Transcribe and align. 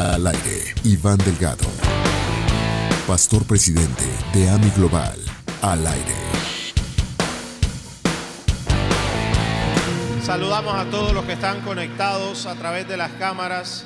Al 0.00 0.26
aire, 0.26 0.74
Iván 0.84 1.18
Delgado, 1.18 1.66
pastor 3.06 3.46
presidente 3.46 4.06
de 4.32 4.48
AMI 4.48 4.70
Global. 4.70 5.18
Al 5.60 5.86
aire. 5.86 6.14
Saludamos 10.22 10.74
a 10.74 10.86
todos 10.86 11.12
los 11.12 11.26
que 11.26 11.34
están 11.34 11.60
conectados 11.60 12.46
a 12.46 12.54
través 12.54 12.88
de 12.88 12.96
las 12.96 13.10
cámaras. 13.12 13.84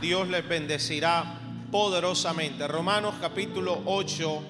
Dios 0.00 0.28
les 0.28 0.48
bendecirá 0.48 1.40
poderosamente. 1.72 2.68
Romanos 2.68 3.16
capítulo 3.20 3.82
8, 3.86 4.42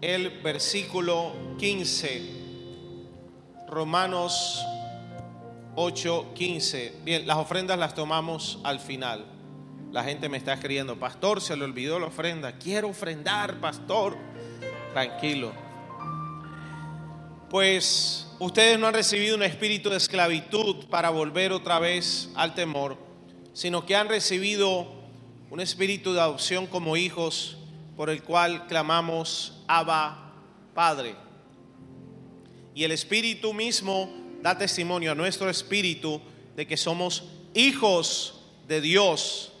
el 0.00 0.40
versículo 0.42 1.32
15. 1.60 2.30
Romanos 3.68 4.64
8, 5.76 6.32
15. 6.34 7.02
Bien, 7.04 7.24
las 7.24 7.36
ofrendas 7.36 7.78
las 7.78 7.94
tomamos 7.94 8.58
al 8.64 8.80
final. 8.80 9.33
La 9.94 10.02
gente 10.02 10.28
me 10.28 10.38
está 10.38 10.54
escribiendo, 10.54 10.98
pastor, 10.98 11.40
se 11.40 11.56
le 11.56 11.62
olvidó 11.62 12.00
la 12.00 12.06
ofrenda. 12.06 12.58
Quiero 12.58 12.88
ofrendar, 12.88 13.60
pastor. 13.60 14.16
Tranquilo. 14.92 15.52
Pues 17.48 18.26
ustedes 18.40 18.76
no 18.76 18.88
han 18.88 18.94
recibido 18.94 19.36
un 19.36 19.44
espíritu 19.44 19.90
de 19.90 19.98
esclavitud 19.98 20.86
para 20.86 21.10
volver 21.10 21.52
otra 21.52 21.78
vez 21.78 22.28
al 22.34 22.56
temor, 22.56 22.98
sino 23.52 23.86
que 23.86 23.94
han 23.94 24.08
recibido 24.08 24.88
un 25.48 25.60
espíritu 25.60 26.12
de 26.12 26.22
adopción 26.22 26.66
como 26.66 26.96
hijos 26.96 27.56
por 27.96 28.10
el 28.10 28.24
cual 28.24 28.66
clamamos 28.66 29.62
Abba 29.68 30.34
Padre. 30.74 31.14
Y 32.74 32.82
el 32.82 32.90
espíritu 32.90 33.54
mismo 33.54 34.12
da 34.42 34.58
testimonio 34.58 35.12
a 35.12 35.14
nuestro 35.14 35.48
espíritu 35.48 36.20
de 36.56 36.66
que 36.66 36.76
somos 36.76 37.22
hijos 37.54 38.40
de 38.66 38.80
Dios. 38.80 39.52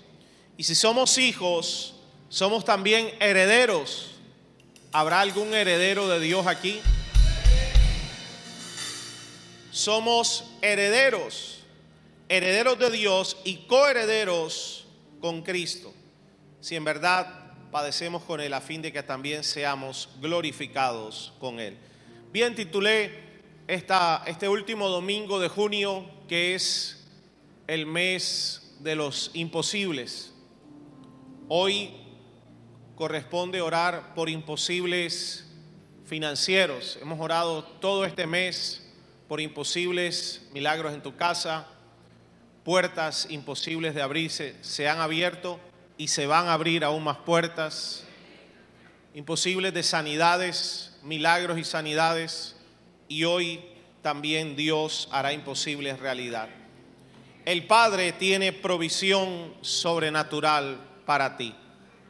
Y 0.56 0.62
si 0.64 0.74
somos 0.74 1.18
hijos, 1.18 1.94
somos 2.28 2.64
también 2.64 3.10
herederos. 3.20 4.12
¿Habrá 4.92 5.20
algún 5.20 5.52
heredero 5.54 6.08
de 6.08 6.20
Dios 6.20 6.46
aquí? 6.46 6.80
Somos 9.72 10.44
herederos, 10.62 11.64
herederos 12.28 12.78
de 12.78 12.90
Dios 12.90 13.36
y 13.42 13.56
coherederos 13.66 14.86
con 15.20 15.42
Cristo. 15.42 15.92
Si 16.60 16.76
en 16.76 16.84
verdad 16.84 17.52
padecemos 17.72 18.22
con 18.22 18.40
Él 18.40 18.54
a 18.54 18.60
fin 18.60 18.80
de 18.82 18.92
que 18.92 19.02
también 19.02 19.42
seamos 19.42 20.08
glorificados 20.20 21.32
con 21.40 21.58
Él. 21.58 21.76
Bien, 22.32 22.54
titulé 22.54 23.10
esta, 23.66 24.22
este 24.28 24.48
último 24.48 24.88
domingo 24.88 25.40
de 25.40 25.48
junio, 25.48 26.08
que 26.28 26.54
es 26.54 27.04
el 27.66 27.86
mes 27.86 28.76
de 28.78 28.94
los 28.94 29.32
imposibles. 29.34 30.33
Hoy 31.48 31.90
corresponde 32.96 33.60
orar 33.60 34.14
por 34.14 34.30
imposibles 34.30 35.44
financieros. 36.06 36.98
Hemos 37.02 37.20
orado 37.20 37.64
todo 37.64 38.06
este 38.06 38.26
mes 38.26 38.82
por 39.28 39.42
imposibles 39.42 40.48
milagros 40.54 40.94
en 40.94 41.02
tu 41.02 41.14
casa. 41.16 41.66
Puertas 42.64 43.26
imposibles 43.28 43.94
de 43.94 44.00
abrirse 44.00 44.56
se 44.62 44.88
han 44.88 45.00
abierto 45.00 45.60
y 45.98 46.08
se 46.08 46.26
van 46.26 46.48
a 46.48 46.54
abrir 46.54 46.82
aún 46.82 47.04
más 47.04 47.18
puertas. 47.18 48.04
Imposibles 49.12 49.74
de 49.74 49.82
sanidades, 49.82 50.96
milagros 51.02 51.58
y 51.58 51.64
sanidades. 51.64 52.56
Y 53.06 53.24
hoy 53.24 53.62
también 54.00 54.56
Dios 54.56 55.10
hará 55.12 55.34
imposibles 55.34 55.98
realidad. 55.98 56.48
El 57.44 57.66
Padre 57.66 58.12
tiene 58.12 58.54
provisión 58.54 59.52
sobrenatural 59.60 60.93
para 61.06 61.36
ti. 61.36 61.54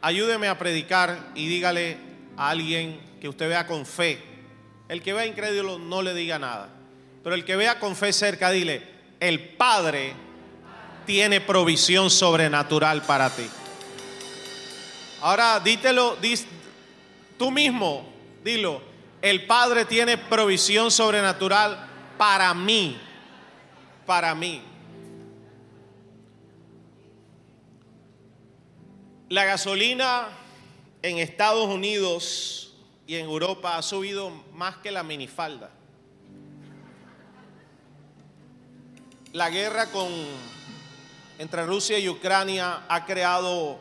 Ayúdeme 0.01 0.49
a 0.49 0.59
predicar 0.59 1.31
y 1.35 1.47
dígale 1.49 1.97
a 2.37 2.51
alguien 2.51 3.01
que 3.21 3.29
usted 3.29 3.49
vea 3.49 3.67
con 3.67 3.87
fe. 3.87 4.23
El 4.89 5.03
que 5.03 5.13
vea 5.13 5.27
incrédulo 5.27 5.79
no 5.79 6.03
le 6.03 6.15
diga 6.15 6.39
nada. 6.39 6.69
Pero 7.23 7.35
el 7.35 7.45
que 7.45 7.57
vea 7.57 7.79
con 7.79 7.97
fe 7.97 8.13
cerca, 8.13 8.51
dile, 8.51 8.83
el 9.19 9.41
Padre 9.41 10.13
tiene 11.07 11.41
provisión 11.41 12.11
sobrenatural 12.11 13.03
para 13.03 13.31
ti. 13.31 13.47
Ahora 15.23 15.59
dítelo 15.61 16.19
tú 17.39 17.51
mismo, 17.51 18.07
dilo, 18.43 18.83
el 19.23 19.47
Padre 19.47 19.87
tiene 19.87 20.19
provisión 20.19 20.91
sobrenatural 20.91 21.89
para 22.19 22.53
mí, 22.53 22.99
para 24.05 24.35
mí. 24.35 24.63
La 29.31 29.47
gasolina 29.47 30.29
en 31.01 31.17
Estados 31.17 31.67
Unidos 31.67 32.75
y 33.07 33.17
en 33.17 33.25
Europa 33.25 33.79
ha 33.79 33.83
subido 33.83 34.31
más 34.53 34.77
que 34.77 34.91
la 34.91 35.03
minifalda. 35.03 35.71
La 39.33 39.49
guerra 39.49 39.87
con, 39.87 40.09
entre 41.39 41.65
Rusia 41.65 41.99
y 41.99 42.07
Ucrania 42.07 42.85
ha 42.87 43.07
creado 43.07 43.79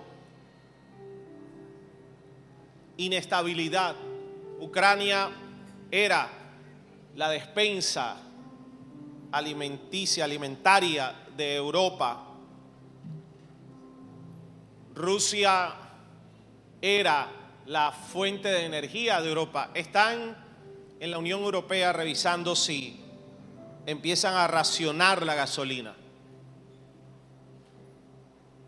inestabilidad. 2.95 3.95
Ucrania 4.61 5.29
era 5.91 6.29
la 7.15 7.29
despensa 7.29 8.15
alimenticia, 9.33 10.23
alimentaria 10.23 11.13
de 11.35 11.55
Europa 11.55 12.32
Rusia 14.95 15.73
era 16.81 17.27
la 17.65 17.91
fuente 17.91 18.49
de 18.49 18.65
energía 18.65 19.21
de 19.21 19.29
Europa. 19.29 19.71
Están 19.73 20.37
en 20.99 21.11
la 21.11 21.17
Unión 21.17 21.41
Europea 21.41 21.93
revisando 21.93 22.55
si 22.55 22.99
empiezan 23.85 24.35
a 24.35 24.47
racionar 24.47 25.23
la 25.23 25.35
gasolina 25.35 25.95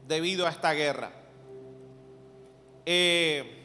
debido 0.07 0.47
a 0.47 0.49
esta 0.49 0.73
guerra. 0.73 1.11
Eh, 2.85 3.63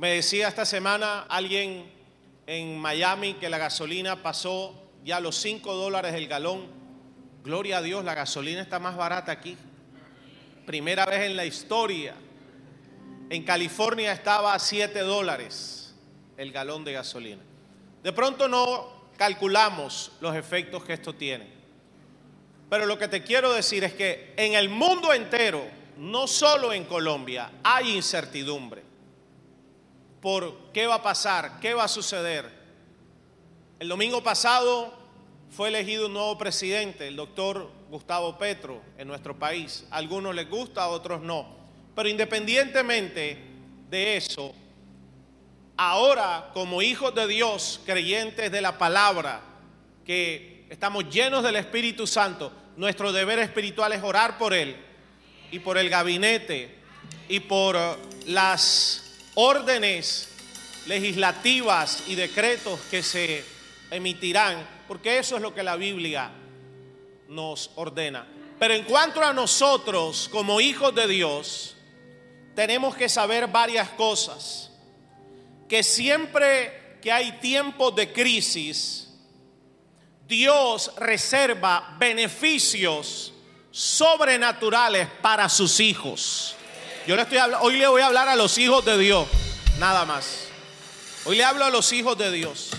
me 0.00 0.14
decía 0.14 0.48
esta 0.48 0.64
semana 0.64 1.26
alguien 1.28 1.90
en 2.46 2.78
Miami 2.78 3.34
que 3.34 3.48
la 3.48 3.58
gasolina 3.58 4.22
pasó 4.22 4.74
ya 5.04 5.20
los 5.20 5.36
5 5.36 5.74
dólares 5.74 6.14
el 6.14 6.28
galón. 6.28 6.66
Gloria 7.44 7.78
a 7.78 7.82
Dios, 7.82 8.04
la 8.04 8.14
gasolina 8.14 8.62
está 8.62 8.78
más 8.78 8.96
barata 8.96 9.32
aquí 9.32 9.56
primera 10.66 11.04
vez 11.06 11.22
en 11.22 11.36
la 11.36 11.44
historia. 11.44 12.14
En 13.30 13.44
California 13.44 14.12
estaba 14.12 14.54
a 14.54 14.58
7 14.58 15.00
dólares 15.00 15.94
el 16.36 16.52
galón 16.52 16.84
de 16.84 16.92
gasolina. 16.92 17.42
De 18.02 18.12
pronto 18.12 18.48
no 18.48 19.10
calculamos 19.16 20.12
los 20.20 20.34
efectos 20.34 20.84
que 20.84 20.94
esto 20.94 21.14
tiene. 21.14 21.46
Pero 22.68 22.86
lo 22.86 22.98
que 22.98 23.08
te 23.08 23.22
quiero 23.22 23.52
decir 23.52 23.84
es 23.84 23.92
que 23.94 24.32
en 24.36 24.54
el 24.54 24.68
mundo 24.68 25.12
entero, 25.12 25.62
no 25.98 26.26
solo 26.26 26.72
en 26.72 26.84
Colombia, 26.84 27.50
hay 27.62 27.94
incertidumbre 27.94 28.82
por 30.20 30.72
qué 30.72 30.86
va 30.86 30.94
a 30.96 31.02
pasar, 31.02 31.60
qué 31.60 31.74
va 31.74 31.84
a 31.84 31.88
suceder. 31.88 32.48
El 33.78 33.88
domingo 33.88 34.22
pasado 34.22 35.01
fue 35.52 35.68
elegido 35.68 36.06
un 36.06 36.14
nuevo 36.14 36.38
presidente, 36.38 37.06
el 37.06 37.16
doctor 37.16 37.70
Gustavo 37.90 38.38
Petro, 38.38 38.80
en 38.96 39.06
nuestro 39.06 39.38
país. 39.38 39.84
A 39.90 39.98
algunos 39.98 40.34
les 40.34 40.48
gusta, 40.48 40.82
a 40.82 40.88
otros 40.88 41.20
no. 41.20 41.46
Pero 41.94 42.08
independientemente 42.08 43.36
de 43.90 44.16
eso, 44.16 44.54
ahora 45.76 46.50
como 46.54 46.80
hijos 46.80 47.14
de 47.14 47.26
Dios, 47.26 47.80
creyentes 47.84 48.50
de 48.50 48.62
la 48.62 48.78
palabra, 48.78 49.42
que 50.06 50.66
estamos 50.70 51.10
llenos 51.10 51.42
del 51.42 51.56
Espíritu 51.56 52.06
Santo, 52.06 52.50
nuestro 52.78 53.12
deber 53.12 53.38
espiritual 53.38 53.92
es 53.92 54.02
orar 54.02 54.38
por 54.38 54.54
Él 54.54 54.74
y 55.50 55.58
por 55.58 55.76
el 55.76 55.90
gabinete 55.90 56.78
y 57.28 57.40
por 57.40 57.76
uh, 57.76 57.96
las 58.26 59.20
órdenes 59.34 60.30
legislativas 60.86 62.04
y 62.08 62.14
decretos 62.14 62.80
que 62.90 63.02
se 63.02 63.44
emitirán, 63.90 64.66
porque 64.92 65.18
eso 65.18 65.36
es 65.36 65.42
lo 65.42 65.54
que 65.54 65.62
la 65.62 65.76
Biblia 65.76 66.30
nos 67.26 67.70
ordena. 67.76 68.26
Pero 68.58 68.74
en 68.74 68.84
cuanto 68.84 69.22
a 69.24 69.32
nosotros 69.32 70.28
como 70.30 70.60
hijos 70.60 70.94
de 70.94 71.08
Dios, 71.08 71.76
tenemos 72.54 72.94
que 72.94 73.08
saber 73.08 73.46
varias 73.46 73.88
cosas. 73.88 74.70
Que 75.66 75.82
siempre 75.82 76.98
que 77.00 77.10
hay 77.10 77.40
tiempos 77.40 77.96
de 77.96 78.12
crisis, 78.12 79.08
Dios 80.28 80.92
reserva 80.98 81.96
beneficios 81.98 83.32
sobrenaturales 83.70 85.08
para 85.22 85.48
sus 85.48 85.80
hijos. 85.80 86.54
Yo 87.06 87.16
le 87.16 87.22
estoy 87.22 87.38
hoy 87.62 87.78
le 87.78 87.88
voy 87.88 88.02
a 88.02 88.08
hablar 88.08 88.28
a 88.28 88.36
los 88.36 88.58
hijos 88.58 88.84
de 88.84 88.98
Dios, 88.98 89.26
nada 89.78 90.04
más. 90.04 90.48
Hoy 91.24 91.38
le 91.38 91.44
hablo 91.44 91.64
a 91.64 91.70
los 91.70 91.94
hijos 91.94 92.18
de 92.18 92.30
Dios. 92.30 92.72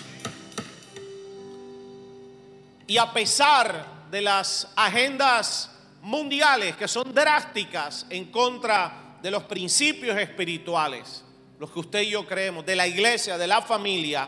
Y 2.88 2.98
a 2.98 3.12
pesar 3.14 4.10
de 4.12 4.22
las 4.22 4.68
agendas 4.76 5.70
mundiales 6.02 6.76
que 6.76 6.88
son 6.88 7.14
drásticas 7.14 8.06
en 8.10 8.26
contra 8.26 9.18
de 9.22 9.32
los 9.32 9.44
principios 9.44 10.18
espirituales, 10.18 11.24
los 11.60 11.72
que 11.72 11.80
usted 11.80 12.02
y 12.02 12.10
yo 12.10 12.28
creemos, 12.28 12.66
de 12.66 12.76
la 12.76 12.88
iglesia, 12.88 13.38
de 13.38 13.48
la 13.48 13.62
familia, 13.62 14.28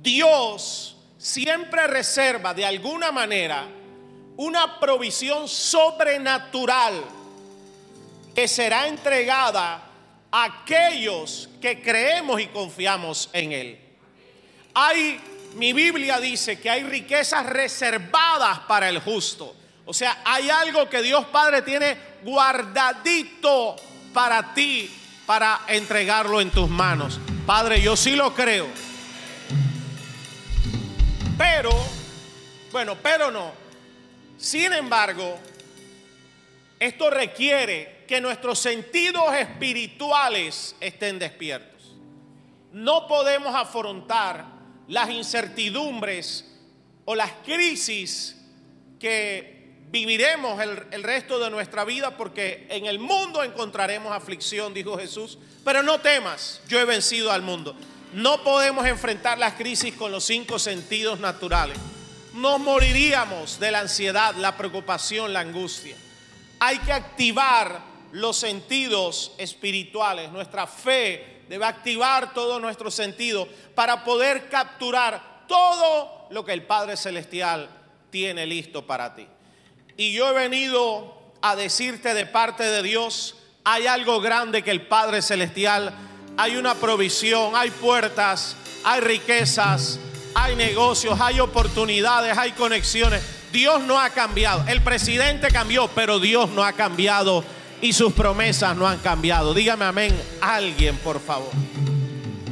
Dios 0.00 0.96
siempre 1.18 1.86
reserva 1.88 2.54
de 2.54 2.64
alguna 2.64 3.10
manera 3.10 3.66
una 4.36 4.78
provisión 4.78 5.48
sobrenatural 5.48 7.02
que 8.32 8.46
será 8.46 8.86
entregada 8.86 9.82
a 10.30 10.44
aquellos 10.44 11.48
que 11.60 11.82
creemos 11.82 12.40
y 12.40 12.46
confiamos 12.46 13.28
en 13.32 13.52
Él. 13.52 13.80
Hay, 14.74 15.20
mi 15.58 15.72
Biblia 15.72 16.20
dice 16.20 16.60
que 16.60 16.70
hay 16.70 16.84
riquezas 16.84 17.44
reservadas 17.44 18.60
para 18.60 18.88
el 18.88 19.00
justo. 19.00 19.54
O 19.84 19.92
sea, 19.92 20.22
hay 20.24 20.48
algo 20.48 20.88
que 20.88 21.02
Dios 21.02 21.26
Padre 21.26 21.62
tiene 21.62 21.96
guardadito 22.22 23.74
para 24.14 24.54
ti, 24.54 24.88
para 25.26 25.62
entregarlo 25.66 26.40
en 26.40 26.50
tus 26.50 26.68
manos. 26.68 27.18
Padre, 27.44 27.80
yo 27.80 27.96
sí 27.96 28.14
lo 28.14 28.32
creo. 28.34 28.68
Pero, 31.36 31.70
bueno, 32.70 32.96
pero 33.02 33.30
no. 33.30 33.52
Sin 34.36 34.72
embargo, 34.72 35.38
esto 36.78 37.10
requiere 37.10 38.04
que 38.06 38.20
nuestros 38.20 38.60
sentidos 38.60 39.34
espirituales 39.34 40.76
estén 40.80 41.18
despiertos. 41.18 41.96
No 42.72 43.08
podemos 43.08 43.54
afrontar 43.54 44.57
las 44.88 45.10
incertidumbres 45.10 46.44
o 47.04 47.14
las 47.14 47.30
crisis 47.44 48.36
que 48.98 49.58
viviremos 49.90 50.60
el, 50.60 51.02
resto 51.02 51.38
de 51.38 51.50
nuestra 51.50 51.84
vida 51.84 52.16
porque 52.16 52.66
en 52.70 52.86
el 52.86 52.98
mundo 52.98 53.42
encontraremos 53.42 54.12
aflicción, 54.12 54.74
dijo 54.74 54.98
Jesús. 54.98 55.38
Pero 55.64 55.82
no 55.82 56.00
temas, 56.00 56.60
yo 56.68 56.80
he 56.80 56.84
vencido 56.84 57.30
al 57.30 57.42
mundo. 57.42 57.76
No 58.12 58.42
podemos 58.42 58.86
enfrentar 58.86 59.38
las 59.38 59.54
crisis 59.54 59.94
con 59.94 60.10
los 60.10 60.24
cinco 60.24 60.58
sentidos 60.58 61.20
naturales. 61.20 61.78
Nos 62.34 62.58
moriríamos 62.58 63.60
de 63.60 63.70
la 63.70 63.80
ansiedad, 63.80 64.34
la 64.36 64.56
preocupación, 64.56 65.32
la 65.32 65.40
angustia. 65.40 65.96
Hay 66.60 66.78
que 66.78 66.92
activar 66.92 67.80
los 68.12 68.36
sentidos 68.36 69.32
espirituales. 69.38 70.30
Nuestra 70.30 70.66
fe 70.66 71.37
debe 71.48 71.64
activar 71.64 72.34
todos 72.34 72.60
nuestros 72.60 72.94
sentidos 72.94 73.48
para 73.74 74.04
poder 74.04 74.48
capturar 74.48 75.46
todo 75.48 76.26
lo 76.30 76.44
que 76.44 76.52
el 76.52 76.62
Padre 76.62 76.96
Celestial 76.96 77.68
tiene 78.10 78.46
listo 78.46 78.86
para 78.86 79.14
ti. 79.14 79.26
Y 79.96 80.12
yo 80.12 80.30
he 80.30 80.34
venido 80.34 81.16
a 81.40 81.56
decirte 81.56 82.14
de 82.14 82.26
parte 82.26 82.64
de 82.64 82.82
Dios, 82.82 83.36
hay 83.64 83.86
algo 83.86 84.20
grande 84.20 84.62
que 84.62 84.70
el 84.70 84.86
Padre 84.86 85.22
Celestial, 85.22 85.92
hay 86.36 86.56
una 86.56 86.74
provisión, 86.74 87.56
hay 87.56 87.70
puertas, 87.70 88.56
hay 88.84 89.00
riquezas, 89.00 89.98
hay 90.34 90.54
negocios, 90.54 91.20
hay 91.20 91.40
oportunidades, 91.40 92.36
hay 92.36 92.52
conexiones. 92.52 93.22
Dios 93.50 93.82
no 93.82 93.98
ha 93.98 94.10
cambiado. 94.10 94.64
El 94.68 94.82
presidente 94.82 95.48
cambió, 95.48 95.88
pero 95.88 96.18
Dios 96.18 96.50
no 96.50 96.62
ha 96.62 96.74
cambiado 96.74 97.42
y 97.80 97.92
sus 97.92 98.12
promesas 98.12 98.76
no 98.76 98.86
han 98.86 98.98
cambiado. 98.98 99.54
Dígame 99.54 99.84
amén 99.84 100.20
alguien, 100.40 100.96
por 100.98 101.20
favor. 101.20 101.50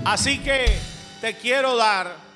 Así 0.05 0.39
que 0.39 0.79
te 1.21 1.37
quiero 1.37 1.77
dar 1.77 2.27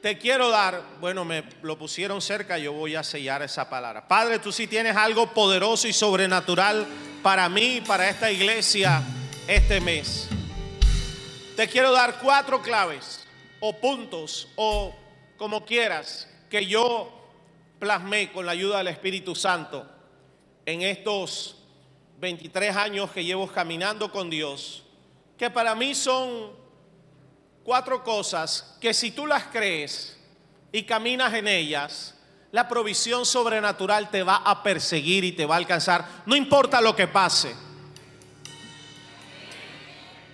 te 0.00 0.16
quiero 0.16 0.48
dar, 0.48 0.80
bueno, 1.00 1.24
me 1.24 1.42
lo 1.62 1.76
pusieron 1.76 2.20
cerca, 2.20 2.56
yo 2.56 2.72
voy 2.72 2.94
a 2.94 3.02
sellar 3.02 3.42
esa 3.42 3.68
palabra. 3.68 4.06
Padre, 4.06 4.38
tú 4.38 4.52
sí 4.52 4.68
tienes 4.68 4.96
algo 4.96 5.34
poderoso 5.34 5.88
y 5.88 5.92
sobrenatural 5.92 6.86
para 7.22 7.48
mí 7.48 7.76
y 7.76 7.80
para 7.80 8.08
esta 8.08 8.30
iglesia 8.30 9.02
este 9.48 9.80
mes. 9.80 10.28
Te 11.56 11.66
quiero 11.68 11.90
dar 11.90 12.20
cuatro 12.22 12.62
claves 12.62 13.26
o 13.58 13.76
puntos 13.76 14.48
o 14.54 14.94
como 15.36 15.64
quieras 15.64 16.28
que 16.48 16.64
yo 16.64 17.12
plasmé 17.80 18.30
con 18.30 18.46
la 18.46 18.52
ayuda 18.52 18.78
del 18.78 18.88
Espíritu 18.88 19.34
Santo 19.34 19.84
en 20.64 20.82
estos 20.82 21.57
23 22.20 22.76
años 22.76 23.10
que 23.10 23.24
llevo 23.24 23.46
caminando 23.46 24.10
con 24.10 24.28
Dios, 24.28 24.82
que 25.36 25.50
para 25.50 25.74
mí 25.74 25.94
son 25.94 26.50
cuatro 27.62 28.02
cosas 28.02 28.76
que 28.80 28.92
si 28.92 29.12
tú 29.12 29.26
las 29.26 29.44
crees 29.44 30.18
y 30.72 30.82
caminas 30.82 31.32
en 31.34 31.46
ellas, 31.46 32.14
la 32.50 32.66
provisión 32.66 33.24
sobrenatural 33.24 34.10
te 34.10 34.22
va 34.22 34.36
a 34.36 34.62
perseguir 34.62 35.22
y 35.22 35.32
te 35.32 35.46
va 35.46 35.54
a 35.54 35.58
alcanzar, 35.58 36.06
no 36.26 36.34
importa 36.34 36.80
lo 36.80 36.96
que 36.96 37.06
pase. 37.06 37.54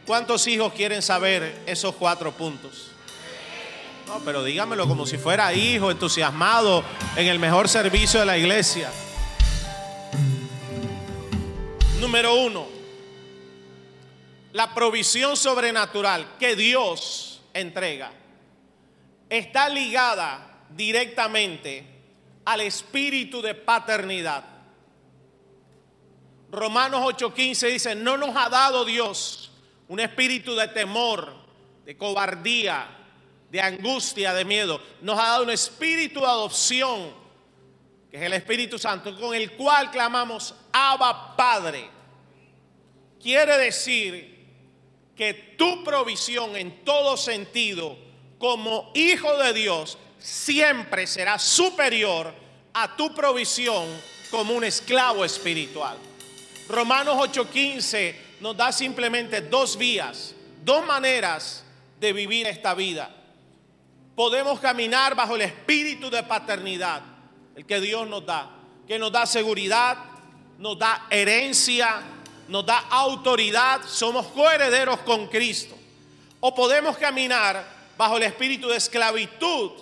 ¿Cuántos 0.07 0.47
hijos 0.47 0.73
quieren 0.73 1.03
saber 1.03 1.63
esos 1.67 1.95
cuatro 1.97 2.33
puntos? 2.33 2.91
No, 4.07 4.21
pero 4.21 4.45
dígamelo 4.45 4.87
como 4.87 5.07
si 5.07 5.19
fuera 5.19 5.53
hijo, 5.55 5.91
entusiasmado 5.91 6.85
en 7.17 7.27
el 7.27 7.39
mejor 7.39 7.69
servicio 7.69 8.21
de 8.21 8.27
la 8.27 8.39
iglesia. 8.39 8.91
Número 12.01 12.35
uno, 12.35 12.67
la 14.53 14.75
provisión 14.75 15.37
sobrenatural 15.37 16.37
que 16.39 16.55
Dios 16.55 17.43
entrega 17.55 18.13
está 19.29 19.69
ligada 19.69 20.67
directamente 20.71 21.87
al 22.45 22.61
espíritu 22.61 23.41
de 23.41 23.55
paternidad. 23.55 24.45
Romanos 26.51 27.01
8:15 27.03 27.73
dice, 27.73 27.95
no 27.95 28.17
nos 28.17 28.37
ha 28.37 28.49
dado 28.49 28.85
Dios 28.85 29.51
un 29.89 30.01
espíritu 30.01 30.55
de 30.55 30.69
temor, 30.69 31.33
de 31.85 31.97
cobardía, 31.97 32.87
de 33.51 33.61
angustia, 33.61 34.35
de 34.35 34.45
miedo. 34.45 34.81
Nos 35.01 35.19
ha 35.19 35.29
dado 35.29 35.45
un 35.45 35.51
espíritu 35.51 36.21
de 36.21 36.27
adopción, 36.27 37.24
es 38.15 38.23
el 38.23 38.33
Espíritu 38.33 38.79
Santo, 38.79 39.19
con 39.19 39.35
el 39.35 39.51
cual 39.55 39.91
clamamos, 39.91 40.55
Abba 40.73 41.35
Padre. 41.35 41.91
Quiere 43.21 43.59
decir 43.59 44.47
que 45.17 45.35
tu 45.59 45.83
provisión 45.83 46.55
en 46.55 46.85
todo 46.85 47.17
sentido 47.17 47.99
como 48.39 48.93
hijo 48.95 49.37
de 49.39 49.53
Dios 49.53 49.99
siempre 50.21 51.09
será 51.09 51.41
superior 51.41 52.33
a 52.73 52.95
tu 52.95 53.13
provisión 53.13 53.85
como 54.31 54.55
un 54.55 54.63
esclavo 54.63 55.25
espiritual. 55.25 55.99
Romanos 56.69 57.17
8:15 57.19 58.15
nos 58.39 58.57
da 58.57 58.71
simplemente 58.71 59.41
dos 59.41 59.77
vías, 59.77 60.37
dos 60.63 60.87
maneras 60.87 61.65
de 61.99 62.13
vivir 62.13 62.47
esta 62.47 62.75
vida. 62.75 63.11
Podemos 64.15 64.61
caminar 64.61 65.17
bajo 65.17 65.35
el 65.35 65.43
espíritu 65.43 66.11
de 66.11 66.23
paternidad, 66.23 67.14
el 67.57 67.67
que 67.67 67.81
Dios 67.81 68.09
nos 68.09 68.27
da, 68.27 68.51
que 68.87 68.99
nos 68.99 69.13
da 69.13 69.27
seguridad, 69.27 69.97
nos 70.59 70.79
da 70.79 71.07
herencia, 71.11 72.03
nos 72.49 72.67
da 72.67 72.79
autoridad, 72.91 73.83
somos 73.87 74.27
coherederos 74.29 75.01
con 75.01 75.29
Cristo. 75.29 75.77
O 76.41 76.55
podemos 76.55 76.97
caminar 76.99 77.67
bajo 77.97 78.17
el 78.17 78.25
espíritu 78.25 78.69
de 78.69 78.77
esclavitud 78.77 79.73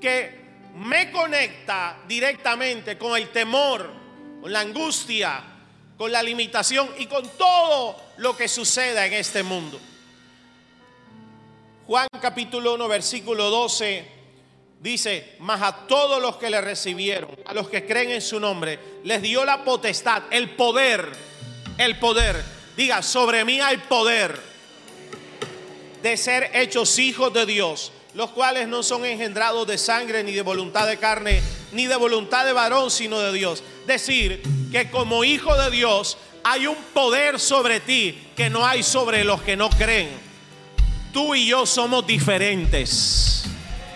que 0.00 0.42
me 0.74 1.10
conecta 1.10 1.98
directamente 2.06 2.96
con 2.96 3.16
el 3.16 3.30
temor, 3.30 3.90
con 4.40 4.52
la 4.52 4.60
angustia, 4.60 5.42
con 5.96 6.10
la 6.10 6.22
limitación 6.22 6.88
y 6.98 7.06
con 7.06 7.28
todo 7.36 7.96
lo 8.18 8.36
que 8.36 8.48
suceda 8.48 9.06
en 9.06 9.14
este 9.14 9.42
mundo. 9.42 9.78
Juan 11.86 12.06
capítulo 12.20 12.74
1 12.74 12.88
versículo 12.88 13.50
12 13.50 14.21
dice, 14.82 15.36
mas 15.38 15.62
a 15.62 15.86
todos 15.86 16.20
los 16.20 16.36
que 16.36 16.50
le 16.50 16.60
recibieron, 16.60 17.30
a 17.46 17.54
los 17.54 17.70
que 17.70 17.86
creen 17.86 18.10
en 18.10 18.20
su 18.20 18.38
nombre, 18.38 18.78
les 19.04 19.22
dio 19.22 19.44
la 19.44 19.64
potestad, 19.64 20.24
el 20.30 20.50
poder 20.50 21.32
el 21.78 21.98
poder. 21.98 22.42
Diga, 22.76 23.02
sobre 23.02 23.44
mí 23.44 23.60
hay 23.60 23.76
poder 23.76 24.38
de 26.02 26.16
ser 26.16 26.50
hechos 26.54 26.98
hijos 26.98 27.32
de 27.32 27.46
Dios, 27.46 27.92
los 28.14 28.30
cuales 28.30 28.66
no 28.68 28.82
son 28.82 29.04
engendrados 29.04 29.66
de 29.66 29.78
sangre, 29.78 30.24
ni 30.24 30.32
de 30.32 30.42
voluntad 30.42 30.86
de 30.86 30.96
carne, 30.96 31.40
ni 31.72 31.86
de 31.86 31.96
voluntad 31.96 32.44
de 32.44 32.52
varón, 32.52 32.90
sino 32.90 33.20
de 33.20 33.32
Dios. 33.32 33.62
Decir 33.86 34.42
que 34.70 34.90
como 34.90 35.24
hijo 35.24 35.54
de 35.56 35.70
Dios 35.70 36.18
hay 36.44 36.66
un 36.66 36.76
poder 36.92 37.38
sobre 37.38 37.80
ti 37.80 38.18
que 38.36 38.50
no 38.50 38.66
hay 38.66 38.82
sobre 38.82 39.24
los 39.24 39.42
que 39.42 39.56
no 39.56 39.70
creen. 39.70 40.08
Tú 41.12 41.34
y 41.34 41.46
yo 41.46 41.66
somos 41.66 42.06
diferentes. 42.06 43.44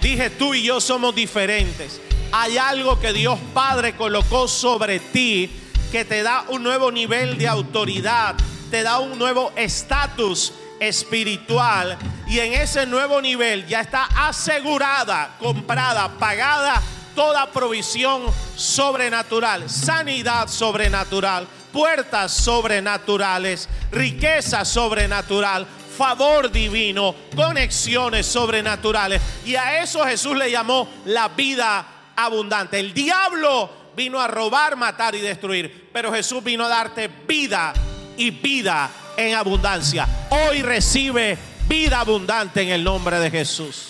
Dije, 0.01 0.31
tú 0.31 0.55
y 0.55 0.63
yo 0.63 0.81
somos 0.81 1.15
diferentes. 1.15 2.01
Hay 2.33 2.59
algo 2.59 3.01
que 3.01 3.13
Dios 3.13 3.39
Padre 3.55 3.97
colocó 3.97 4.49
sobre 4.49 5.01
ti 5.01 5.51
que 5.91 6.05
te 6.05 6.23
da 6.23 6.45
un 6.49 6.63
nuevo 6.63 6.91
nivel 6.91 7.39
de 7.39 7.49
autoridad, 7.49 8.35
te 8.71 8.83
da 8.83 8.99
un 8.99 9.19
nuevo 9.19 9.53
estatus 9.57 10.53
espiritual 10.81 11.97
y 12.27 12.41
en 12.41 12.53
ese 12.53 12.87
nuevo 12.87 13.21
nivel 13.21 13.67
ya 13.67 13.81
está 13.81 14.05
asegurada, 14.17 15.37
comprada, 15.39 16.09
pagada 16.19 16.83
toda 17.15 17.51
provisión 17.51 18.25
sobrenatural, 18.57 19.71
sanidad 19.71 20.49
sobrenatural, 20.49 21.49
puertas 21.73 22.33
sobrenaturales, 22.33 23.69
riqueza 23.91 24.65
sobrenatural, 24.65 25.67
favor 25.97 26.51
divino, 26.53 27.15
conexiones 27.35 28.27
sobrenaturales. 28.27 29.21
Y 29.45 29.57
a 29.57 29.83
eso 29.83 30.05
Jesús 30.05 30.37
le 30.37 30.51
llamó 30.51 30.89
la 31.07 31.29
vida 31.29 32.13
abundante. 32.15 32.79
El 32.79 32.93
diablo 32.93 33.71
vino 33.97 34.21
a 34.21 34.29
robar, 34.29 34.77
matar 34.77 35.15
y 35.15 35.21
destruir, 35.21 35.89
pero 35.93 36.13
Jesús 36.13 36.45
vino 36.45 36.65
a 36.65 36.69
darte 36.69 37.09
vida 37.27 37.73
y 38.17 38.31
vida 38.31 38.91
en 39.17 39.35
abundancia. 39.35 40.07
Hoy 40.31 40.63
recibe 40.63 41.39
vida 41.67 42.01
abundante 42.01 42.63
en 42.63 42.69
el 42.69 42.85
nombre 42.85 43.19
de 43.19 43.31
Jesús. 43.31 43.87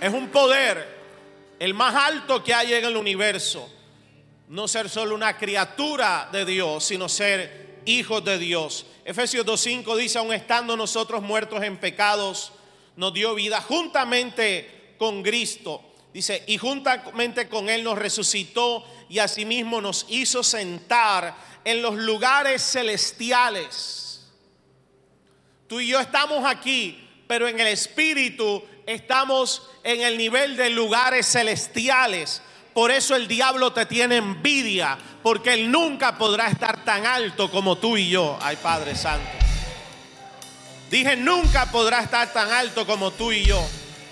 Es 0.00 0.12
un 0.12 0.28
poder, 0.28 0.98
el 1.58 1.72
más 1.72 1.94
alto 1.94 2.44
que 2.44 2.52
hay 2.52 2.74
en 2.74 2.84
el 2.84 2.96
universo. 2.96 3.70
No 4.48 4.68
ser 4.68 4.90
solo 4.90 5.14
una 5.14 5.38
criatura 5.38 6.28
de 6.30 6.44
Dios, 6.44 6.84
sino 6.84 7.08
ser 7.08 7.63
hijos 7.86 8.24
de 8.24 8.38
Dios. 8.38 8.86
Efesios 9.04 9.44
2.5 9.46 9.96
dice, 9.96 10.18
aun 10.18 10.32
estando 10.32 10.76
nosotros 10.76 11.22
muertos 11.22 11.62
en 11.62 11.76
pecados, 11.76 12.52
nos 12.96 13.12
dio 13.12 13.34
vida 13.34 13.60
juntamente 13.60 14.94
con 14.98 15.22
Cristo. 15.22 15.82
Dice, 16.12 16.44
y 16.46 16.58
juntamente 16.58 17.48
con 17.48 17.68
Él 17.68 17.82
nos 17.82 17.98
resucitó 17.98 18.84
y 19.08 19.18
asimismo 19.18 19.80
nos 19.80 20.06
hizo 20.08 20.42
sentar 20.42 21.36
en 21.64 21.82
los 21.82 21.94
lugares 21.96 22.62
celestiales. 22.62 24.22
Tú 25.66 25.80
y 25.80 25.88
yo 25.88 25.98
estamos 25.98 26.44
aquí, 26.44 27.08
pero 27.26 27.48
en 27.48 27.58
el 27.58 27.66
Espíritu 27.66 28.62
estamos 28.86 29.62
en 29.82 30.02
el 30.02 30.16
nivel 30.16 30.56
de 30.56 30.70
lugares 30.70 31.26
celestiales. 31.26 32.42
Por 32.74 32.90
eso 32.90 33.14
el 33.14 33.28
diablo 33.28 33.72
te 33.72 33.86
tiene 33.86 34.16
envidia, 34.16 34.98
porque 35.22 35.54
él 35.54 35.70
nunca 35.70 36.18
podrá 36.18 36.48
estar 36.48 36.84
tan 36.84 37.06
alto 37.06 37.48
como 37.50 37.78
tú 37.78 37.96
y 37.96 38.08
yo. 38.08 38.36
Ay, 38.42 38.56
Padre 38.60 38.96
Santo. 38.96 39.30
Dije, 40.90 41.16
nunca 41.16 41.70
podrá 41.70 42.00
estar 42.00 42.32
tan 42.32 42.50
alto 42.50 42.84
como 42.84 43.12
tú 43.12 43.30
y 43.30 43.44
yo. 43.44 43.64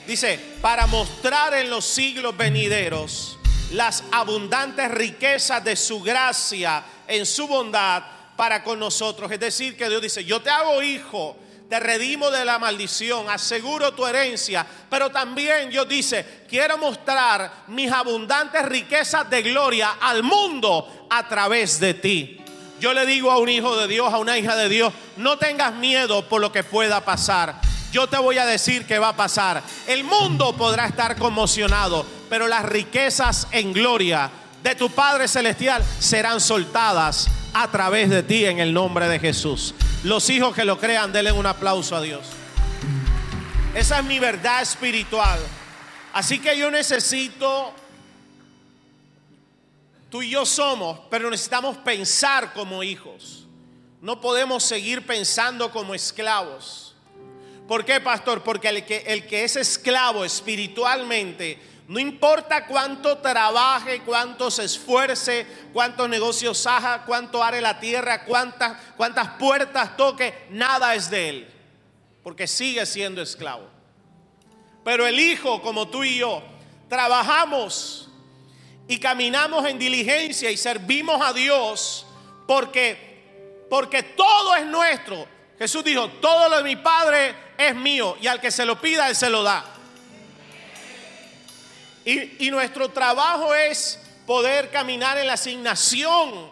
Dice, 0.06 0.38
para 0.60 0.86
mostrar 0.86 1.54
en 1.54 1.70
los 1.70 1.84
siglos 1.84 2.36
venideros 2.36 3.36
las 3.72 4.04
abundantes 4.12 4.90
riquezas 4.90 5.64
de 5.64 5.76
su 5.76 6.00
gracia 6.00 6.84
en 7.08 7.26
su 7.26 7.48
bondad 7.48 8.02
para 8.36 8.62
con 8.62 8.78
nosotros. 8.78 9.30
Es 9.32 9.40
decir, 9.40 9.76
que 9.76 9.88
Dios 9.88 10.02
dice, 10.02 10.24
yo 10.24 10.40
te 10.40 10.50
hago 10.50 10.82
hijo 10.82 11.36
te 11.72 11.80
redimo 11.80 12.30
de 12.30 12.44
la 12.44 12.58
maldición, 12.58 13.30
aseguro 13.30 13.94
tu 13.94 14.06
herencia, 14.06 14.66
pero 14.90 15.08
también 15.08 15.70
Dios 15.70 15.88
dice, 15.88 16.44
quiero 16.46 16.76
mostrar 16.76 17.50
mis 17.68 17.90
abundantes 17.90 18.66
riquezas 18.66 19.30
de 19.30 19.40
gloria 19.40 19.96
al 19.98 20.22
mundo 20.22 21.06
a 21.08 21.26
través 21.26 21.80
de 21.80 21.94
ti. 21.94 22.38
Yo 22.78 22.92
le 22.92 23.06
digo 23.06 23.30
a 23.30 23.38
un 23.38 23.48
hijo 23.48 23.74
de 23.74 23.88
Dios, 23.88 24.12
a 24.12 24.18
una 24.18 24.36
hija 24.36 24.54
de 24.54 24.68
Dios, 24.68 24.92
no 25.16 25.38
tengas 25.38 25.72
miedo 25.72 26.28
por 26.28 26.42
lo 26.42 26.52
que 26.52 26.62
pueda 26.62 27.06
pasar. 27.06 27.58
Yo 27.90 28.06
te 28.06 28.18
voy 28.18 28.36
a 28.36 28.44
decir 28.44 28.84
que 28.84 28.98
va 28.98 29.08
a 29.08 29.16
pasar. 29.16 29.62
El 29.86 30.04
mundo 30.04 30.54
podrá 30.54 30.84
estar 30.84 31.16
conmocionado, 31.16 32.04
pero 32.28 32.48
las 32.48 32.66
riquezas 32.66 33.48
en 33.50 33.72
gloria 33.72 34.30
de 34.62 34.74
tu 34.74 34.90
Padre 34.90 35.28
Celestial 35.28 35.84
serán 35.98 36.40
soltadas 36.40 37.28
a 37.52 37.70
través 37.70 38.10
de 38.10 38.22
ti 38.22 38.44
en 38.44 38.58
el 38.58 38.72
nombre 38.72 39.08
de 39.08 39.18
Jesús. 39.18 39.74
Los 40.04 40.30
hijos 40.30 40.54
que 40.54 40.64
lo 40.64 40.78
crean, 40.78 41.12
denle 41.12 41.32
un 41.32 41.46
aplauso 41.46 41.96
a 41.96 42.00
Dios. 42.00 42.26
Esa 43.74 43.98
es 43.98 44.04
mi 44.04 44.18
verdad 44.18 44.62
espiritual. 44.62 45.40
Así 46.12 46.38
que 46.38 46.56
yo 46.56 46.70
necesito, 46.70 47.72
tú 50.10 50.22
y 50.22 50.30
yo 50.30 50.44
somos, 50.44 51.00
pero 51.10 51.30
necesitamos 51.30 51.76
pensar 51.78 52.52
como 52.52 52.82
hijos. 52.82 53.46
No 54.00 54.20
podemos 54.20 54.62
seguir 54.62 55.06
pensando 55.06 55.70
como 55.70 55.94
esclavos. 55.94 56.94
¿Por 57.66 57.84
qué, 57.84 58.00
pastor? 58.00 58.42
Porque 58.42 58.68
el 58.68 58.84
que, 58.84 58.98
el 59.06 59.26
que 59.26 59.44
es 59.44 59.56
esclavo 59.56 60.24
espiritualmente 60.24 61.58
no 61.88 61.98
importa 61.98 62.66
cuánto 62.66 63.18
trabaje, 63.18 64.02
cuánto 64.02 64.50
se 64.50 64.64
esfuerce, 64.64 65.46
cuántos 65.72 66.08
negocios 66.08 66.66
haga, 66.66 67.04
cuánto 67.04 67.42
haré 67.42 67.60
la 67.60 67.80
tierra, 67.80 68.24
cuántas, 68.24 68.78
cuántas 68.96 69.28
puertas 69.30 69.96
toque, 69.96 70.46
nada 70.50 70.94
es 70.94 71.10
de 71.10 71.28
él, 71.28 71.54
porque 72.22 72.46
sigue 72.46 72.86
siendo 72.86 73.20
esclavo. 73.20 73.68
Pero 74.84 75.06
el 75.06 75.18
Hijo, 75.18 75.60
como 75.62 75.88
tú 75.88 76.04
y 76.04 76.18
yo, 76.18 76.42
trabajamos 76.88 78.08
y 78.88 78.98
caminamos 78.98 79.66
en 79.66 79.78
diligencia 79.78 80.50
y 80.50 80.56
servimos 80.56 81.20
a 81.20 81.32
Dios 81.32 82.06
porque, 82.46 83.64
porque 83.70 84.02
todo 84.02 84.54
es 84.56 84.66
nuestro. 84.66 85.26
Jesús 85.58 85.84
dijo, 85.84 86.08
todo 86.08 86.48
lo 86.48 86.58
de 86.58 86.64
mi 86.64 86.76
Padre 86.76 87.34
es 87.56 87.74
mío 87.74 88.16
y 88.20 88.26
al 88.26 88.40
que 88.40 88.50
se 88.50 88.64
lo 88.64 88.80
pida, 88.80 89.08
Él 89.08 89.16
se 89.16 89.30
lo 89.30 89.42
da. 89.42 89.71
Y, 92.04 92.50
nuestro 92.50 92.88
trabajo 92.90 93.54
es 93.54 93.98
poder 94.26 94.70
caminar 94.70 95.18
en 95.18 95.26
la 95.26 95.34
asignación 95.34 96.50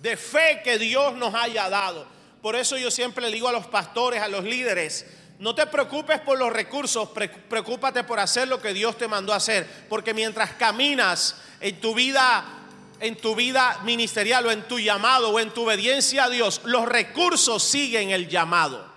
de 0.00 0.16
fe 0.16 0.60
que 0.64 0.78
Dios 0.78 1.14
nos 1.14 1.34
haya 1.34 1.68
dado. 1.68 2.06
Por 2.40 2.56
eso 2.56 2.76
yo 2.78 2.90
siempre 2.90 3.26
le 3.26 3.32
digo 3.32 3.48
a 3.48 3.52
los 3.52 3.66
pastores, 3.66 4.22
a 4.22 4.28
los 4.28 4.44
líderes, 4.44 5.06
no 5.38 5.54
te 5.54 5.66
preocupes 5.66 6.20
por 6.20 6.38
los 6.38 6.52
recursos, 6.52 7.10
preocúpate 7.48 8.02
por 8.04 8.18
hacer 8.18 8.48
lo 8.48 8.60
que 8.60 8.72
Dios 8.72 8.96
te 8.98 9.06
mandó 9.06 9.32
a 9.32 9.36
hacer, 9.36 9.66
porque 9.88 10.14
mientras 10.14 10.54
caminas 10.54 11.36
en 11.60 11.80
tu 11.80 11.94
vida 11.94 12.54
en 13.00 13.16
tu 13.16 13.36
vida 13.36 13.80
ministerial 13.84 14.46
o 14.46 14.50
en 14.50 14.66
tu 14.66 14.80
llamado 14.80 15.30
o 15.30 15.38
en 15.38 15.50
tu 15.50 15.62
obediencia 15.62 16.24
a 16.24 16.30
Dios, 16.30 16.62
los 16.64 16.84
recursos 16.86 17.62
siguen 17.62 18.10
el 18.10 18.28
llamado. 18.28 18.87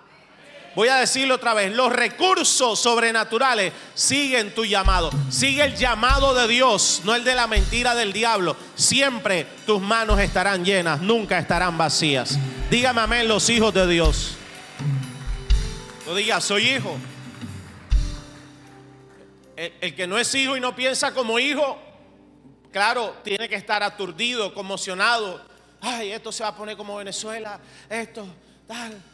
Voy 0.74 0.88
a 0.88 0.96
decirlo 0.96 1.34
otra 1.34 1.52
vez, 1.52 1.70
los 1.72 1.92
recursos 1.92 2.78
sobrenaturales 2.78 3.72
siguen 3.94 4.54
tu 4.54 4.64
llamado. 4.64 5.10
Sigue 5.30 5.64
el 5.64 5.76
llamado 5.76 6.32
de 6.34 6.48
Dios, 6.48 7.02
no 7.04 7.14
el 7.14 7.24
de 7.24 7.34
la 7.34 7.46
mentira 7.46 7.94
del 7.94 8.12
diablo. 8.12 8.56
Siempre 8.74 9.46
tus 9.66 9.82
manos 9.82 10.18
estarán 10.18 10.64
llenas, 10.64 11.00
nunca 11.00 11.38
estarán 11.38 11.76
vacías. 11.76 12.38
Dígame 12.70 13.02
amén 13.02 13.28
los 13.28 13.50
hijos 13.50 13.74
de 13.74 13.86
Dios. 13.86 14.36
No 16.06 16.14
diga, 16.14 16.40
soy 16.40 16.70
hijo. 16.70 16.96
El, 19.56 19.72
el, 19.82 19.94
que 19.94 20.06
no 20.06 20.18
es 20.18 20.34
hijo 20.34 20.56
y 20.56 20.60
no 20.60 20.74
piensa 20.74 21.12
como 21.12 21.38
hijo, 21.38 21.78
claro, 22.72 23.16
tiene 23.22 23.46
que 23.46 23.56
estar 23.56 23.82
aturdido, 23.82 24.54
conmocionado. 24.54 25.44
Ay, 25.82 26.12
esto 26.12 26.32
se 26.32 26.42
va 26.42 26.48
a 26.48 26.56
poner 26.56 26.78
como 26.78 26.96
Venezuela, 26.96 27.60
esto, 27.90 28.26
tal. 28.66 29.11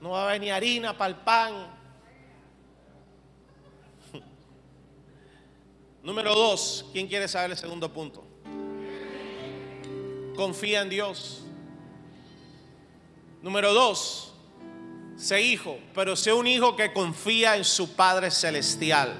No 0.00 0.10
va 0.10 0.22
a 0.22 0.28
haber 0.30 0.40
ni 0.40 0.50
harina 0.50 0.96
para 0.96 1.10
el 1.10 1.16
pan. 1.16 1.66
Número 6.02 6.34
dos, 6.34 6.86
¿quién 6.92 7.06
quiere 7.06 7.28
saber 7.28 7.50
el 7.50 7.56
segundo 7.58 7.92
punto? 7.92 8.24
Confía 10.34 10.80
en 10.80 10.88
Dios. 10.88 11.42
Número 13.42 13.74
dos, 13.74 14.32
sé 15.16 15.42
hijo, 15.42 15.78
pero 15.94 16.16
sé 16.16 16.32
un 16.32 16.46
hijo 16.46 16.76
que 16.76 16.92
confía 16.92 17.56
en 17.56 17.64
su 17.64 17.94
Padre 17.94 18.30
Celestial. 18.30 19.14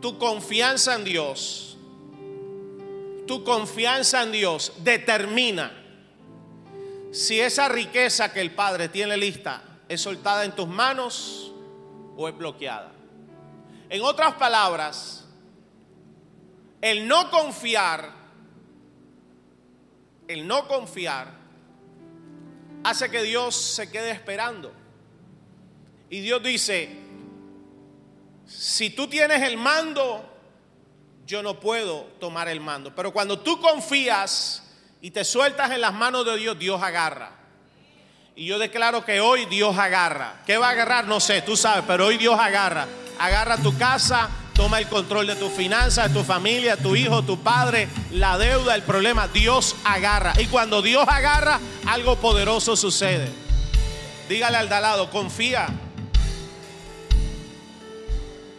Tu 0.00 0.18
confianza 0.18 0.94
en 0.94 1.04
Dios, 1.04 1.76
tu 3.26 3.44
confianza 3.44 4.22
en 4.22 4.32
Dios 4.32 4.72
determina 4.78 5.79
si 7.10 7.40
esa 7.40 7.68
riqueza 7.68 8.32
que 8.32 8.40
el 8.40 8.52
Padre 8.52 8.88
tiene 8.88 9.16
lista 9.16 9.62
es 9.88 10.00
soltada 10.00 10.44
en 10.44 10.52
tus 10.52 10.68
manos 10.68 11.52
o 12.16 12.28
es 12.28 12.36
bloqueada. 12.36 12.92
En 13.88 14.02
otras 14.02 14.34
palabras, 14.34 15.26
el 16.80 17.08
no 17.08 17.30
confiar, 17.30 18.12
el 20.28 20.46
no 20.46 20.68
confiar, 20.68 21.32
hace 22.84 23.10
que 23.10 23.22
Dios 23.22 23.56
se 23.56 23.90
quede 23.90 24.10
esperando. 24.12 24.72
Y 26.08 26.20
Dios 26.20 26.42
dice, 26.42 26.96
si 28.46 28.90
tú 28.90 29.08
tienes 29.08 29.42
el 29.42 29.56
mando, 29.56 30.24
yo 31.26 31.42
no 31.42 31.58
puedo 31.58 32.04
tomar 32.20 32.48
el 32.48 32.60
mando. 32.60 32.94
Pero 32.94 33.12
cuando 33.12 33.40
tú 33.40 33.60
confías, 33.60 34.69
y 35.02 35.10
te 35.10 35.24
sueltas 35.24 35.70
en 35.70 35.80
las 35.80 35.92
manos 35.92 36.26
de 36.26 36.36
Dios, 36.36 36.58
Dios 36.58 36.82
agarra. 36.82 37.32
Y 38.36 38.46
yo 38.46 38.58
declaro 38.58 39.04
que 39.04 39.20
hoy 39.20 39.46
Dios 39.46 39.76
agarra. 39.76 40.42
¿Qué 40.46 40.56
va 40.56 40.68
a 40.68 40.70
agarrar? 40.70 41.06
No 41.06 41.20
sé, 41.20 41.42
tú 41.42 41.56
sabes, 41.56 41.84
pero 41.86 42.06
hoy 42.06 42.16
Dios 42.16 42.38
agarra. 42.38 42.86
Agarra 43.18 43.58
tu 43.58 43.76
casa, 43.76 44.30
toma 44.54 44.78
el 44.78 44.88
control 44.88 45.26
de 45.26 45.36
tu 45.36 45.50
finanzas, 45.50 46.12
de 46.12 46.18
tu 46.18 46.24
familia, 46.24 46.76
tu 46.76 46.96
hijo, 46.96 47.22
tu 47.22 47.38
padre, 47.38 47.88
la 48.12 48.38
deuda, 48.38 48.74
el 48.74 48.82
problema. 48.82 49.28
Dios 49.28 49.76
agarra. 49.84 50.34
Y 50.38 50.46
cuando 50.46 50.80
Dios 50.80 51.04
agarra, 51.08 51.60
algo 51.86 52.16
poderoso 52.16 52.76
sucede. 52.76 53.28
Dígale 54.28 54.56
al 54.56 54.68
dalado, 54.68 55.10
confía. 55.10 55.66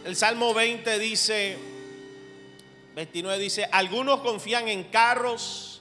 El 0.04 0.16
Salmo 0.16 0.52
20 0.52 0.98
dice, 0.98 1.58
29 2.94 3.38
dice, 3.42 3.68
algunos 3.70 4.20
confían 4.20 4.68
en 4.68 4.84
carros, 4.84 5.71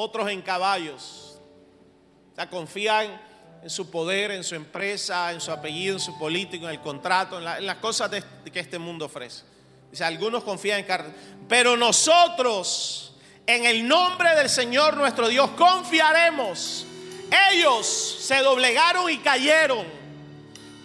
otros 0.00 0.30
en 0.30 0.40
caballos. 0.40 1.38
O 2.32 2.34
sea, 2.34 2.48
confían 2.48 3.20
en 3.62 3.68
su 3.68 3.90
poder, 3.90 4.30
en 4.30 4.42
su 4.42 4.54
empresa, 4.54 5.30
en 5.32 5.40
su 5.40 5.52
apellido, 5.52 5.96
en 5.96 6.00
su 6.00 6.18
político, 6.18 6.64
en 6.64 6.72
el 6.72 6.80
contrato, 6.80 7.38
en, 7.38 7.66
las 7.66 7.76
cosas 7.76 8.10
que 8.10 8.60
este 8.60 8.78
mundo 8.78 9.04
ofrece. 9.04 9.42
Dice, 9.90 10.04
algunos 10.04 10.42
confían 10.44 10.80
en 10.80 10.86
carros, 10.86 11.12
pero 11.48 11.76
nosotros, 11.76 13.12
en 13.46 13.66
el 13.66 13.86
nombre 13.86 14.34
del 14.36 14.48
Señor 14.48 14.96
nuestro 14.96 15.28
Dios, 15.28 15.50
confiaremos. 15.50 16.86
Ellos 17.52 17.86
se 17.86 18.38
doblegaron 18.38 19.10
y 19.10 19.18
cayeron, 19.18 19.84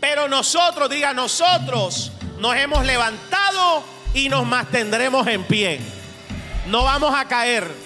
pero 0.02 0.28
nosotros, 0.28 0.90
diga, 0.90 1.14
nosotros 1.14 2.12
nos 2.40 2.56
hemos 2.58 2.86
levantado 2.86 3.84
y 4.14 4.28
nos 4.28 4.46
mantendremos 4.46 5.26
en 5.28 5.44
pie. 5.46 5.80
No 6.68 6.84
vamos 6.84 7.14
a 7.16 7.26
caer. 7.26 7.85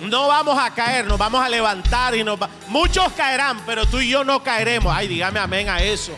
No 0.00 0.28
vamos 0.28 0.58
a 0.58 0.74
caer, 0.74 1.04
nos 1.06 1.18
vamos 1.18 1.44
a 1.44 1.48
levantar 1.48 2.14
y 2.14 2.24
nos 2.24 2.38
muchos 2.68 3.12
caerán, 3.12 3.64
pero 3.64 3.86
tú 3.86 4.00
y 4.00 4.08
yo 4.08 4.24
no 4.24 4.42
caeremos. 4.42 4.94
Ay, 4.94 5.08
dígame 5.08 5.38
amén 5.38 5.68
a 5.68 5.82
eso. 5.82 6.12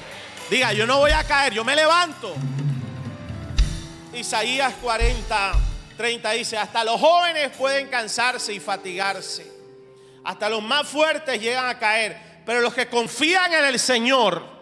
Diga, 0.50 0.72
yo 0.72 0.86
no 0.86 0.98
voy 0.98 1.10
a 1.10 1.24
caer, 1.24 1.52
yo 1.52 1.64
me 1.64 1.76
levanto. 1.76 2.34
Isaías 4.14 4.74
40, 4.80 5.52
30 5.96 6.30
dice, 6.32 6.56
hasta 6.56 6.84
los 6.84 7.00
jóvenes 7.00 7.50
pueden 7.56 7.88
cansarse 7.88 8.54
y 8.54 8.60
fatigarse. 8.60 9.52
Hasta 10.24 10.48
los 10.48 10.62
más 10.62 10.88
fuertes 10.88 11.40
llegan 11.40 11.66
a 11.66 11.78
caer, 11.78 12.42
pero 12.46 12.60
los 12.60 12.74
que 12.74 12.88
confían 12.88 13.52
en 13.52 13.64
el 13.64 13.78
Señor 13.78 14.56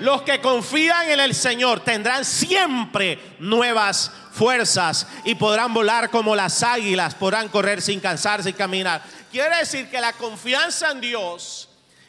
los 0.00 0.22
que 0.22 0.40
confían 0.40 1.10
en 1.10 1.20
el 1.20 1.34
Señor 1.34 1.80
tendrán 1.80 2.24
siempre 2.24 3.18
nuevas 3.38 4.10
fuerzas 4.34 5.06
y 5.24 5.36
podrán 5.36 5.72
volar 5.72 6.10
como 6.10 6.34
las 6.34 6.62
águilas, 6.62 7.14
podrán 7.14 7.48
correr 7.48 7.80
sin 7.80 8.00
cansarse 8.00 8.50
y 8.50 8.54
caminar. 8.54 9.02
Quiere 9.30 9.56
decir 9.58 9.88
que 9.88 10.00
la 10.00 10.12
confianza 10.12 10.90
en 10.90 11.00
Dios 11.00 11.68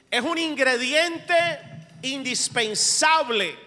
es 0.10 0.22
un 0.22 0.38
ingrediente 0.38 1.36
indispensable. 2.02 3.58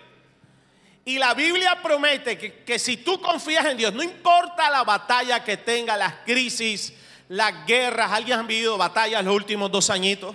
Y 1.05 1.19
la 1.19 1.35
Biblia 1.35 1.81
promete 1.83 2.37
que, 2.37 2.79
si 2.79 2.99
tú 2.99 3.21
confías 3.21 3.65
en 3.67 3.79
Dios, 3.79 3.95
no 3.95 4.03
importa 4.03 4.69
la 4.69 4.85
batalla 4.85 5.43
que 5.43 5.57
tenga, 5.57 5.97
las 5.97 6.15
crisis, 6.27 6.93
las 7.29 7.67
guerras, 7.67 8.13
¿alguien 8.13 8.41
ha 8.41 8.43
vivido 8.43 8.77
batallas 8.77 9.25
los 9.25 9.35
últimos 9.35 9.71
dos 9.71 9.89
añitos? 9.89 10.35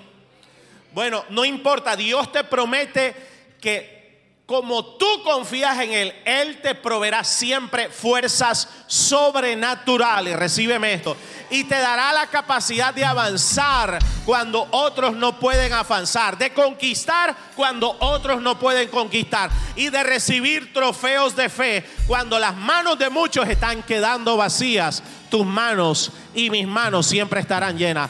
Bueno, 0.94 1.26
no 1.30 1.46
importa, 1.46 1.96
Dios 1.96 2.32
te 2.32 2.44
promete 2.44 3.16
que 3.62 4.03
como 4.46 4.84
tú 4.84 5.06
confías 5.24 5.80
en 5.80 5.94
Él, 5.94 6.14
Él 6.26 6.60
te 6.62 6.76
proveerá 6.76 7.24
siempre 7.24 7.90
fuerzas 7.90 8.68
sobrenaturales. 8.88 10.36
Recíbeme 10.36 10.94
esto. 10.94 11.16
Y 11.50 11.64
te 11.64 11.76
dará 11.76 12.12
la 12.12 12.28
capacidad 12.28 12.94
de 12.94 13.06
avanzar 13.06 14.00
cuando 14.26 14.68
otros 14.72 15.16
no 15.16 15.40
pueden 15.40 15.72
avanzar. 15.72 16.38
De 16.38 16.52
conquistar 16.52 17.34
cuando 17.56 17.96
otros 18.00 18.42
no 18.42 18.60
pueden 18.60 18.90
conquistar. 18.90 19.50
Y 19.78 19.90
de 19.90 20.04
recibir 20.04 20.74
trofeos 20.74 21.38
de 21.38 21.48
fe 21.48 21.86
cuando 22.06 22.38
las 22.38 22.56
manos 22.56 23.00
de 23.00 23.10
muchos 23.10 23.48
están 23.48 23.82
quedando 23.82 24.36
vacías. 24.36 25.02
Tus 25.32 25.46
manos 25.46 26.12
y 26.36 26.50
mis 26.50 26.68
manos 26.68 27.06
siempre 27.06 27.40
estarán 27.40 27.78
llenas. 27.78 28.10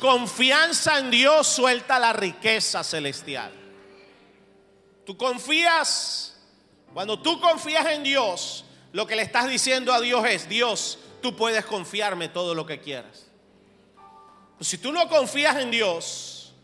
Confianza 0.00 0.98
en 0.98 1.10
Dios 1.10 1.46
suelta 1.46 1.98
la 1.98 2.14
riqueza 2.14 2.82
celestial. 2.82 3.52
Tú 5.04 5.16
confías, 5.16 6.38
cuando 6.94 7.20
tú 7.20 7.38
confías 7.38 7.86
en 7.90 8.02
Dios, 8.02 8.64
lo 8.92 9.06
que 9.06 9.14
le 9.14 9.22
estás 9.22 9.48
diciendo 9.48 9.92
a 9.92 10.00
Dios 10.00 10.24
es, 10.26 10.48
Dios, 10.48 10.98
tú 11.20 11.36
puedes 11.36 11.66
confiarme 11.66 12.28
todo 12.28 12.54
lo 12.54 12.64
que 12.64 12.80
quieras. 12.80 13.26
Si 14.60 14.78
tú 14.78 14.90
no 14.90 15.08
confías 15.08 15.56
en 15.56 15.70
Dios, 15.70 16.54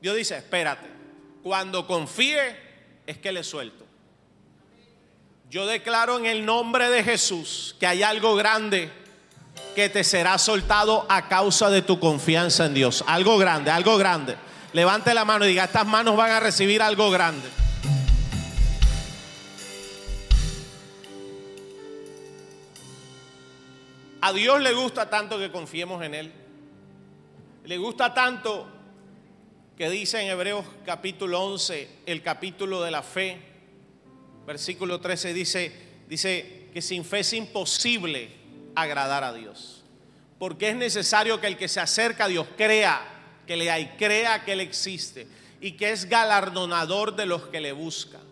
Dios 0.00 0.14
dice, 0.14 0.36
espérate, 0.36 0.88
cuando 1.42 1.86
confíe 1.86 2.56
es 3.06 3.18
que 3.18 3.32
le 3.32 3.42
suelto. 3.42 3.86
Yo 5.48 5.66
declaro 5.66 6.18
en 6.18 6.26
el 6.26 6.44
nombre 6.44 6.88
de 6.90 7.02
Jesús 7.04 7.74
que 7.80 7.86
hay 7.86 8.02
algo 8.02 8.34
grande 8.34 9.01
que 9.74 9.88
te 9.88 10.04
será 10.04 10.38
soltado 10.38 11.06
a 11.08 11.28
causa 11.28 11.70
de 11.70 11.82
tu 11.82 11.98
confianza 11.98 12.66
en 12.66 12.74
Dios. 12.74 13.04
Algo 13.06 13.38
grande, 13.38 13.70
algo 13.70 13.96
grande. 13.96 14.36
Levante 14.72 15.14
la 15.14 15.24
mano 15.24 15.44
y 15.44 15.48
diga, 15.48 15.64
estas 15.64 15.86
manos 15.86 16.16
van 16.16 16.30
a 16.30 16.40
recibir 16.40 16.82
algo 16.82 17.10
grande. 17.10 17.48
A 24.20 24.32
Dios 24.32 24.60
le 24.60 24.72
gusta 24.72 25.10
tanto 25.10 25.38
que 25.38 25.50
confiemos 25.50 26.02
en 26.02 26.14
Él. 26.14 26.32
Le 27.64 27.78
gusta 27.78 28.14
tanto 28.14 28.68
que 29.76 29.90
dice 29.90 30.20
en 30.20 30.28
Hebreos 30.28 30.64
capítulo 30.84 31.42
11, 31.42 31.88
el 32.06 32.22
capítulo 32.22 32.82
de 32.82 32.90
la 32.90 33.02
fe, 33.02 33.40
versículo 34.46 35.00
13 35.00 35.32
dice, 35.32 35.72
dice 36.08 36.70
que 36.72 36.82
sin 36.82 37.04
fe 37.04 37.20
es 37.20 37.32
imposible 37.32 38.41
agradar 38.74 39.24
a 39.24 39.32
Dios. 39.32 39.82
Porque 40.38 40.70
es 40.70 40.76
necesario 40.76 41.40
que 41.40 41.46
el 41.46 41.56
que 41.56 41.68
se 41.68 41.80
acerca 41.80 42.24
a 42.24 42.28
Dios 42.28 42.46
crea 42.56 43.00
que 43.46 43.56
le 43.56 43.70
hay, 43.70 43.88
crea 43.98 44.44
que 44.44 44.52
Él 44.52 44.60
existe 44.60 45.26
y 45.60 45.72
que 45.72 45.90
es 45.90 46.08
galardonador 46.08 47.14
de 47.14 47.26
los 47.26 47.42
que 47.48 47.60
le 47.60 47.72
buscan. 47.72 48.22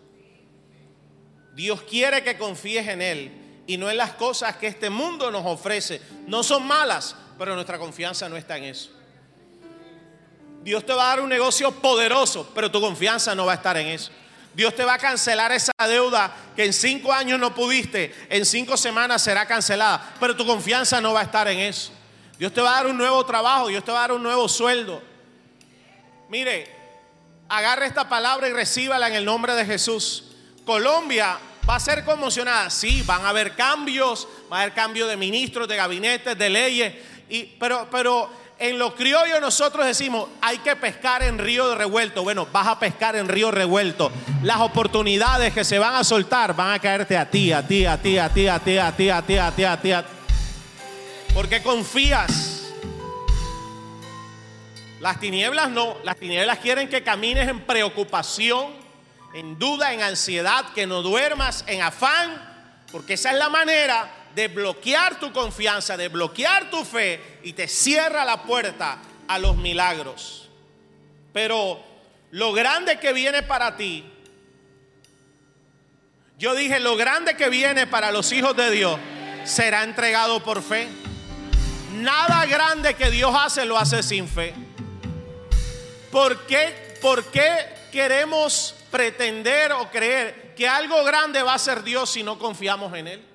Dios 1.53 1.81
quiere 1.83 2.23
que 2.23 2.37
confíes 2.37 2.87
en 2.87 3.01
Él 3.01 3.31
y 3.67 3.77
no 3.77 3.89
en 3.89 3.97
las 3.97 4.13
cosas 4.13 4.57
que 4.57 4.67
este 4.67 4.89
mundo 4.89 5.31
nos 5.31 5.45
ofrece. 5.45 6.01
No 6.27 6.43
son 6.43 6.65
malas, 6.65 7.15
pero 7.37 7.55
nuestra 7.55 7.79
confianza 7.79 8.27
no 8.29 8.37
está 8.37 8.57
en 8.57 8.65
eso. 8.65 8.91
Dios 10.63 10.85
te 10.85 10.93
va 10.93 11.05
a 11.05 11.15
dar 11.15 11.21
un 11.21 11.29
negocio 11.29 11.71
poderoso, 11.71 12.51
pero 12.53 12.69
tu 12.69 12.79
confianza 12.79 13.33
no 13.33 13.45
va 13.45 13.53
a 13.53 13.55
estar 13.55 13.77
en 13.77 13.87
eso. 13.87 14.11
Dios 14.53 14.75
te 14.75 14.83
va 14.83 14.95
a 14.95 14.97
cancelar 14.97 15.51
esa 15.51 15.71
deuda 15.87 16.35
que 16.55 16.65
en 16.65 16.73
cinco 16.73 17.13
años 17.13 17.39
no 17.39 17.55
pudiste, 17.55 18.13
en 18.29 18.45
cinco 18.45 18.75
semanas 18.75 19.21
será 19.21 19.45
cancelada, 19.45 20.13
pero 20.19 20.35
tu 20.35 20.45
confianza 20.45 20.99
no 20.99 21.13
va 21.13 21.21
a 21.21 21.23
estar 21.23 21.47
en 21.47 21.59
eso. 21.59 21.91
Dios 22.37 22.53
te 22.53 22.61
va 22.61 22.71
a 22.71 22.75
dar 22.75 22.87
un 22.87 22.97
nuevo 22.97 23.25
trabajo, 23.25 23.67
Dios 23.67 23.83
te 23.83 23.91
va 23.91 23.99
a 23.99 24.01
dar 24.01 24.11
un 24.13 24.23
nuevo 24.23 24.49
sueldo. 24.49 25.01
Mire, 26.27 26.67
agarre 27.47 27.85
esta 27.85 28.09
palabra 28.09 28.47
y 28.49 28.53
recíbala 28.53 29.07
en 29.07 29.13
el 29.13 29.25
nombre 29.25 29.53
de 29.53 29.65
Jesús. 29.65 30.31
Colombia 30.65 31.37
va 31.69 31.75
a 31.75 31.79
ser 31.79 32.03
conmocionada, 32.03 32.69
sí, 32.69 33.03
van 33.05 33.25
a 33.25 33.29
haber 33.29 33.55
cambios, 33.55 34.27
va 34.51 34.57
a 34.57 34.61
haber 34.61 34.73
cambios 34.73 35.07
de 35.07 35.17
ministros, 35.17 35.67
de 35.67 35.75
gabinetes, 35.75 36.37
de 36.37 36.49
leyes, 36.49 36.93
y, 37.29 37.43
pero, 37.43 37.87
pero 37.91 38.29
en 38.61 38.77
los 38.77 38.93
criollos 38.93 39.41
nosotros 39.41 39.87
decimos, 39.87 40.29
hay 40.39 40.59
que 40.59 40.75
pescar 40.75 41.23
en 41.23 41.39
río 41.39 41.73
revuelto. 41.73 42.21
Bueno, 42.21 42.47
vas 42.51 42.67
a 42.67 42.77
pescar 42.77 43.15
en 43.15 43.27
río 43.27 43.49
revuelto. 43.49 44.11
Las 44.43 44.59
oportunidades 44.59 45.51
que 45.51 45.63
se 45.63 45.79
van 45.79 45.95
a 45.95 46.03
soltar 46.03 46.55
van 46.55 46.75
a 46.75 46.79
caerte 46.79 47.17
a 47.17 47.27
ti, 47.27 47.51
a 47.51 47.67
ti, 47.67 47.87
a 47.87 47.97
ti, 47.97 48.19
a 48.19 48.29
ti, 48.29 48.47
a 48.47 48.59
ti, 48.59 48.77
a 48.77 48.91
ti, 48.91 49.09
a 49.09 49.21
ti, 49.23 49.37
a 49.39 49.51
ti, 49.51 49.63
a 49.63 49.77
ti. 49.81 49.91
Porque 51.33 51.63
confías. 51.63 52.71
Las 54.99 55.19
tinieblas 55.19 55.71
no, 55.71 55.97
las 56.03 56.17
tinieblas 56.17 56.59
quieren 56.59 56.87
que 56.87 57.01
camines 57.01 57.49
en 57.49 57.61
preocupación, 57.61 58.75
en 59.33 59.57
duda, 59.57 59.91
en 59.91 60.03
ansiedad, 60.03 60.65
que 60.75 60.85
no 60.85 61.01
duermas, 61.01 61.63
en 61.65 61.81
afán, 61.81 62.39
porque 62.91 63.15
esa 63.15 63.31
es 63.31 63.39
la 63.39 63.49
manera 63.49 64.20
de 64.35 64.47
bloquear 64.47 65.19
tu 65.19 65.31
confianza, 65.31 65.97
de 65.97 66.07
bloquear 66.07 66.69
tu 66.69 66.83
fe 66.85 67.39
y 67.43 67.53
te 67.53 67.67
cierra 67.67 68.25
la 68.25 68.43
puerta 68.43 68.99
a 69.27 69.39
los 69.39 69.57
milagros. 69.57 70.49
Pero 71.33 71.81
lo 72.31 72.53
grande 72.53 72.99
que 72.99 73.13
viene 73.13 73.43
para 73.43 73.77
ti, 73.77 74.05
yo 76.37 76.55
dije, 76.55 76.79
lo 76.79 76.95
grande 76.95 77.35
que 77.35 77.49
viene 77.49 77.87
para 77.87 78.11
los 78.11 78.31
hijos 78.31 78.55
de 78.55 78.71
Dios 78.71 78.99
será 79.43 79.83
entregado 79.83 80.41
por 80.43 80.63
fe. 80.63 80.87
Nada 81.93 82.45
grande 82.45 82.95
que 82.95 83.11
Dios 83.11 83.33
hace 83.37 83.65
lo 83.65 83.77
hace 83.77 84.01
sin 84.01 84.27
fe. 84.27 84.53
¿Por 86.11 86.45
qué, 86.45 86.97
¿Por 87.01 87.25
qué 87.25 87.67
queremos 87.91 88.75
pretender 88.89 89.71
o 89.73 89.89
creer 89.89 90.53
que 90.55 90.67
algo 90.67 91.03
grande 91.03 91.41
va 91.43 91.53
a 91.53 91.59
ser 91.59 91.83
Dios 91.83 92.09
si 92.09 92.23
no 92.23 92.37
confiamos 92.39 92.93
en 92.95 93.07
Él? 93.07 93.30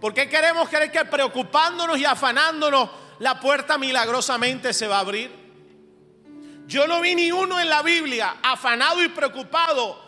¿Por 0.00 0.14
qué 0.14 0.28
queremos 0.28 0.68
creer 0.68 0.92
que 0.92 1.04
preocupándonos 1.04 1.98
y 1.98 2.04
afanándonos 2.04 2.88
la 3.18 3.40
puerta 3.40 3.78
milagrosamente 3.78 4.72
se 4.72 4.86
va 4.86 4.98
a 4.98 5.00
abrir? 5.00 5.48
Yo 6.66 6.86
no 6.86 7.00
vi 7.00 7.14
ni 7.14 7.32
uno 7.32 7.58
en 7.58 7.68
la 7.68 7.82
Biblia 7.82 8.36
afanado 8.42 9.02
y 9.02 9.08
preocupado 9.08 9.98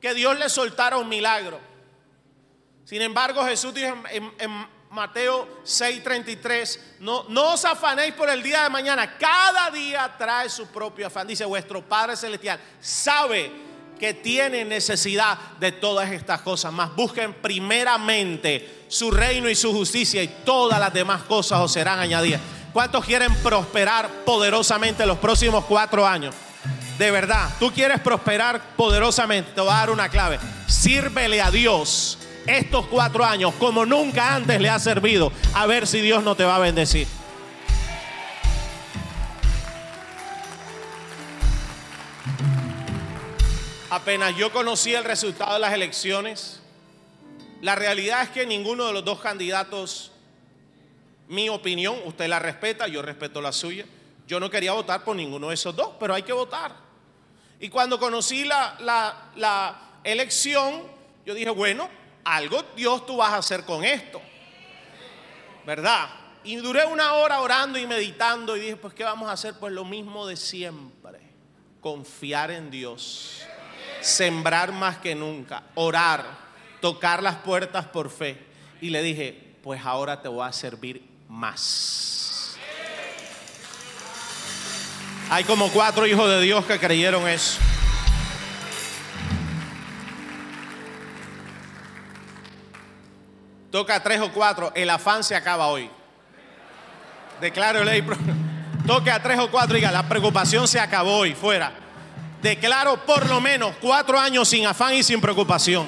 que 0.00 0.14
Dios 0.14 0.38
le 0.38 0.48
soltara 0.48 0.96
un 0.96 1.08
milagro. 1.08 1.60
Sin 2.84 3.02
embargo, 3.02 3.44
Jesús 3.44 3.74
dijo 3.74 3.94
en, 4.08 4.76
Mateo 4.90 5.62
6:33, 5.64 6.78
no, 7.00 7.24
no 7.28 7.54
os 7.54 7.64
afanéis 7.64 8.14
por 8.14 8.30
el 8.30 8.42
día 8.42 8.62
de 8.62 8.70
mañana, 8.70 9.18
cada 9.18 9.70
día 9.70 10.14
trae 10.16 10.48
su 10.48 10.68
propio 10.68 11.08
afán. 11.08 11.26
Dice, 11.26 11.44
vuestro 11.44 11.86
Padre 11.86 12.16
Celestial 12.16 12.58
sabe 12.80 13.50
que 13.98 14.14
tienen 14.14 14.68
necesidad 14.68 15.38
de 15.58 15.72
todas 15.72 16.10
estas 16.12 16.40
cosas. 16.42 16.72
Más 16.72 16.94
busquen 16.94 17.34
primeramente 17.34 18.84
su 18.88 19.10
reino 19.10 19.48
y 19.48 19.54
su 19.54 19.72
justicia 19.72 20.22
y 20.22 20.28
todas 20.44 20.78
las 20.78 20.92
demás 20.92 21.22
cosas 21.22 21.60
os 21.60 21.72
serán 21.72 21.98
añadidas. 21.98 22.40
¿Cuántos 22.72 23.04
quieren 23.04 23.34
prosperar 23.36 24.10
poderosamente 24.24 25.06
los 25.06 25.18
próximos 25.18 25.64
cuatro 25.64 26.06
años? 26.06 26.34
De 26.98 27.10
verdad, 27.10 27.50
tú 27.58 27.70
quieres 27.72 28.00
prosperar 28.00 28.74
poderosamente. 28.76 29.52
Te 29.52 29.60
voy 29.60 29.70
a 29.70 29.74
dar 29.76 29.90
una 29.90 30.08
clave. 30.08 30.38
Sírvele 30.66 31.40
a 31.40 31.50
Dios 31.50 32.18
estos 32.46 32.86
cuatro 32.86 33.24
años 33.24 33.52
como 33.58 33.84
nunca 33.84 34.34
antes 34.34 34.60
le 34.60 34.68
ha 34.68 34.78
servido. 34.78 35.32
A 35.54 35.66
ver 35.66 35.86
si 35.86 36.00
Dios 36.00 36.22
no 36.22 36.34
te 36.34 36.44
va 36.44 36.56
a 36.56 36.60
bendecir. 36.60 37.06
Apenas 43.88 44.36
yo 44.36 44.52
conocí 44.52 44.94
el 44.94 45.04
resultado 45.04 45.54
de 45.54 45.60
las 45.60 45.72
elecciones, 45.72 46.60
la 47.62 47.76
realidad 47.76 48.22
es 48.22 48.30
que 48.30 48.44
ninguno 48.44 48.86
de 48.86 48.92
los 48.92 49.04
dos 49.04 49.20
candidatos, 49.20 50.10
mi 51.28 51.48
opinión, 51.48 51.96
usted 52.04 52.28
la 52.28 52.40
respeta, 52.40 52.88
yo 52.88 53.00
respeto 53.00 53.40
la 53.40 53.52
suya. 53.52 53.86
Yo 54.26 54.40
no 54.40 54.50
quería 54.50 54.72
votar 54.72 55.04
por 55.04 55.14
ninguno 55.14 55.48
de 55.48 55.54
esos 55.54 55.74
dos, 55.74 55.92
pero 56.00 56.14
hay 56.14 56.24
que 56.24 56.32
votar. 56.32 56.74
Y 57.60 57.68
cuando 57.68 57.98
conocí 57.98 58.44
la, 58.44 58.76
la, 58.80 59.30
la 59.36 60.00
elección, 60.02 60.82
yo 61.24 61.32
dije, 61.32 61.50
bueno, 61.50 61.88
algo 62.24 62.64
Dios 62.74 63.06
tú 63.06 63.18
vas 63.18 63.34
a 63.34 63.36
hacer 63.36 63.64
con 63.64 63.84
esto. 63.84 64.20
¿Verdad? 65.64 66.08
Y 66.42 66.56
duré 66.56 66.84
una 66.86 67.14
hora 67.14 67.40
orando 67.40 67.78
y 67.78 67.86
meditando 67.86 68.56
y 68.56 68.60
dije, 68.60 68.76
pues 68.76 68.94
¿qué 68.94 69.04
vamos 69.04 69.28
a 69.28 69.32
hacer? 69.32 69.54
Pues 69.60 69.72
lo 69.72 69.84
mismo 69.84 70.26
de 70.26 70.36
siempre. 70.36 71.20
Confiar 71.80 72.50
en 72.50 72.70
Dios. 72.70 73.46
Sembrar 74.06 74.70
más 74.70 74.98
que 74.98 75.16
nunca. 75.16 75.64
Orar. 75.74 76.24
Tocar 76.80 77.24
las 77.24 77.34
puertas 77.36 77.86
por 77.86 78.08
fe. 78.08 78.38
Y 78.80 78.90
le 78.90 79.02
dije, 79.02 79.56
pues 79.64 79.84
ahora 79.84 80.22
te 80.22 80.28
voy 80.28 80.46
a 80.46 80.52
servir 80.52 81.02
más. 81.28 82.56
Hay 85.28 85.42
como 85.42 85.68
cuatro 85.70 86.06
hijos 86.06 86.28
de 86.30 86.40
Dios 86.40 86.64
que 86.66 86.78
creyeron 86.78 87.26
eso. 87.26 87.58
Toca 93.72 94.00
tres 94.04 94.20
o 94.20 94.32
cuatro, 94.32 94.70
el 94.76 94.88
afán 94.88 95.24
se 95.24 95.34
acaba 95.34 95.66
hoy. 95.66 95.90
Declaro 97.40 97.82
ley. 97.84 98.04
Toque 98.86 99.10
a 99.10 99.20
tres 99.20 99.40
o 99.40 99.50
cuatro, 99.50 99.74
diga, 99.74 99.90
la 99.90 100.08
preocupación 100.08 100.68
se 100.68 100.78
acabó 100.78 101.16
hoy, 101.16 101.34
fuera. 101.34 101.85
Declaro 102.42 103.04
por 103.04 103.28
lo 103.28 103.40
menos 103.40 103.74
cuatro 103.80 104.18
años 104.18 104.48
sin 104.48 104.66
afán 104.66 104.94
y 104.94 105.02
sin 105.02 105.20
preocupación. 105.20 105.86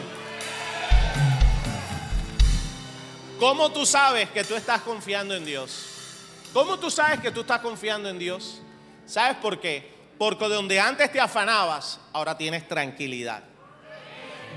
¿Cómo 3.38 3.70
tú 3.70 3.86
sabes 3.86 4.28
que 4.30 4.42
tú 4.42 4.56
estás 4.56 4.82
confiando 4.82 5.34
en 5.34 5.44
Dios? 5.44 5.98
¿Cómo 6.52 6.78
tú 6.78 6.90
sabes 6.90 7.20
que 7.20 7.30
tú 7.30 7.42
estás 7.42 7.60
confiando 7.60 8.08
en 8.08 8.18
Dios? 8.18 8.60
¿Sabes 9.06 9.36
por 9.36 9.60
qué? 9.60 9.94
Porque 10.18 10.48
donde 10.48 10.80
antes 10.80 11.12
te 11.12 11.20
afanabas, 11.20 12.00
ahora 12.12 12.36
tienes 12.36 12.66
tranquilidad. 12.66 13.44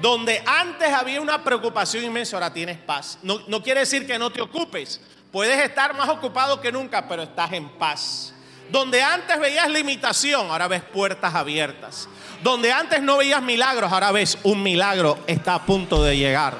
Donde 0.01 0.41
antes 0.47 0.89
había 0.89 1.21
una 1.21 1.43
preocupación 1.43 2.03
inmensa, 2.03 2.37
ahora 2.37 2.51
tienes 2.51 2.77
paz. 2.77 3.19
No, 3.21 3.41
no, 3.47 3.61
quiere 3.61 3.81
decir 3.81 4.07
que 4.07 4.17
no 4.17 4.31
te 4.31 4.41
ocupes. 4.41 4.99
Puedes 5.31 5.63
estar 5.63 5.95
más 5.95 6.09
ocupado 6.09 6.59
que 6.59 6.71
nunca, 6.71 7.07
pero 7.07 7.23
estás 7.23 7.53
en 7.53 7.69
paz. 7.77 8.33
Donde 8.71 9.03
antes 9.03 9.37
veías 9.37 9.69
limitación, 9.69 10.49
ahora 10.49 10.69
ves 10.69 10.81
puertas 10.81 11.35
abiertas. 11.35 12.07
Donde 12.41 12.71
antes 12.71 13.01
no 13.01 13.17
veías 13.17 13.41
milagros, 13.41 13.91
ahora 13.91 14.11
ves 14.11 14.37
un 14.43 14.63
milagro 14.63 15.19
está 15.27 15.55
a 15.55 15.65
punto 15.65 16.01
de 16.03 16.17
llegar. 16.17 16.57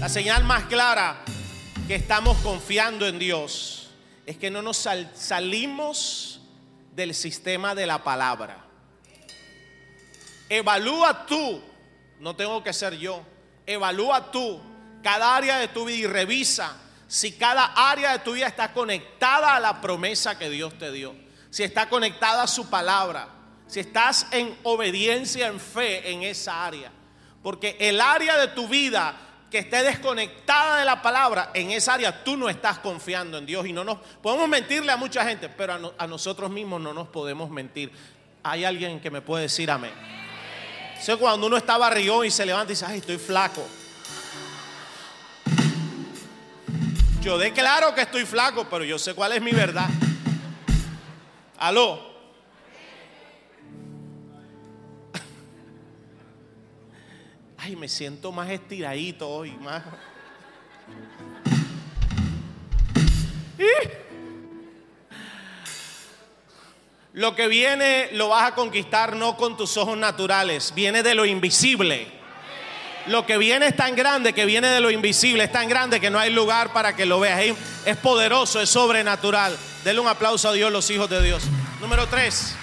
La 0.00 0.08
señal 0.08 0.44
más 0.44 0.64
clara 0.64 1.22
que 1.86 1.94
estamos 1.94 2.38
confiando 2.38 3.06
en 3.06 3.18
Dios 3.18 3.90
es 4.24 4.38
que 4.38 4.50
no 4.50 4.62
nos 4.62 4.78
sal 4.78 5.10
salimos 5.14 6.40
del 6.94 7.14
sistema 7.14 7.74
de 7.74 7.86
la 7.86 8.02
palabra. 8.02 8.64
Evalúa 10.48 11.26
tú 11.26 11.62
no 12.20 12.34
tengo 12.34 12.64
que 12.64 12.72
ser 12.72 12.96
yo. 12.96 13.22
Evalúa 13.66 14.30
tú 14.30 14.58
cada 15.02 15.36
área 15.36 15.58
de 15.58 15.68
tu 15.68 15.84
vida 15.84 15.98
y 15.98 16.06
revisa 16.06 16.76
si 17.06 17.32
cada 17.32 17.66
área 17.90 18.12
de 18.12 18.18
tu 18.20 18.32
vida 18.32 18.46
está 18.46 18.72
conectada 18.72 19.56
a 19.56 19.60
la 19.60 19.80
promesa 19.80 20.38
que 20.38 20.50
Dios 20.50 20.76
te 20.78 20.90
dio. 20.90 21.14
Si 21.50 21.62
está 21.62 21.88
conectada 21.88 22.42
a 22.42 22.46
su 22.46 22.68
palabra. 22.68 23.28
Si 23.66 23.80
estás 23.80 24.26
en 24.30 24.56
obediencia, 24.62 25.46
en 25.46 25.60
fe 25.60 26.10
en 26.10 26.22
esa 26.22 26.64
área. 26.64 26.90
Porque 27.42 27.76
el 27.78 28.00
área 28.00 28.36
de 28.38 28.48
tu 28.48 28.68
vida 28.68 29.14
que 29.50 29.58
esté 29.58 29.82
desconectada 29.82 30.78
de 30.78 30.84
la 30.84 31.00
palabra, 31.00 31.50
en 31.54 31.70
esa 31.70 31.94
área 31.94 32.24
tú 32.24 32.36
no 32.36 32.48
estás 32.48 32.78
confiando 32.78 33.38
en 33.38 33.46
Dios. 33.46 33.66
Y 33.66 33.72
no 33.72 33.84
nos 33.84 33.98
podemos 34.22 34.48
mentirle 34.48 34.90
a 34.90 34.96
mucha 34.96 35.24
gente, 35.24 35.48
pero 35.48 35.74
a, 35.74 35.78
no, 35.78 35.92
a 35.96 36.06
nosotros 36.06 36.50
mismos 36.50 36.80
no 36.80 36.92
nos 36.92 37.08
podemos 37.08 37.50
mentir. 37.50 37.92
Hay 38.42 38.64
alguien 38.64 39.00
que 39.00 39.10
me 39.10 39.20
puede 39.20 39.44
decir 39.44 39.70
amén. 39.70 39.92
Eso 40.98 41.18
cuando 41.18 41.46
uno 41.46 41.56
está 41.56 41.76
barrión 41.76 42.24
y 42.24 42.30
se 42.30 42.46
levanta 42.46 42.72
y 42.72 42.74
dice, 42.74 42.86
ay, 42.86 42.98
estoy 42.98 43.18
flaco. 43.18 43.62
Yo 47.24 47.38
declaro 47.38 47.94
que 47.94 48.02
estoy 48.02 48.26
flaco, 48.26 48.66
pero 48.68 48.84
yo 48.84 48.98
sé 48.98 49.14
cuál 49.14 49.32
es 49.32 49.40
mi 49.40 49.52
verdad. 49.52 49.88
Aló. 51.56 52.12
Ay, 57.56 57.76
me 57.76 57.88
siento 57.88 58.30
más 58.30 58.50
estiradito 58.50 59.26
hoy, 59.26 59.52
más. 59.52 59.82
Lo 67.14 67.34
que 67.34 67.48
viene 67.48 68.10
lo 68.12 68.28
vas 68.28 68.52
a 68.52 68.54
conquistar 68.54 69.16
no 69.16 69.38
con 69.38 69.56
tus 69.56 69.78
ojos 69.78 69.96
naturales, 69.96 70.74
viene 70.74 71.02
de 71.02 71.14
lo 71.14 71.24
invisible. 71.24 72.23
Lo 73.06 73.26
que 73.26 73.36
viene 73.36 73.66
es 73.66 73.76
tan 73.76 73.94
grande 73.94 74.32
que 74.32 74.46
viene 74.46 74.68
de 74.68 74.80
lo 74.80 74.90
invisible, 74.90 75.44
es 75.44 75.52
tan 75.52 75.68
grande 75.68 76.00
que 76.00 76.10
no 76.10 76.18
hay 76.18 76.32
lugar 76.32 76.72
para 76.72 76.96
que 76.96 77.04
lo 77.04 77.20
veas. 77.20 77.56
Es 77.84 77.96
poderoso, 77.98 78.60
es 78.60 78.70
sobrenatural. 78.70 79.56
Denle 79.84 80.00
un 80.00 80.08
aplauso 80.08 80.48
a 80.48 80.52
Dios, 80.52 80.72
los 80.72 80.88
hijos 80.90 81.10
de 81.10 81.22
Dios. 81.22 81.44
Número 81.80 82.06
tres, 82.08 82.54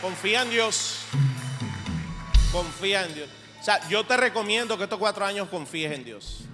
confía 0.00 0.42
en 0.42 0.50
Dios. 0.50 1.00
Confía 2.50 3.04
en 3.04 3.14
Dios. 3.14 3.28
O 3.60 3.62
sea, 3.62 3.86
yo 3.88 4.04
te 4.04 4.16
recomiendo 4.16 4.78
que 4.78 4.84
estos 4.84 4.98
cuatro 4.98 5.26
años 5.26 5.48
confíes 5.48 5.92
en 5.92 6.04
Dios. 6.04 6.44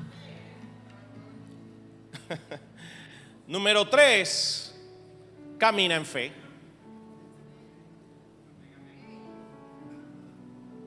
Número 3.47 3.89
tres, 3.89 4.75
camina 5.59 5.95
en 5.95 6.07
fe. 6.07 6.44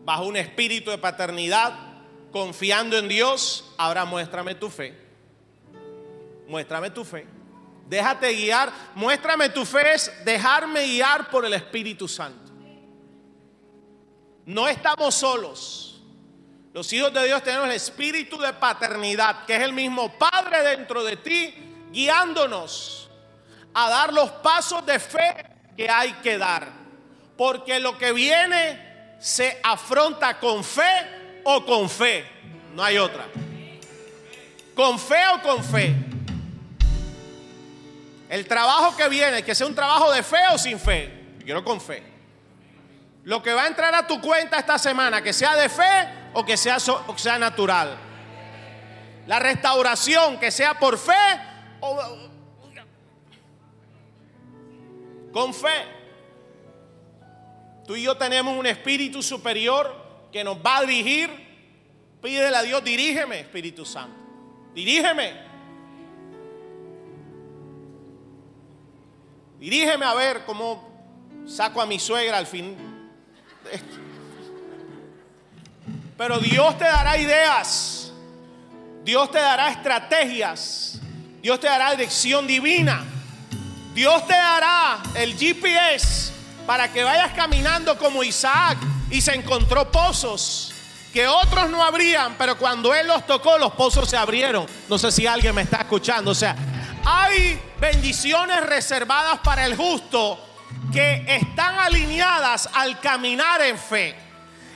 Bajo 0.08 0.24
un 0.24 0.38
espíritu 0.38 0.89
de 0.89 0.98
paternidad, 0.98 1.74
confiando 2.32 2.98
en 2.98 3.10
Dios, 3.10 3.74
ahora 3.78 4.06
muéstrame 4.06 4.56
tu 4.56 4.70
fe. 4.70 4.98
Muéstrame 6.48 6.89
tu 6.91 7.04
fe. 7.04 7.28
Déjate 7.89 8.32
guiar. 8.32 8.72
Muéstrame 8.96 9.50
tu 9.50 9.65
fe 9.65 9.96
es 9.96 10.10
dejarme 10.24 10.86
guiar 10.86 11.30
por 11.30 11.43
el 11.43 11.54
Espíritu 11.54 12.08
Santo. 12.08 12.54
No 14.46 14.70
estamos 14.70 15.13
solos. 15.13 16.02
Los 16.72 16.93
hijos 16.93 17.13
de 17.13 17.26
Dios 17.26 17.43
tenemos 17.43 17.67
el 17.67 17.76
espíritu 17.76 18.38
de 18.38 18.54
paternidad, 18.54 19.43
que 19.43 19.58
es 19.58 19.62
el 19.62 19.74
mismo 19.74 20.17
Padre 20.17 20.63
dentro 20.63 21.04
de 21.04 21.17
ti, 21.17 21.54
guiándonos 21.91 23.10
a 23.74 23.89
dar 23.89 24.13
los 24.13 24.32
pasos 24.32 24.86
de 24.86 25.00
fe 25.00 25.36
que 25.76 25.89
hay 25.89 26.13
que 26.24 26.38
dar. 26.38 26.72
Porque 27.36 27.82
lo 27.82 27.98
que 27.98 28.13
viene 28.13 28.87
se 29.19 29.60
afronta 29.63 30.39
con 30.39 30.63
fe 30.63 31.41
o 31.43 31.65
con 31.65 31.89
fe. 31.89 32.25
No 32.73 32.84
hay 32.84 32.97
otra. 32.97 33.25
Con 34.75 34.99
fe 34.99 35.21
o 35.36 35.41
con 35.41 35.63
fe. 35.63 35.95
El 38.30 38.47
trabajo 38.47 38.95
que 38.95 39.08
viene, 39.08 39.43
que 39.43 39.56
sea 39.56 39.67
un 39.67 39.75
trabajo 39.75 40.12
de 40.12 40.21
fe 40.21 40.41
o 40.53 40.58
sin 40.58 40.80
fe. 40.80 41.12
Yo 41.39 41.45
quiero 41.45 41.63
con 41.63 41.80
fe. 41.80 42.03
Lo 43.23 43.41
que 43.41 43.53
va 43.53 43.63
a 43.63 43.67
entrar 43.67 43.93
a 43.95 44.06
tu 44.06 44.21
cuenta 44.21 44.60
esta 44.60 44.77
semana, 44.77 45.21
que 45.21 45.34
sea 45.34 45.56
de 45.56 45.69
fe 45.69 46.08
o 46.34 46.45
que 46.45 46.56
sea, 46.56 46.77
o 47.08 47.13
que 47.13 47.21
sea 47.21 47.39
natural. 47.39 47.97
La 49.25 49.39
restauración, 49.39 50.39
que 50.39 50.51
sea 50.51 50.80
por 50.80 50.97
fe 50.97 51.13
o, 51.82 51.99
con 55.34 55.53
fe. 55.53 55.96
Tú 57.88 57.95
y 57.95 58.04
yo 58.04 58.17
tenemos 58.17 58.56
un 58.58 58.65
espíritu 58.65 59.23
superior 59.23 59.95
que 60.30 60.43
nos 60.43 60.58
va 60.58 60.80
a 60.80 60.82
dirigir. 60.82 61.30
Pídele 62.21 62.58
a 62.58 62.62
Dios, 62.62 62.84
dirígeme, 62.84 63.39
Espíritu 63.39 63.86
Santo. 63.86 64.19
Dirígeme. 64.76 65.47
Dirígeme 69.58 70.06
a 70.06 70.13
ver 70.15 70.43
cómo 70.45 70.86
saco 71.47 71.82
a 71.82 71.86
mi 71.86 71.97
suegra 71.97 72.38
al 72.38 72.45
fin. 72.45 72.76
Pero 76.17 76.39
Dios 76.39 76.78
te 76.78 76.84
dará 76.84 77.17
ideas. 77.17 78.12
Dios 79.06 79.32
te 79.32 79.39
dará 79.39 79.69
estrategias. 79.71 81.00
Dios 81.41 81.58
te 81.62 81.67
dará 81.67 81.91
dirección 81.91 82.45
divina. 82.45 83.06
Dios 83.93 84.28
te 84.28 84.34
dará 84.34 85.02
el 85.15 85.38
GPS 85.38 86.37
para 86.67 86.91
que 86.91 87.03
vayas 87.03 87.32
caminando 87.32 87.97
como 87.97 88.23
Isaac 88.23 88.77
y 89.10 89.21
se 89.21 89.34
encontró 89.34 89.89
pozos 89.89 90.73
que 91.13 91.25
otros 91.27 91.69
no 91.69 91.84
abrían, 91.84 92.36
pero 92.38 92.58
cuando 92.58 92.93
él 92.93 93.08
los 93.08 93.25
tocó, 93.25 93.58
los 93.58 93.71
pozos 93.71 94.08
se 94.10 94.17
abrieron. 94.17 94.67
No 94.89 94.99
sé 94.99 95.12
si 95.12 95.25
alguien 95.25 95.56
me 95.56 95.63
está 95.63 95.77
escuchando. 95.77 96.32
O 96.32 96.36
sea, 96.36 96.56
hay 97.06 97.60
bendiciones 97.80 98.63
reservadas 98.65 99.39
para 99.39 99.65
el 99.65 99.75
justo 99.75 100.38
que 100.91 101.23
están 101.27 101.80
alineadas 101.80 102.69
al 102.73 102.99
caminar 102.99 103.62
en 103.62 103.77
fe. 103.77 104.15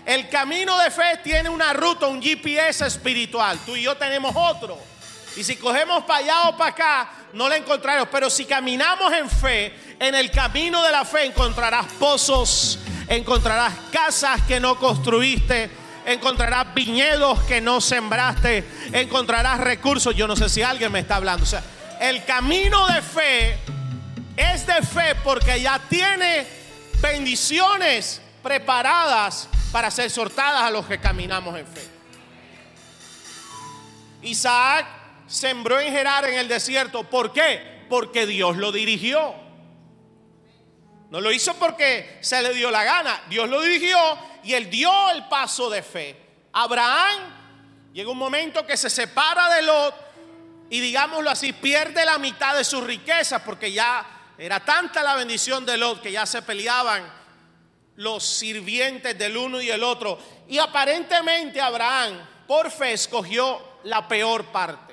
El 0.05 0.29
camino 0.29 0.79
de 0.79 0.89
fe 0.89 1.19
tiene 1.23 1.49
una 1.49 1.73
ruta, 1.73 2.07
un 2.07 2.21
GPS 2.21 2.87
espiritual. 2.87 3.59
Tú 3.65 3.75
y 3.75 3.83
yo 3.83 3.95
tenemos 3.97 4.33
otro. 4.35 4.90
Y 5.35 5.43
si 5.43 5.55
cogemos 5.55 6.03
para 6.03 6.19
allá 6.19 6.49
o 6.49 6.57
para 6.57 6.71
acá, 6.71 7.09
no 7.33 7.47
la 7.47 7.57
encontraremos. 7.57 8.09
Pero 8.11 8.29
si 8.29 8.45
caminamos 8.45 9.13
en 9.13 9.29
fe, 9.29 9.73
en 9.99 10.15
el 10.15 10.29
camino 10.29 10.83
de 10.83 10.91
la 10.91 11.05
fe 11.05 11.25
encontrarás 11.25 11.85
pozos, 11.99 12.79
encontrarás 13.07 13.73
casas 13.91 14.41
que 14.41 14.59
no 14.59 14.77
construiste, 14.77 15.69
encontrarás 16.05 16.73
viñedos 16.73 17.39
que 17.43 17.61
no 17.61 17.79
sembraste, 17.79 18.67
encontrarás 18.91 19.59
recursos. 19.59 20.15
Yo 20.15 20.27
no 20.27 20.35
sé 20.35 20.49
si 20.49 20.61
alguien 20.61 20.91
me 20.91 20.99
está 20.99 21.15
hablando. 21.15 21.43
O 21.43 21.47
sea, 21.47 21.63
el 22.01 22.25
camino 22.25 22.87
de 22.87 23.01
fe 23.01 23.57
es 24.35 24.67
de 24.67 24.81
fe 24.81 25.15
porque 25.23 25.61
ya 25.61 25.79
tiene 25.87 26.45
bendiciones 27.01 28.21
preparadas 28.43 29.47
para 29.71 29.89
ser 29.89 30.09
sortadas 30.09 30.63
a 30.63 30.71
los 30.71 30.85
que 30.85 30.99
caminamos 30.99 31.57
en 31.57 31.65
fe. 31.65 31.87
Isaac 34.23 35.00
sembró 35.31 35.79
en 35.79 35.91
Gerar 35.93 36.25
en 36.25 36.37
el 36.37 36.47
desierto. 36.47 37.03
¿Por 37.03 37.31
qué? 37.31 37.85
Porque 37.89 38.25
Dios 38.25 38.57
lo 38.57 38.71
dirigió. 38.71 39.33
No 41.09 41.19
lo 41.19 41.31
hizo 41.31 41.55
porque 41.55 42.19
se 42.21 42.41
le 42.41 42.53
dio 42.53 42.69
la 42.69 42.83
gana. 42.83 43.23
Dios 43.29 43.49
lo 43.49 43.61
dirigió 43.61 43.97
y 44.43 44.53
él 44.53 44.69
dio 44.69 44.91
el 45.11 45.27
paso 45.27 45.69
de 45.69 45.81
fe. 45.81 46.15
Abraham 46.53 47.91
llega 47.93 48.11
un 48.11 48.17
momento 48.17 48.65
que 48.65 48.77
se 48.77 48.89
separa 48.89 49.53
de 49.55 49.61
Lot 49.61 49.95
y 50.69 50.79
digámoslo 50.79 51.29
así, 51.29 51.53
pierde 51.53 52.05
la 52.05 52.17
mitad 52.17 52.55
de 52.55 52.63
sus 52.63 52.83
riquezas 52.83 53.41
porque 53.41 53.71
ya 53.71 54.05
era 54.37 54.59
tanta 54.61 55.03
la 55.03 55.15
bendición 55.15 55.65
de 55.65 55.77
Lot 55.77 56.01
que 56.01 56.11
ya 56.11 56.25
se 56.25 56.41
peleaban 56.41 57.03
los 57.97 58.23
sirvientes 58.25 59.17
del 59.17 59.35
uno 59.35 59.61
y 59.61 59.69
el 59.69 59.83
otro. 59.83 60.17
Y 60.47 60.57
aparentemente 60.57 61.59
Abraham 61.59 62.19
por 62.47 62.71
fe 62.71 62.93
escogió 62.93 63.79
la 63.83 64.07
peor 64.07 64.45
parte. 64.45 64.90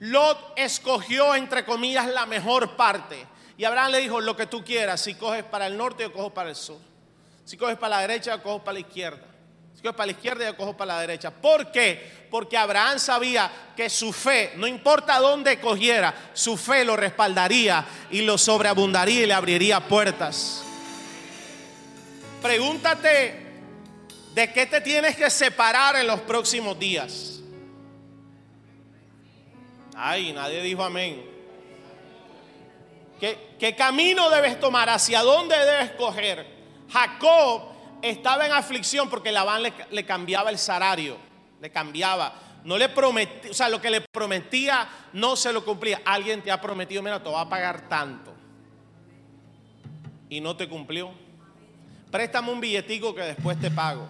Lot 0.00 0.52
escogió 0.56 1.34
entre 1.34 1.64
comillas 1.64 2.06
la 2.06 2.26
mejor 2.26 2.76
parte. 2.76 3.26
Y 3.56 3.64
Abraham 3.64 3.92
le 3.92 3.98
dijo, 3.98 4.20
lo 4.20 4.36
que 4.36 4.46
tú 4.46 4.64
quieras, 4.64 5.00
si 5.00 5.14
coges 5.14 5.42
para 5.44 5.66
el 5.66 5.76
norte 5.76 6.06
o 6.06 6.12
cojo 6.12 6.32
para 6.32 6.50
el 6.50 6.56
sur. 6.56 6.78
Si 7.44 7.56
coges 7.56 7.76
para 7.76 7.96
la 7.96 8.02
derecha 8.02 8.36
o 8.36 8.42
cojo 8.42 8.62
para 8.62 8.74
la 8.74 8.80
izquierda. 8.80 9.26
Si 9.74 9.82
coges 9.82 9.96
para 9.96 10.06
la 10.06 10.12
izquierda 10.12 10.44
yo 10.44 10.56
cojo 10.56 10.76
para 10.76 10.94
la 10.94 11.00
derecha. 11.00 11.30
¿Por 11.30 11.72
qué? 11.72 12.26
Porque 12.30 12.56
Abraham 12.56 12.98
sabía 12.98 13.50
que 13.76 13.90
su 13.90 14.12
fe, 14.12 14.52
no 14.56 14.66
importa 14.66 15.18
dónde 15.18 15.58
cogiera, 15.58 16.14
su 16.34 16.56
fe 16.56 16.84
lo 16.84 16.96
respaldaría 16.96 17.84
y 18.10 18.22
lo 18.22 18.38
sobreabundaría 18.38 19.22
y 19.22 19.26
le 19.26 19.34
abriría 19.34 19.80
puertas. 19.80 20.62
Pregúntate 22.40 23.46
de 24.34 24.52
qué 24.52 24.66
te 24.66 24.80
tienes 24.80 25.16
que 25.16 25.30
separar 25.30 25.96
en 25.96 26.06
los 26.06 26.20
próximos 26.20 26.78
días. 26.78 27.37
Ay, 30.00 30.32
nadie 30.32 30.62
dijo 30.62 30.84
amén. 30.84 31.24
¿Qué, 33.18 33.74
camino 33.76 34.30
debes 34.30 34.60
tomar? 34.60 34.88
¿Hacia 34.88 35.22
dónde 35.22 35.58
debes 35.58 35.90
coger? 35.92 36.46
Jacob 36.88 37.62
estaba 38.00 38.46
en 38.46 38.52
aflicción 38.52 39.10
porque 39.10 39.32
Labán 39.32 39.64
le, 39.64 39.72
le 39.90 40.06
cambiaba 40.06 40.50
el 40.50 40.58
salario, 40.58 41.16
le 41.60 41.70
cambiaba. 41.70 42.32
No 42.62 42.78
le 42.78 42.88
prometía, 42.88 43.50
o 43.50 43.54
sea, 43.54 43.68
lo 43.68 43.80
que 43.80 43.90
le 43.90 44.02
prometía 44.02 44.88
no 45.14 45.34
se 45.34 45.52
lo 45.52 45.64
cumplía. 45.64 46.00
Alguien 46.04 46.42
te 46.42 46.52
ha 46.52 46.60
prometido, 46.60 47.02
mira, 47.02 47.20
te 47.20 47.28
va 47.28 47.40
a 47.40 47.48
pagar 47.48 47.88
tanto. 47.88 48.32
Y 50.28 50.40
no 50.40 50.56
te 50.56 50.68
cumplió. 50.68 51.10
Préstame 52.12 52.52
un 52.52 52.60
billetico 52.60 53.16
que 53.16 53.22
después 53.22 53.58
te 53.60 53.70
pago. 53.70 54.08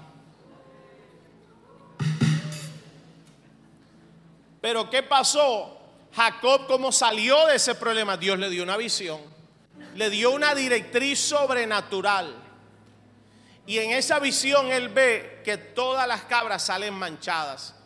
Pero 4.60 4.90
¿qué 4.90 5.02
pasó? 5.02 5.77
Jacob 6.18 6.66
como 6.66 6.90
salió 6.90 7.46
de 7.46 7.54
ese 7.54 7.76
problema, 7.76 8.16
Dios 8.16 8.40
le 8.40 8.50
dio 8.50 8.64
una 8.64 8.76
visión, 8.76 9.20
le 9.94 10.10
dio 10.10 10.32
una 10.32 10.52
directriz 10.52 11.20
sobrenatural. 11.20 12.34
Y 13.68 13.78
en 13.78 13.92
esa 13.92 14.18
visión 14.18 14.72
él 14.72 14.88
ve 14.88 15.42
que 15.44 15.56
todas 15.56 16.08
las 16.08 16.22
cabras 16.22 16.64
salen 16.64 16.94
manchadas. 16.94 17.76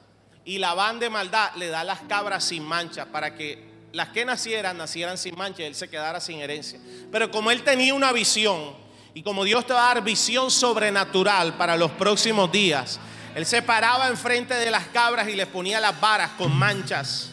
Y 0.46 0.56
la 0.56 0.72
van 0.72 0.98
de 0.98 1.10
maldad 1.10 1.50
le 1.56 1.68
da 1.68 1.84
las 1.84 2.00
cabras 2.08 2.44
sin 2.44 2.64
mancha 2.64 3.04
para 3.04 3.34
que 3.34 3.70
las 3.92 4.08
que 4.08 4.24
nacieran 4.24 4.78
nacieran 4.78 5.18
sin 5.18 5.36
mancha 5.36 5.62
y 5.62 5.66
él 5.66 5.74
se 5.74 5.90
quedara 5.90 6.18
sin 6.18 6.40
herencia. 6.40 6.80
Pero 7.10 7.30
como 7.30 7.50
él 7.50 7.62
tenía 7.62 7.92
una 7.92 8.12
visión 8.12 8.74
y 9.12 9.22
como 9.22 9.44
Dios 9.44 9.66
te 9.66 9.74
va 9.74 9.90
a 9.90 9.94
dar 9.94 10.02
visión 10.02 10.50
sobrenatural 10.50 11.58
para 11.58 11.76
los 11.76 11.90
próximos 11.90 12.50
días, 12.50 12.98
él 13.34 13.44
se 13.44 13.60
paraba 13.60 14.08
enfrente 14.08 14.54
de 14.54 14.70
las 14.70 14.86
cabras 14.86 15.28
y 15.28 15.36
les 15.36 15.48
ponía 15.48 15.80
las 15.80 16.00
varas 16.00 16.30
con 16.38 16.50
manchas 16.56 17.32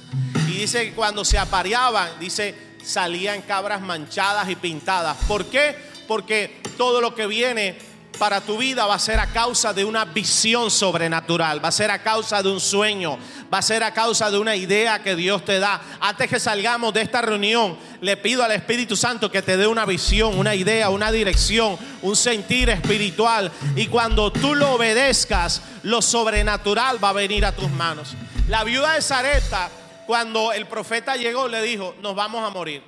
dice 0.60 0.86
que 0.86 0.93
cuando 0.93 1.24
se 1.24 1.38
apareaban, 1.38 2.19
dice, 2.19 2.54
salían 2.84 3.41
cabras 3.41 3.82
manchadas 3.82 4.50
y 4.50 4.56
pintadas. 4.56 5.17
¿Por 5.28 5.45
qué? 5.45 5.76
Porque 6.08 6.62
todo 6.78 7.02
lo 7.02 7.15
que 7.15 7.28
viene 7.28 7.78
para 8.17 8.41
tu 8.41 8.58
vida 8.58 8.86
va 8.86 8.95
a 8.95 9.00
ser 9.00 9.17
a 9.19 9.28
causa 9.28 9.72
de 9.72 9.86
una 9.86 10.04
visión 10.04 10.69
sobrenatural, 10.69 11.63
va 11.63 11.69
a 11.69 11.72
ser 11.72 11.89
a 11.89 12.04
causa 12.04 12.43
de 12.43 12.50
un 12.50 12.60
sueño, 12.60 13.17
va 13.52 13.60
a 13.60 13.62
ser 13.62 13.82
a 13.82 13.93
causa 13.93 14.30
de 14.30 14.38
una 14.38 14.58
idea 14.58 15.02
que 15.02 15.15
Dios 15.15 15.45
te 15.45 15.60
da. 15.60 15.82
Antes 16.02 16.30
que 16.30 16.39
salgamos 16.39 16.93
de 16.93 17.04
esta 17.04 17.22
reunión, 17.22 17.78
le 18.02 18.17
pido 18.17 18.43
al 18.43 18.52
Espíritu 18.52 18.98
Santo 18.98 19.32
que 19.32 19.41
te 19.41 19.56
dé 19.56 19.65
una 19.65 19.86
visión, 19.86 20.38
una 20.38 20.54
idea, 20.54 20.89
una 20.89 21.10
dirección, 21.13 21.78
un 22.02 22.17
sentir 22.17 22.69
espiritual. 22.69 23.50
Y 23.78 23.88
cuando 23.88 24.34
tú 24.34 24.54
lo 24.54 24.74
obedezcas, 24.74 25.62
lo 25.84 26.02
sobrenatural 26.02 27.02
va 27.02 27.10
a 27.10 27.13
venir 27.13 27.45
a 27.45 27.54
tus 27.54 27.72
manos. 27.72 28.15
La 28.50 28.65
viuda 28.65 28.95
de 28.95 29.02
Zareta 29.02 29.69
cuando 30.10 30.52
el 30.52 30.65
profeta 30.65 31.15
llegó, 31.17 31.48
le 31.48 31.62
dijo, 31.62 31.93
nos 32.02 32.15
vamos 32.15 32.43
a 32.43 32.50
morir. 32.50 32.82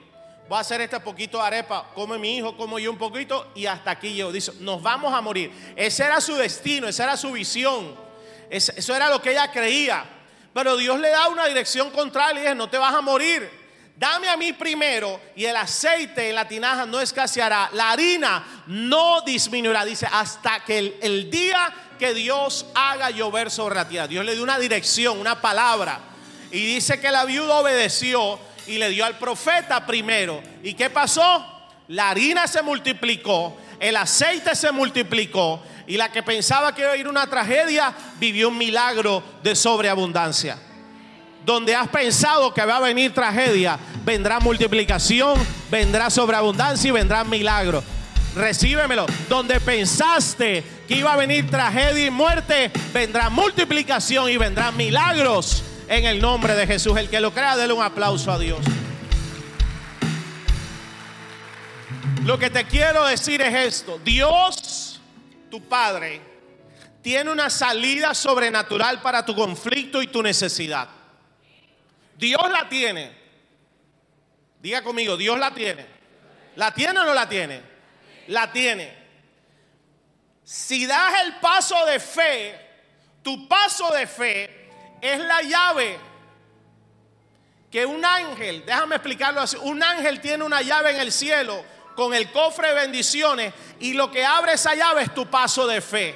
Voy 0.49 0.57
a 0.57 0.61
hacer 0.61 0.81
este 0.81 0.99
poquito 1.01 1.37
de 1.37 1.43
arepa, 1.43 1.91
come 1.93 2.17
mi 2.17 2.37
hijo, 2.37 2.57
como 2.57 2.79
yo 2.79 2.89
un 2.89 2.97
poquito, 2.97 3.51
y 3.53 3.67
hasta 3.67 3.91
aquí 3.91 4.13
llegó. 4.13 4.31
Dice, 4.31 4.53
nos 4.59 4.81
vamos 4.81 5.13
a 5.13 5.21
morir. 5.21 5.51
Ese 5.75 6.03
era 6.03 6.19
su 6.19 6.35
destino, 6.35 6.87
esa 6.87 7.03
era 7.03 7.15
su 7.15 7.31
visión. 7.31 7.95
Eso 8.49 8.95
era 8.95 9.07
lo 9.07 9.21
que 9.21 9.33
ella 9.33 9.51
creía. 9.51 10.03
Pero 10.51 10.75
Dios 10.77 10.99
le 10.99 11.09
da 11.09 11.27
una 11.27 11.45
dirección 11.45 11.91
contraria 11.91 12.39
y 12.39 12.41
dice, 12.41 12.55
no 12.55 12.71
te 12.71 12.79
vas 12.79 12.95
a 12.95 13.01
morir. 13.01 13.47
Dame 13.95 14.27
a 14.27 14.35
mí 14.35 14.51
primero 14.53 15.21
y 15.35 15.45
el 15.45 15.55
aceite 15.57 16.29
en 16.29 16.33
la 16.33 16.47
tinaja 16.47 16.87
no 16.87 16.99
escaseará. 16.99 17.69
La 17.73 17.91
harina 17.91 18.63
no 18.65 19.21
disminuirá. 19.21 19.85
Dice, 19.85 20.07
hasta 20.11 20.61
que 20.61 20.79
el, 20.79 20.95
el 21.03 21.29
día 21.29 21.71
que 21.99 22.15
Dios 22.15 22.65
haga 22.73 23.11
llover 23.11 23.51
sobre 23.51 23.75
la 23.75 23.87
tierra. 23.87 24.07
Dios 24.07 24.25
le 24.25 24.33
dio 24.33 24.41
una 24.41 24.57
dirección, 24.57 25.19
una 25.19 25.39
palabra. 25.39 26.07
Y 26.51 26.65
dice 26.65 26.99
que 26.99 27.11
la 27.11 27.25
viuda 27.25 27.59
obedeció 27.59 28.39
y 28.67 28.77
le 28.77 28.89
dio 28.89 29.05
al 29.05 29.17
profeta 29.17 29.85
primero. 29.85 30.41
¿Y 30.63 30.73
qué 30.73 30.89
pasó? 30.89 31.45
La 31.87 32.09
harina 32.09 32.47
se 32.47 32.61
multiplicó, 32.61 33.57
el 33.79 33.95
aceite 33.95 34.55
se 34.55 34.71
multiplicó 34.71 35.61
y 35.87 35.97
la 35.97 36.11
que 36.11 36.23
pensaba 36.23 36.73
que 36.73 36.81
iba 36.81 36.91
a 36.91 36.97
ir 36.97 37.07
una 37.07 37.27
tragedia 37.27 37.93
vivió 38.19 38.49
un 38.49 38.57
milagro 38.57 39.23
de 39.43 39.55
sobreabundancia. 39.55 40.57
Donde 41.45 41.75
has 41.75 41.87
pensado 41.87 42.53
que 42.53 42.63
va 42.63 42.77
a 42.77 42.81
venir 42.81 43.13
tragedia, 43.13 43.77
vendrá 44.05 44.39
multiplicación, 44.39 45.39
vendrá 45.71 46.09
sobreabundancia 46.09 46.89
y 46.89 46.91
vendrá 46.91 47.23
milagro. 47.23 47.83
Recíbemelo. 48.35 49.05
Donde 49.27 49.59
pensaste 49.59 50.63
que 50.87 50.95
iba 50.95 51.11
a 51.11 51.17
venir 51.17 51.49
tragedia 51.49 52.05
y 52.05 52.11
muerte, 52.11 52.71
vendrá 52.93 53.29
multiplicación 53.29 54.29
y 54.29 54.37
vendrán 54.37 54.77
milagros 54.77 55.63
en 55.91 56.05
el 56.05 56.21
nombre 56.21 56.55
de 56.55 56.65
Jesús. 56.65 56.97
El 56.97 57.09
que 57.09 57.19
lo 57.19 57.33
crea, 57.33 57.57
déle 57.57 57.73
un 57.73 57.83
aplauso 57.83 58.31
a 58.31 58.39
Dios. 58.39 58.65
Lo 62.23 62.39
que 62.39 62.49
te 62.49 62.65
quiero 62.65 63.05
decir 63.05 63.41
es 63.41 63.53
esto. 63.53 63.99
Dios, 63.99 65.01
tu 65.49 65.61
Padre, 65.67 66.21
tiene 67.01 67.29
una 67.29 67.49
salida 67.49 68.13
sobrenatural 68.13 69.01
para 69.01 69.25
tu 69.25 69.35
conflicto 69.35 70.01
y 70.01 70.07
tu 70.07 70.23
necesidad. 70.23 70.87
Dios 72.17 72.49
la 72.49 72.69
tiene. 72.69 73.11
Diga 74.61 74.81
conmigo, 74.83 75.17
Dios 75.17 75.37
la 75.37 75.53
tiene. 75.53 75.85
¿La 76.55 76.73
tiene 76.73 77.01
o 77.01 77.03
no 77.03 77.13
la 77.13 77.27
tiene? 77.27 77.61
La 78.27 78.49
tiene. 78.53 78.95
Si 80.45 80.85
das 80.85 81.21
el 81.25 81.35
paso 81.41 81.85
de 81.85 81.99
fe, 81.99 82.55
tu 83.21 83.49
paso 83.49 83.91
de 83.91 84.07
fe 84.07 84.60
es 85.01 85.19
la 85.19 85.41
llave 85.41 85.99
que 87.71 87.85
un 87.85 88.03
ángel, 88.03 88.63
déjame 88.65 88.95
explicarlo 88.95 89.41
así, 89.41 89.57
un 89.61 89.81
ángel 89.81 90.19
tiene 90.19 90.43
una 90.43 90.61
llave 90.61 90.91
en 90.91 90.99
el 90.99 91.11
cielo 91.11 91.63
con 91.95 92.13
el 92.13 92.31
cofre 92.31 92.69
de 92.69 92.73
bendiciones 92.73 93.53
y 93.79 93.93
lo 93.93 94.11
que 94.11 94.25
abre 94.25 94.53
esa 94.53 94.75
llave 94.75 95.03
es 95.03 95.13
tu 95.13 95.27
paso 95.27 95.65
de 95.67 95.81
fe. 95.81 96.15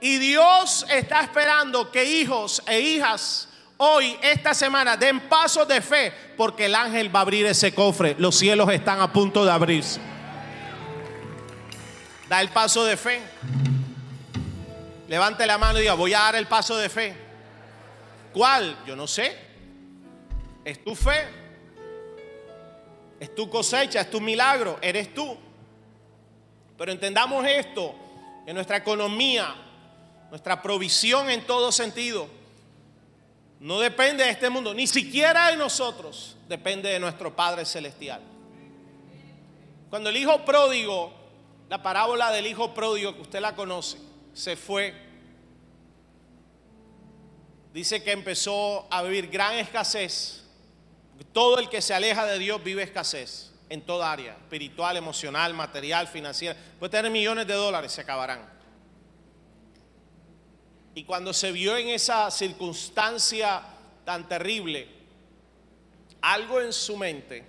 Y 0.00 0.16
Dios 0.16 0.86
está 0.90 1.20
esperando 1.20 1.90
que 1.90 2.04
hijos 2.04 2.62
e 2.66 2.80
hijas 2.80 3.48
hoy, 3.76 4.18
esta 4.22 4.54
semana, 4.54 4.96
den 4.96 5.20
pasos 5.20 5.68
de 5.68 5.82
fe 5.82 6.12
porque 6.36 6.66
el 6.66 6.74
ángel 6.74 7.14
va 7.14 7.20
a 7.20 7.22
abrir 7.22 7.44
ese 7.44 7.74
cofre. 7.74 8.16
Los 8.18 8.36
cielos 8.36 8.70
están 8.70 9.00
a 9.00 9.12
punto 9.12 9.44
de 9.44 9.52
abrirse. 9.52 10.00
Da 12.28 12.40
el 12.40 12.48
paso 12.48 12.84
de 12.84 12.96
fe. 12.96 13.22
Levante 15.08 15.46
la 15.46 15.58
mano 15.58 15.78
y 15.78 15.82
diga, 15.82 15.94
voy 15.94 16.14
a 16.14 16.20
dar 16.20 16.36
el 16.36 16.46
paso 16.46 16.76
de 16.78 16.88
fe. 16.88 17.29
¿Cuál? 18.32 18.84
Yo 18.86 18.96
no 18.96 19.06
sé. 19.06 19.36
Es 20.64 20.82
tu 20.84 20.94
fe. 20.94 21.40
Es 23.20 23.34
tu 23.34 23.50
cosecha, 23.50 24.00
es 24.00 24.10
tu 24.10 24.20
milagro, 24.20 24.78
eres 24.80 25.12
tú. 25.12 25.36
Pero 26.78 26.90
entendamos 26.90 27.46
esto, 27.46 27.94
que 28.46 28.54
nuestra 28.54 28.78
economía, 28.78 29.54
nuestra 30.30 30.62
provisión 30.62 31.28
en 31.28 31.46
todo 31.46 31.70
sentido, 31.70 32.26
no 33.60 33.78
depende 33.78 34.24
de 34.24 34.30
este 34.30 34.48
mundo, 34.48 34.72
ni 34.72 34.86
siquiera 34.86 35.48
de 35.48 35.56
nosotros, 35.56 36.38
depende 36.48 36.88
de 36.88 36.98
nuestro 36.98 37.36
Padre 37.36 37.66
Celestial. 37.66 38.22
Cuando 39.90 40.08
el 40.08 40.16
hijo 40.16 40.42
pródigo, 40.46 41.12
la 41.68 41.82
parábola 41.82 42.32
del 42.32 42.46
hijo 42.46 42.72
pródigo, 42.72 43.14
que 43.14 43.20
usted 43.20 43.40
la 43.40 43.54
conoce, 43.54 43.98
se 44.32 44.56
fue, 44.56 44.94
dice 47.72 48.02
que 48.02 48.12
empezó 48.12 48.86
a 48.90 49.02
vivir 49.02 49.28
gran 49.28 49.54
escasez. 49.54 50.44
Todo 51.32 51.58
el 51.58 51.68
que 51.68 51.82
se 51.82 51.94
aleja 51.94 52.24
de 52.24 52.38
Dios 52.38 52.62
vive 52.64 52.82
escasez 52.82 53.52
en 53.68 53.82
toda 53.82 54.10
área, 54.10 54.32
espiritual, 54.32 54.96
emocional, 54.96 55.54
material, 55.54 56.08
financiera. 56.08 56.58
Puede 56.78 56.90
tener 56.90 57.10
millones 57.10 57.46
de 57.46 57.54
dólares, 57.54 57.92
se 57.92 58.00
acabarán. 58.00 58.40
Y 60.94 61.04
cuando 61.04 61.32
se 61.32 61.52
vio 61.52 61.76
en 61.76 61.88
esa 61.88 62.30
circunstancia 62.30 63.62
tan 64.04 64.26
terrible, 64.28 64.88
algo 66.20 66.60
en 66.60 66.72
su 66.72 66.96
mente 66.96 67.46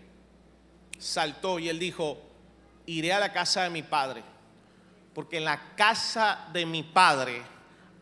saltó 0.99 1.57
y 1.57 1.67
él 1.67 1.79
dijo, 1.79 2.21
iré 2.85 3.13
a 3.13 3.19
la 3.19 3.33
casa 3.33 3.63
de 3.63 3.71
mi 3.71 3.81
padre, 3.81 4.23
porque 5.15 5.37
en 5.37 5.45
la 5.45 5.75
casa 5.75 6.47
de 6.53 6.65
mi 6.67 6.83
padre 6.83 7.41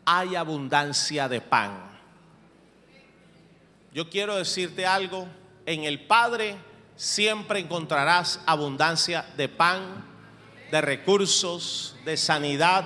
hay 0.04 0.36
abundancia 0.36 1.26
de 1.26 1.40
pan. 1.40 1.89
Yo 3.92 4.08
quiero 4.08 4.36
decirte 4.36 4.86
algo, 4.86 5.26
en 5.66 5.84
el 5.84 6.06
Padre 6.06 6.56
siempre 6.94 7.58
encontrarás 7.58 8.40
abundancia 8.46 9.26
de 9.36 9.48
pan, 9.48 10.04
de 10.70 10.80
recursos, 10.80 11.96
de 12.04 12.16
sanidad, 12.16 12.84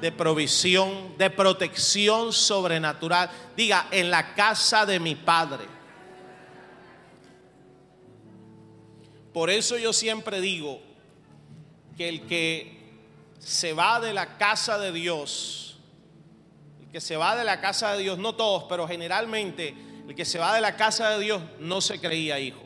de 0.00 0.12
provisión, 0.12 1.18
de 1.18 1.28
protección 1.28 2.32
sobrenatural. 2.32 3.30
Diga, 3.56 3.88
en 3.90 4.10
la 4.10 4.34
casa 4.34 4.86
de 4.86 5.00
mi 5.00 5.14
Padre. 5.14 5.66
Por 9.32 9.50
eso 9.50 9.76
yo 9.76 9.92
siempre 9.92 10.40
digo 10.40 10.80
que 11.96 12.08
el 12.08 12.22
que 12.26 12.78
se 13.38 13.72
va 13.72 14.00
de 14.00 14.14
la 14.14 14.38
casa 14.38 14.78
de 14.78 14.92
Dios, 14.92 15.78
el 16.80 16.88
que 16.90 17.00
se 17.00 17.16
va 17.16 17.36
de 17.36 17.44
la 17.44 17.60
casa 17.60 17.92
de 17.92 18.02
Dios, 18.02 18.18
no 18.18 18.34
todos, 18.34 18.64
pero 18.68 18.88
generalmente 18.88 19.87
el 20.08 20.14
que 20.14 20.24
se 20.24 20.38
va 20.38 20.54
de 20.54 20.62
la 20.62 20.74
casa 20.74 21.10
de 21.10 21.20
Dios 21.20 21.42
no 21.60 21.82
se 21.82 22.00
creía 22.00 22.40
hijo. 22.40 22.62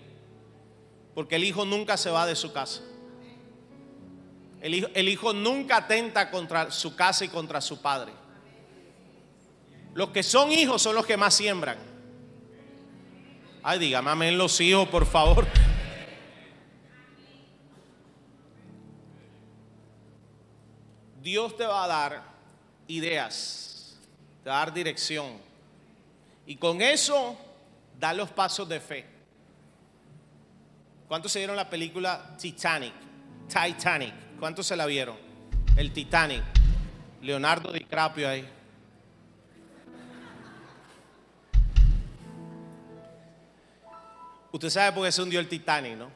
Porque 1.13 1.37
el 1.37 1.45
hijo 1.45 1.65
nunca 1.65 1.97
se 1.97 2.09
va 2.09 2.25
de 2.25 2.37
su 2.37 2.53
casa. 2.53 2.83
El 4.63 5.09
hijo, 5.09 5.33
nunca 5.33 5.79
atenta 5.79 6.31
contra 6.31 6.71
su 6.71 6.95
casa 6.95 7.25
y 7.25 7.29
contra 7.29 7.61
su 7.61 7.83
padre. 7.83 8.13
Los 9.93 10.11
que 10.11 10.23
son 10.23 10.53
hijos 10.53 10.81
son 10.81 10.95
los 10.95 11.05
que 11.05 11.17
más 11.17 11.35
siembran. 11.35 11.79
Ay, 13.61 13.81
dígame 13.81 14.11
amén 14.11 14.39
los 14.39 14.61
hijos, 14.61 14.89
por 14.89 15.05
favor. 15.05 15.45
Dios 21.21 21.57
te 21.57 21.67
va 21.67 21.85
a 21.85 21.89
dar 21.89 22.23
ideas, 22.87 23.99
te 24.45 24.51
va 24.51 24.63
a 24.63 24.65
dar 24.65 24.75
dirección. 24.75 25.52
Y 26.47 26.57
con 26.57 26.83
eso, 26.83 27.37
da 27.99 28.13
los 28.13 28.31
pasos 28.31 28.69
de 28.69 28.81
fe. 28.81 29.07
¿Cuántos 31.09 31.31
se 31.33 31.39
vieron 31.39 31.57
la 31.57 31.69
película 31.69 32.37
Titanic? 32.39 32.95
Titanic. 33.49 34.15
¿Cuántos 34.39 34.67
se 34.67 34.77
la 34.77 34.87
vieron? 34.87 35.17
El 35.77 35.93
Titanic. 35.93 36.43
Leonardo 37.21 37.71
DiCaprio 37.71 38.29
ahí. 38.29 38.49
Usted 44.51 44.69
sabe 44.69 44.93
por 44.93 45.05
qué 45.05 45.13
se 45.13 45.23
hundió 45.23 45.41
el 45.41 45.49
Titanic, 45.49 45.97
¿no? 45.97 46.11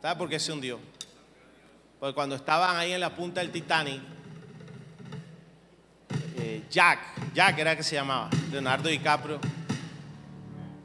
¿Sabe 0.00 0.16
por 0.16 0.28
qué 0.28 0.38
se 0.38 0.52
hundió? 0.52 0.78
Porque 1.98 2.14
cuando 2.14 2.36
estaban 2.36 2.76
ahí 2.76 2.92
en 2.92 3.00
la 3.00 3.14
punta 3.14 3.40
del 3.40 3.50
Titanic, 3.50 4.00
Jack, 6.70 7.32
Jack 7.34 7.58
era 7.58 7.76
que 7.76 7.82
se 7.82 7.94
llamaba, 7.94 8.28
Leonardo 8.50 8.88
DiCaprio, 8.88 9.40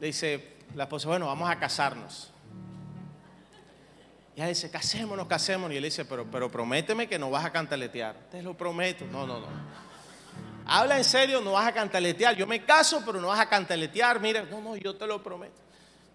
le 0.00 0.06
dice 0.06 0.56
la 0.74 0.84
esposa, 0.84 1.08
bueno, 1.08 1.26
vamos 1.26 1.50
a 1.50 1.58
casarnos. 1.58 2.32
Y 4.34 4.40
ella 4.40 4.48
dice, 4.48 4.70
casémonos, 4.70 5.26
casémonos. 5.26 5.74
Y 5.74 5.76
él 5.76 5.84
dice, 5.84 6.04
pero, 6.04 6.24
pero 6.30 6.50
prométeme 6.50 7.06
que 7.06 7.18
no 7.18 7.30
vas 7.30 7.44
a 7.44 7.52
cantaletear. 7.52 8.16
Te 8.30 8.42
lo 8.42 8.56
prometo. 8.56 9.04
No, 9.12 9.26
no, 9.26 9.40
no. 9.40 9.46
Habla 10.64 10.96
en 10.96 11.04
serio, 11.04 11.40
no 11.40 11.52
vas 11.52 11.66
a 11.66 11.72
cantaletear. 11.72 12.34
Yo 12.34 12.46
me 12.46 12.64
caso, 12.64 13.02
pero 13.04 13.20
no 13.20 13.28
vas 13.28 13.40
a 13.40 13.48
cantaletear. 13.48 14.20
Mira, 14.20 14.42
no, 14.50 14.60
no, 14.60 14.76
yo 14.76 14.96
te 14.96 15.06
lo 15.06 15.22
prometo. 15.22 15.60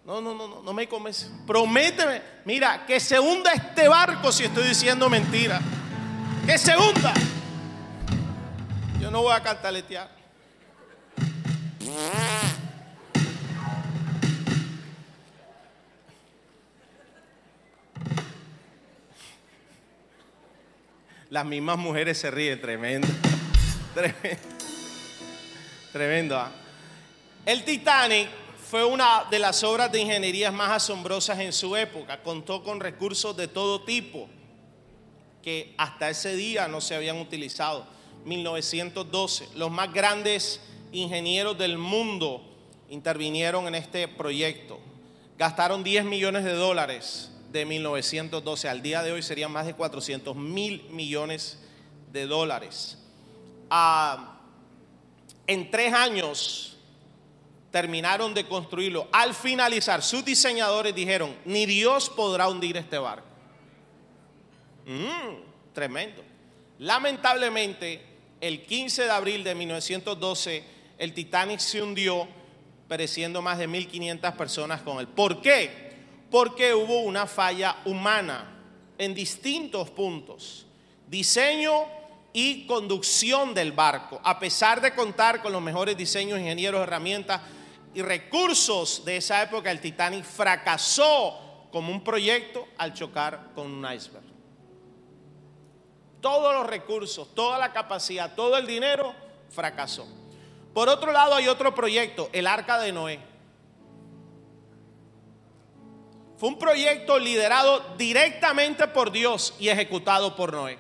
No, 0.03 0.19
no, 0.21 0.33
no, 0.33 0.47
no, 0.47 0.63
no 0.63 0.73
me 0.73 0.87
convence. 0.87 1.27
Prométeme, 1.45 2.21
mira, 2.45 2.85
que 2.85 2.99
se 2.99 3.19
hunda 3.19 3.51
este 3.51 3.87
barco 3.87 4.31
si 4.31 4.45
estoy 4.45 4.69
diciendo 4.69 5.09
mentira. 5.09 5.61
Que 6.45 6.57
se 6.57 6.75
hunda. 6.75 7.13
Yo 8.99 9.11
no 9.11 9.21
voy 9.21 9.33
a 9.33 9.41
cantaletear. 9.41 10.09
Las 21.29 21.45
mismas 21.45 21.77
mujeres 21.77 22.17
se 22.17 22.31
ríen, 22.31 22.59
tremendo. 22.61 23.07
Tremendo. 25.91 26.37
¿ah? 26.37 26.51
El 27.45 27.63
Titanic 27.63 28.29
fue 28.69 28.83
una 28.83 29.25
de 29.29 29.39
las 29.39 29.63
obras 29.63 29.91
de 29.91 29.99
ingeniería 29.99 30.51
más 30.51 30.71
asombrosas 30.71 31.39
en 31.39 31.51
su 31.53 31.75
época. 31.75 32.21
Contó 32.23 32.63
con 32.63 32.79
recursos 32.79 33.35
de 33.35 33.47
todo 33.47 33.83
tipo 33.83 34.29
que 35.41 35.73
hasta 35.77 36.09
ese 36.09 36.35
día 36.35 36.67
no 36.67 36.81
se 36.81 36.95
habían 36.95 37.17
utilizado. 37.17 37.96
1912, 38.27 39.49
los 39.55 39.71
más 39.71 39.91
grandes 39.93 40.59
ingenieros 40.91 41.57
del 41.57 41.77
mundo 41.77 42.43
intervinieron 42.89 43.67
en 43.67 43.75
este 43.75 44.07
proyecto. 44.07 44.79
Gastaron 45.37 45.83
10 45.83 46.05
millones 46.05 46.43
de 46.43 46.53
dólares 46.53 47.31
de 47.51 47.65
1912 47.65 48.69
al 48.69 48.81
día 48.81 49.01
de 49.03 49.11
hoy 49.11 49.21
serían 49.21 49.51
más 49.51 49.65
de 49.65 49.73
400 49.73 50.35
mil 50.35 50.83
millones 50.89 51.59
de 52.11 52.27
dólares. 52.27 52.97
Ah, 53.69 54.39
en 55.45 55.71
tres 55.71 55.93
años 55.93 56.77
terminaron 57.71 58.33
de 58.33 58.45
construirlo. 58.45 59.07
Al 59.11 59.33
finalizar, 59.33 60.01
sus 60.01 60.25
diseñadores 60.25 60.93
dijeron, 60.93 61.35
ni 61.45 61.65
Dios 61.65 62.09
podrá 62.09 62.49
hundir 62.49 62.75
este 62.77 62.97
barco. 62.97 63.27
Mm, 64.85 65.73
tremendo. 65.73 66.23
Lamentablemente, 66.79 68.16
el 68.41 68.63
15 68.65 69.03
de 69.03 69.11
abril 69.11 69.43
de 69.43 69.55
1912, 69.55 70.63
el 70.97 71.13
Titanic 71.13 71.59
se 71.59 71.81
hundió, 71.81 72.27
pereciendo 72.87 73.41
más 73.41 73.57
de 73.57 73.67
1.500 73.67 74.35
personas 74.35 74.81
con 74.81 74.99
él. 74.99 75.07
¿Por 75.07 75.41
qué? 75.41 75.87
porque 76.29 76.73
hubo 76.73 77.01
una 77.01 77.25
falla 77.25 77.77
humana 77.85 78.45
en 78.97 79.13
distintos 79.13 79.89
puntos. 79.89 80.65
Diseño 81.07 81.85
y 82.33 82.67
conducción 82.67 83.53
del 83.53 83.71
barco. 83.71 84.19
A 84.23 84.39
pesar 84.39 84.81
de 84.81 84.93
contar 84.93 85.41
con 85.41 85.51
los 85.51 85.61
mejores 85.61 85.95
diseños, 85.95 86.39
ingenieros, 86.39 86.81
herramientas 86.81 87.41
y 87.93 88.01
recursos 88.01 89.03
de 89.05 89.17
esa 89.17 89.41
época, 89.41 89.71
el 89.71 89.79
Titanic 89.79 90.23
fracasó 90.23 91.67
como 91.71 91.91
un 91.91 92.03
proyecto 92.03 92.67
al 92.77 92.93
chocar 92.93 93.51
con 93.55 93.71
un 93.71 93.93
iceberg. 93.93 94.26
Todos 96.21 96.53
los 96.53 96.67
recursos, 96.67 97.33
toda 97.33 97.57
la 97.57 97.73
capacidad, 97.73 98.33
todo 98.35 98.57
el 98.57 98.67
dinero, 98.67 99.13
fracasó. 99.49 100.07
Por 100.73 100.89
otro 100.89 101.11
lado 101.11 101.35
hay 101.35 101.47
otro 101.47 101.73
proyecto, 101.73 102.29
el 102.33 102.47
Arca 102.47 102.79
de 102.79 102.91
Noé. 102.91 103.19
Fue 106.37 106.49
un 106.49 106.59
proyecto 106.59 107.17
liderado 107.17 107.95
directamente 107.97 108.87
por 108.87 109.11
Dios 109.11 109.55
y 109.59 109.69
ejecutado 109.69 110.35
por 110.35 110.53
Noé. 110.53 110.77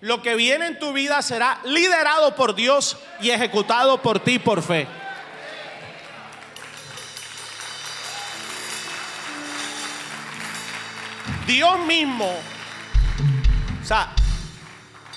Lo 0.00 0.22
que 0.22 0.34
viene 0.36 0.66
en 0.66 0.78
tu 0.78 0.92
vida 0.92 1.22
será 1.22 1.60
liderado 1.64 2.36
por 2.36 2.54
Dios 2.54 2.98
y 3.20 3.30
ejecutado 3.30 4.00
por 4.00 4.20
ti 4.20 4.38
por 4.38 4.62
fe. 4.62 4.86
Dios 11.46 11.78
mismo, 11.86 12.30
o 13.80 13.84
sea, 13.84 14.14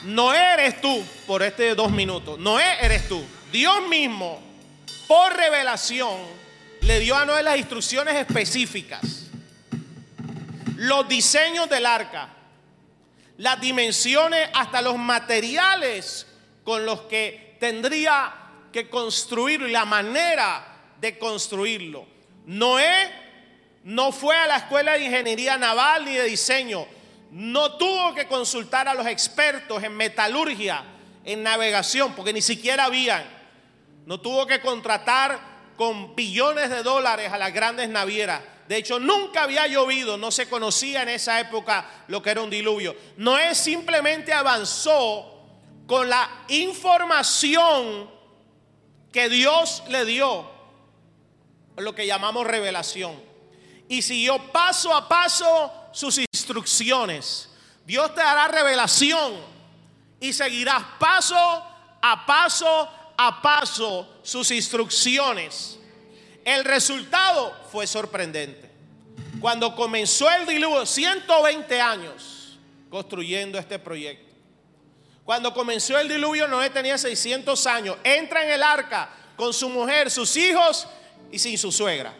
no 0.04 0.34
eres 0.34 0.82
tú 0.82 1.04
por 1.28 1.43
este 1.43 1.76
dos 1.76 1.91
minutos, 1.91 2.39
no 2.39 2.60
eres 2.60 3.08
tú. 3.08 3.24
Dios 3.52 3.88
mismo, 3.88 4.41
por 5.08 5.36
revelación, 5.36 6.18
le 6.82 6.99
dio 6.99 7.16
a 7.16 7.26
Noé 7.26 7.43
las 7.43 7.58
instrucciones 7.58 8.16
específicas 8.16 9.22
los 10.82 11.08
diseños 11.08 11.70
del 11.70 11.86
arca, 11.86 12.30
las 13.38 13.62
dimensiones, 13.62 14.49
hasta 14.52 14.82
los 14.82 14.97
materiales 14.97 16.26
con 16.64 16.88
los 16.88 17.02
que 17.02 17.56
tendría 17.60 18.34
que 18.74 18.89
construir 18.89 19.62
la 19.62 19.86
manera 19.86 20.66
de 20.99 21.20
construirlo. 21.20 22.08
Noé 22.47 23.12
no 23.84 24.12
fue 24.12 24.36
a 24.36 24.47
la 24.47 24.58
escuela 24.58 24.93
de 24.93 25.06
ingeniería 25.06 25.56
naval 25.56 26.06
ni 26.06 26.16
de 26.16 26.24
diseño, 26.24 26.88
no 27.32 27.77
tuvo 27.77 28.13
que 28.13 28.27
consultar 28.27 28.89
a 28.89 28.93
los 28.93 29.07
expertos 29.07 29.82
en 29.84 29.95
metalurgia, 29.95 30.84
en 31.23 31.41
navegación, 31.41 32.13
porque 32.13 32.34
ni 32.34 32.41
siquiera 32.41 32.86
habían. 32.86 33.23
No 34.05 34.19
tuvo 34.19 34.45
que 34.45 34.59
contratar 34.59 35.39
con 35.77 36.13
billones 36.13 36.69
de 36.69 36.84
dólares 36.84 37.32
a 37.32 37.38
las 37.38 37.53
grandes 37.53 37.88
navieras. 37.88 38.41
De 38.67 38.75
hecho, 38.75 38.99
nunca 38.99 39.43
había 39.43 39.65
llovido, 39.67 40.17
no 40.17 40.29
se 40.29 40.49
conocía 40.49 41.03
en 41.03 41.09
esa 41.09 41.39
época 41.39 42.03
lo 42.07 42.21
que 42.21 42.32
era 42.32 42.41
un 42.41 42.49
diluvio. 42.49 42.95
Noé 43.15 43.55
simplemente 43.55 44.34
avanzó 44.34 45.47
con 45.88 46.09
la 46.09 46.29
información 46.49 48.09
que 49.11 49.29
Dios 49.29 49.84
le 49.88 50.03
dio, 50.03 50.51
lo 51.77 51.95
que 51.95 52.05
llamamos 52.05 52.45
revelación. 52.45 53.21
Y 53.88 54.01
siguió 54.01 54.51
paso 54.51 54.93
a 54.93 55.07
paso 55.07 55.80
sus 55.91 56.17
instrucciones. 56.17 57.49
Dios 57.85 58.13
te 58.13 58.21
dará 58.21 58.47
revelación 58.47 59.33
y 60.19 60.33
seguirás 60.33 60.83
paso 60.99 61.35
a 62.01 62.25
paso 62.25 62.89
a 63.17 63.41
paso 63.41 64.07
sus 64.23 64.49
instrucciones. 64.51 65.77
El 66.43 66.65
resultado 66.65 67.55
fue 67.71 67.85
sorprendente. 67.85 68.71
Cuando 69.39 69.75
comenzó 69.75 70.29
el 70.29 70.47
diluvio, 70.47 70.85
120 70.85 71.81
años 71.81 72.57
construyendo 72.89 73.57
este 73.59 73.79
proyecto. 73.79 74.31
Cuando 75.23 75.53
comenzó 75.53 75.97
el 75.99 76.09
diluvio, 76.09 76.47
Noé 76.47 76.69
tenía 76.71 76.97
600 76.97 77.67
años. 77.67 77.97
Entra 78.03 78.43
en 78.43 78.51
el 78.51 78.63
arca 78.63 79.09
con 79.37 79.53
su 79.53 79.69
mujer, 79.69 80.09
sus 80.09 80.35
hijos 80.35 80.87
y 81.31 81.39
sin 81.39 81.57
su 81.57 81.71
suegra. 81.71 82.13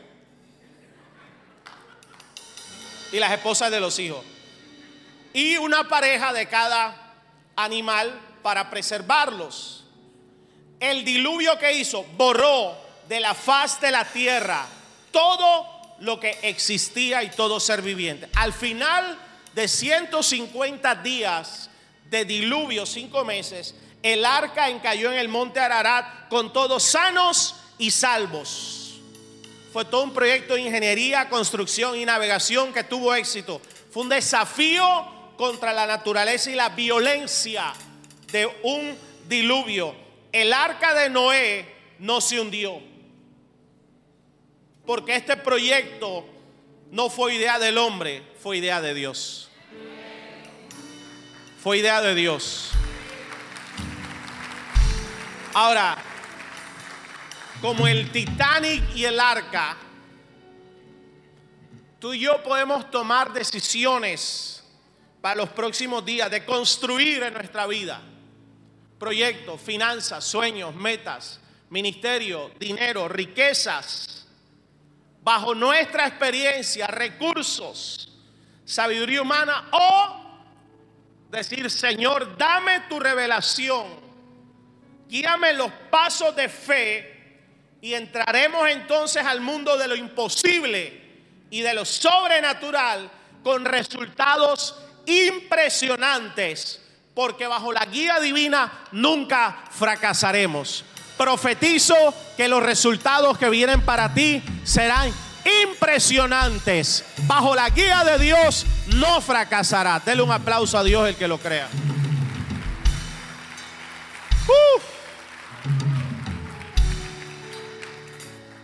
Y 3.12 3.20
las 3.20 3.32
esposas 3.32 3.72
de 3.72 3.80
los 3.80 3.98
hijos. 4.00 4.24
Y 5.34 5.58
una 5.58 5.88
pareja 5.88 6.34
de 6.34 6.48
cada 6.48 7.16
animal 7.56 8.20
para 8.42 8.70
preservarlos. 8.70 9.84
El 10.80 11.06
diluvio 11.06 11.58
que 11.60 11.74
hizo 11.74 12.04
borró 12.16 12.76
de 13.08 13.20
la 13.20 13.34
faz 13.34 13.80
de 13.82 13.92
la 13.92 14.06
tierra 14.06 14.66
todo 15.12 15.96
lo 16.00 16.20
que 16.20 16.38
existía 16.42 17.24
y 17.24 17.30
todo 17.30 17.60
ser 17.60 17.82
viviente. 17.82 18.28
Al 18.36 18.54
final 18.54 19.18
de 19.54 19.68
150 19.68 20.96
días 20.96 21.70
de 22.10 22.26
diluvio, 22.26 22.86
cinco 22.86 23.24
meses, 23.24 23.76
el 24.02 24.26
arca 24.26 24.70
encalló 24.70 25.12
en 25.12 25.20
el 25.20 25.28
monte 25.28 25.60
Ararat 25.60 26.28
con 26.30 26.52
todos 26.52 26.84
sanos 26.84 27.56
y 27.78 27.92
salvos. 27.92 28.81
Fue 29.72 29.86
todo 29.86 30.04
un 30.04 30.14
proyecto 30.14 30.56
de 30.56 30.62
ingeniería, 30.62 31.30
construcción 31.30 31.98
y 31.98 32.04
navegación 32.04 32.74
que 32.74 32.84
tuvo 32.84 33.16
éxito. 33.16 33.62
Fue 33.90 34.04
un 34.04 34.10
desafío 34.10 34.86
contra 35.38 35.72
la 35.72 35.88
naturaleza 35.88 36.52
y 36.52 36.56
la 36.56 36.70
violencia 36.70 37.74
de 38.32 38.48
un 38.64 38.98
diluvio. 39.28 39.96
El 40.32 40.52
arca 40.52 40.94
de 40.94 41.10
Noé 41.10 41.74
no 42.00 42.20
se 42.20 42.40
hundió. 42.40 42.80
Porque 44.86 45.16
este 45.16 45.38
proyecto 45.38 46.26
no 46.92 47.10
fue 47.10 47.36
idea 47.36 47.58
del 47.58 47.78
hombre, 47.78 48.24
fue 48.42 48.58
idea 48.58 48.82
de 48.82 48.94
Dios. 48.94 49.50
Fue 51.64 51.78
idea 51.78 52.02
de 52.02 52.14
Dios. 52.14 52.72
Ahora, 55.54 55.98
como 57.60 57.88
el 57.88 58.12
Titanic 58.12 58.96
y 58.96 59.06
el 59.06 59.20
arca, 59.20 59.78
tú 62.00 62.14
y 62.14 62.20
yo 62.20 62.42
podemos 62.44 62.90
tomar 62.90 63.34
decisiones 63.34 64.64
para 65.22 65.36
los 65.36 65.50
próximos 65.50 66.04
días 66.04 66.32
de 66.32 66.46
construir 66.46 67.24
en 67.24 67.34
nuestra 67.34 67.68
vida. 67.68 68.02
Proyectos, 68.98 69.60
finanzas, 69.62 70.24
sueños, 70.24 70.76
metas, 70.76 71.40
ministerio, 71.70 72.52
dinero, 72.60 73.08
riquezas. 73.08 74.28
Bajo 75.24 75.54
nuestra 75.54 76.08
experiencia, 76.08 76.88
recursos, 76.88 78.12
sabiduría 78.66 79.22
humana 79.22 79.70
o 79.72 80.22
decir, 81.30 81.70
Señor, 81.70 82.36
dame 82.38 82.82
tu 82.90 83.00
revelación, 83.00 83.86
guíame 85.08 85.54
los 85.54 85.72
pasos 85.92 86.36
de 86.36 86.50
fe 86.50 87.11
y 87.82 87.94
entraremos 87.94 88.70
entonces 88.70 89.26
al 89.26 89.42
mundo 89.42 89.78
de 89.78 89.88
lo 89.88 89.96
imposible 89.96 91.02
y 91.50 91.62
de 91.62 91.74
lo 91.74 91.86
sobrenatural 91.86 93.10
con 93.44 93.66
resultados 93.66 94.76
impresionantes, 95.06 96.82
porque 97.14 97.48
bajo 97.48 97.74
la 97.74 97.86
guía 97.86 98.20
divina 98.20 98.86
nunca 98.92 99.64
fracasaremos 99.72 100.86
profetizo 101.22 101.94
que 102.36 102.48
los 102.48 102.64
resultados 102.64 103.38
que 103.38 103.48
vienen 103.48 103.82
para 103.82 104.12
ti 104.12 104.42
serán 104.64 105.14
impresionantes. 105.64 107.06
Bajo 107.28 107.54
la 107.54 107.70
guía 107.70 108.04
de 108.04 108.18
Dios 108.18 108.66
no 108.96 109.22
fracasará. 109.22 110.00
Dele 110.00 110.24
un 110.24 110.32
aplauso 110.32 110.80
a 110.80 110.84
Dios 110.84 111.08
el 111.08 111.16
que 111.16 111.28
lo 111.28 111.38
crea. 111.38 111.68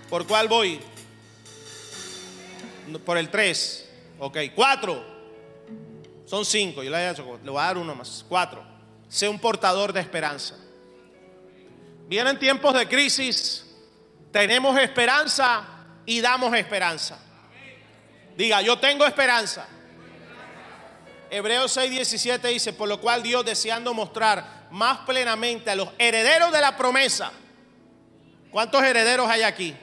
¿Por 0.10 0.26
cuál 0.26 0.48
voy? 0.48 0.80
Por 3.06 3.18
el 3.18 3.30
3. 3.30 3.90
Ok, 4.20 4.38
4. 4.56 5.18
Son 6.26 6.46
5. 6.46 6.84
Yo 6.84 6.90
le 6.90 7.14
voy 7.52 7.60
a 7.60 7.66
dar 7.66 7.78
uno 7.78 7.96
más. 7.96 8.26
4. 8.28 8.64
Sé 9.10 9.28
un 9.28 9.40
portador 9.40 9.94
de 9.94 10.02
esperanza. 10.02 10.56
Vienen 12.08 12.40
tiempos 12.40 12.74
de 12.74 12.88
crisis, 12.88 13.66
tenemos 14.32 14.80
esperanza 14.80 15.66
y 16.06 16.22
damos 16.22 16.56
esperanza. 16.56 17.20
Diga, 18.38 18.62
yo 18.62 18.80
tengo 18.80 19.06
esperanza. 19.06 19.68
Hebreos 21.30 21.76
6:17 21.76 22.48
dice, 22.48 22.72
por 22.72 22.88
lo 22.88 23.02
cual 23.02 23.24
Dios 23.24 23.44
deseando 23.44 23.94
mostrar 23.94 24.68
más 24.72 25.00
plenamente 25.00 25.70
a 25.70 25.76
los 25.76 25.90
herederos 25.98 26.54
de 26.54 26.62
la 26.62 26.78
promesa. 26.78 27.32
¿Cuántos 28.52 28.82
herederos 28.84 29.30
hay 29.30 29.42
aquí? 29.42 29.76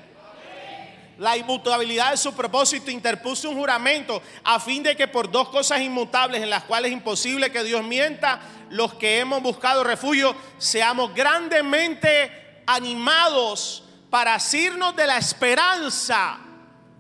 La 1.19 1.37
inmutabilidad 1.37 2.11
de 2.11 2.17
su 2.17 2.35
propósito 2.35 2.91
interpuso 2.91 3.49
un 3.49 3.57
juramento 3.57 4.21
a 4.43 4.59
fin 4.59 4.83
de 4.83 4.97
que 4.97 5.07
por 5.07 5.31
dos 5.31 5.49
cosas 5.49 5.81
inmutables 5.81 6.43
en 6.43 6.51
las 6.51 6.65
cuales 6.65 6.91
es 6.91 6.97
imposible 6.97 7.53
que 7.53 7.63
Dios 7.63 7.85
mienta, 7.85 8.41
los 8.71 8.95
que 8.95 9.21
hemos 9.21 9.41
buscado 9.41 9.85
refugio, 9.85 10.35
seamos 10.59 11.15
grandemente 11.15 12.63
animados 12.67 13.85
para 14.11 14.35
asirnos 14.35 14.97
de 14.97 15.07
la 15.07 15.19
esperanza, 15.19 16.39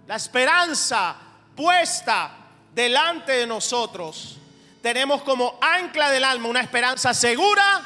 la 0.07 0.17
esperanza 0.17 1.17
puesta 1.57 2.37
delante 2.75 3.33
de 3.33 3.47
nosotros. 3.47 4.37
Tenemos 4.83 5.23
como 5.23 5.59
ancla 5.61 6.11
del 6.11 6.25
alma 6.25 6.49
una 6.49 6.61
esperanza 6.61 7.15
segura 7.15 7.83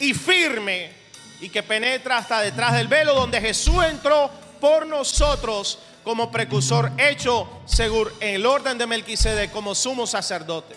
y 0.00 0.14
firme 0.14 0.92
y 1.40 1.48
que 1.48 1.62
penetra 1.62 2.18
hasta 2.18 2.40
detrás 2.40 2.72
del 2.72 2.88
velo 2.88 3.14
donde 3.14 3.40
Jesús 3.40 3.84
entró 3.84 4.30
por 4.62 4.86
nosotros 4.86 5.80
como 6.04 6.30
precursor 6.30 6.92
hecho 6.96 7.62
según 7.66 8.08
el 8.20 8.46
orden 8.46 8.78
de 8.78 8.86
Melquisedec 8.86 9.50
como 9.50 9.74
sumo 9.74 10.06
sacerdote. 10.06 10.76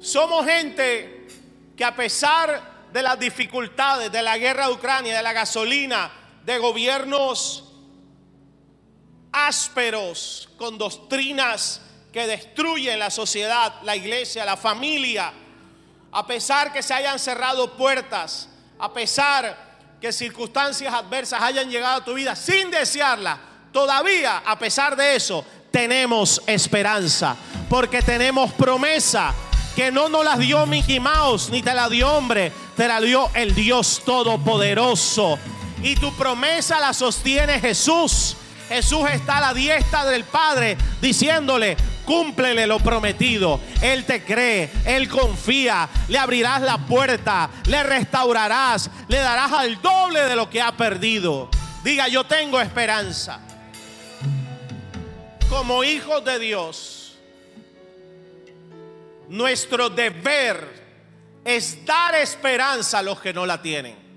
Somos 0.00 0.44
gente 0.44 1.28
que 1.76 1.84
a 1.84 1.94
pesar 1.94 2.88
de 2.92 3.00
las 3.00 3.16
dificultades 3.16 4.10
de 4.10 4.22
la 4.22 4.36
guerra 4.38 4.66
de 4.66 4.72
Ucrania, 4.72 5.16
de 5.16 5.22
la 5.22 5.32
gasolina, 5.32 6.10
de 6.44 6.58
gobiernos 6.58 7.72
ásperos, 9.30 10.48
con 10.58 10.78
doctrinas 10.78 11.80
que 12.12 12.26
destruyen 12.26 12.98
la 12.98 13.10
sociedad, 13.10 13.72
la 13.84 13.94
iglesia, 13.94 14.44
la 14.44 14.56
familia, 14.56 15.32
a 16.10 16.26
pesar 16.26 16.72
que 16.72 16.82
se 16.82 16.92
hayan 16.92 17.20
cerrado 17.20 17.76
puertas, 17.76 18.48
a 18.80 18.92
pesar 18.92 19.69
que 20.00 20.12
circunstancias 20.12 20.92
adversas 20.92 21.42
hayan 21.42 21.70
llegado 21.70 22.00
a 22.00 22.04
tu 22.04 22.14
vida 22.14 22.34
sin 22.34 22.70
desearla, 22.70 23.38
todavía 23.72 24.38
a 24.38 24.58
pesar 24.58 24.96
de 24.96 25.16
eso 25.16 25.44
tenemos 25.70 26.42
esperanza, 26.46 27.36
porque 27.68 28.02
tenemos 28.02 28.52
promesa 28.52 29.34
que 29.76 29.92
no 29.92 30.08
nos 30.08 30.24
las 30.24 30.38
dio 30.38 30.66
Mickey 30.66 31.00
Mouse, 31.00 31.50
ni 31.50 31.62
te 31.62 31.74
la 31.74 31.88
dio 31.88 32.10
hombre, 32.12 32.52
te 32.76 32.88
la 32.88 33.00
dio 33.00 33.30
el 33.34 33.54
Dios 33.54 34.02
Todopoderoso. 34.04 35.38
Y 35.82 35.94
tu 35.96 36.14
promesa 36.16 36.80
la 36.80 36.92
sostiene 36.92 37.60
Jesús. 37.60 38.36
Jesús 38.70 39.10
está 39.10 39.38
a 39.38 39.40
la 39.40 39.52
diestra 39.52 40.04
del 40.04 40.22
Padre 40.22 40.76
diciéndole, 41.00 41.76
cúmplele 42.04 42.68
lo 42.68 42.78
prometido. 42.78 43.60
Él 43.82 44.04
te 44.04 44.22
cree, 44.22 44.70
Él 44.84 45.08
confía, 45.08 45.88
le 46.06 46.16
abrirás 46.16 46.62
la 46.62 46.78
puerta, 46.78 47.50
le 47.66 47.82
restaurarás, 47.82 48.88
le 49.08 49.18
darás 49.18 49.50
al 49.50 49.82
doble 49.82 50.22
de 50.22 50.36
lo 50.36 50.48
que 50.48 50.62
ha 50.62 50.70
perdido. 50.76 51.50
Diga, 51.82 52.06
yo 52.06 52.22
tengo 52.22 52.60
esperanza. 52.60 53.40
Como 55.48 55.82
hijos 55.82 56.24
de 56.24 56.38
Dios, 56.38 57.18
nuestro 59.28 59.90
deber 59.90 60.80
es 61.44 61.84
dar 61.84 62.14
esperanza 62.14 63.00
a 63.00 63.02
los 63.02 63.20
que 63.20 63.32
no 63.32 63.46
la 63.46 63.60
tienen. 63.60 64.09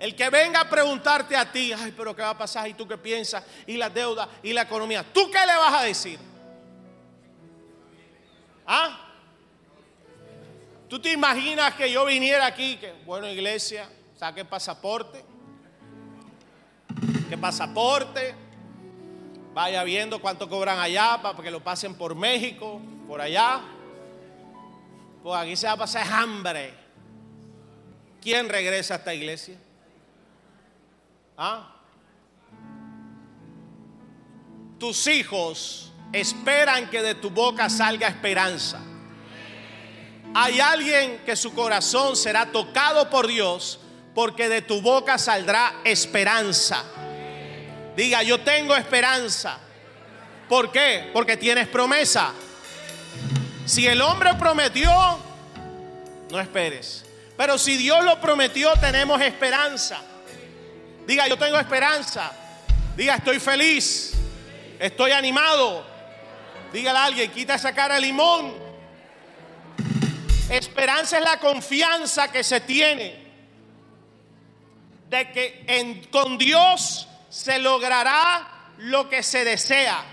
El 0.00 0.16
que 0.16 0.30
venga 0.30 0.62
a 0.62 0.70
preguntarte 0.70 1.36
a 1.36 1.52
ti, 1.52 1.74
ay, 1.74 1.92
pero 1.94 2.16
¿qué 2.16 2.22
va 2.22 2.30
a 2.30 2.38
pasar? 2.38 2.66
¿Y 2.66 2.72
tú 2.72 2.88
qué 2.88 2.96
piensas? 2.96 3.44
¿Y 3.66 3.76
la 3.76 3.90
deuda? 3.90 4.26
¿Y 4.42 4.54
la 4.54 4.62
economía? 4.62 5.04
¿Tú 5.04 5.30
qué 5.30 5.40
le 5.40 5.54
vas 5.54 5.74
a 5.74 5.84
decir? 5.84 6.18
¿Ah? 8.66 8.98
¿Tú 10.88 10.98
te 10.98 11.12
imaginas 11.12 11.74
que 11.74 11.92
yo 11.92 12.06
viniera 12.06 12.46
aquí, 12.46 12.78
que, 12.78 12.94
bueno, 13.04 13.28
iglesia, 13.28 13.90
saque 14.16 14.42
pasaporte? 14.42 15.22
¿Qué 17.28 17.36
pasaporte? 17.36 18.34
Vaya 19.52 19.84
viendo 19.84 20.18
cuánto 20.18 20.48
cobran 20.48 20.78
allá 20.78 21.20
para 21.20 21.42
que 21.42 21.50
lo 21.50 21.62
pasen 21.62 21.94
por 21.94 22.14
México, 22.14 22.80
por 23.06 23.20
allá. 23.20 23.60
Pues 25.22 25.38
aquí 25.38 25.56
se 25.56 25.66
va 25.66 25.74
a 25.74 25.76
pasar 25.76 26.10
hambre. 26.10 26.72
¿Quién 28.22 28.48
regresa 28.48 28.94
a 28.94 28.96
esta 28.96 29.12
iglesia? 29.12 29.58
¿Ah? 31.42 31.66
Tus 34.78 35.06
hijos 35.06 35.90
esperan 36.12 36.90
que 36.90 37.00
de 37.00 37.14
tu 37.14 37.30
boca 37.30 37.70
salga 37.70 38.08
esperanza. 38.08 38.78
Hay 40.34 40.60
alguien 40.60 41.22
que 41.24 41.34
su 41.36 41.54
corazón 41.54 42.14
será 42.14 42.52
tocado 42.52 43.08
por 43.08 43.26
Dios 43.26 43.80
porque 44.14 44.50
de 44.50 44.60
tu 44.60 44.82
boca 44.82 45.16
saldrá 45.16 45.76
esperanza. 45.82 46.84
Diga, 47.96 48.22
yo 48.22 48.40
tengo 48.42 48.76
esperanza. 48.76 49.58
¿Por 50.46 50.70
qué? 50.70 51.08
Porque 51.10 51.38
tienes 51.38 51.68
promesa. 51.68 52.34
Si 53.64 53.86
el 53.86 54.02
hombre 54.02 54.34
prometió, 54.34 54.92
no 56.30 56.38
esperes. 56.38 57.06
Pero 57.38 57.56
si 57.56 57.78
Dios 57.78 58.04
lo 58.04 58.20
prometió, 58.20 58.74
tenemos 58.74 59.22
esperanza. 59.22 60.02
Diga, 61.10 61.26
yo 61.26 61.36
tengo 61.36 61.58
esperanza. 61.58 62.30
Diga, 62.96 63.16
estoy 63.16 63.40
feliz. 63.40 64.12
Estoy 64.78 65.10
animado. 65.10 65.84
Dígale 66.72 66.98
a 67.00 67.04
alguien, 67.06 67.32
quita 67.32 67.56
esa 67.56 67.74
cara 67.74 67.96
de 67.96 68.02
limón. 68.02 68.54
Esperanza 70.48 71.18
es 71.18 71.24
la 71.24 71.40
confianza 71.40 72.30
que 72.30 72.44
se 72.44 72.60
tiene 72.60 73.26
de 75.08 75.32
que 75.32 76.06
con 76.12 76.38
Dios 76.38 77.08
se 77.28 77.58
logrará 77.58 78.70
lo 78.78 79.08
que 79.08 79.24
se 79.24 79.44
desea. 79.44 80.04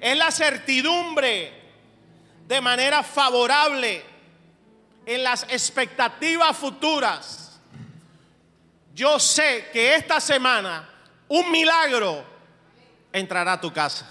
Es 0.00 0.16
la 0.16 0.30
certidumbre 0.30 1.52
de 2.46 2.60
manera 2.60 3.02
favorable 3.02 4.04
en 5.04 5.24
las 5.24 5.42
expectativas 5.50 6.56
futuras 6.56 7.43
yo 8.94 9.18
sé 9.18 9.70
que 9.72 9.96
esta 9.96 10.20
semana 10.20 10.88
un 11.28 11.50
milagro 11.50 12.24
entrará 13.12 13.54
a 13.54 13.60
tu 13.60 13.72
casa. 13.72 14.06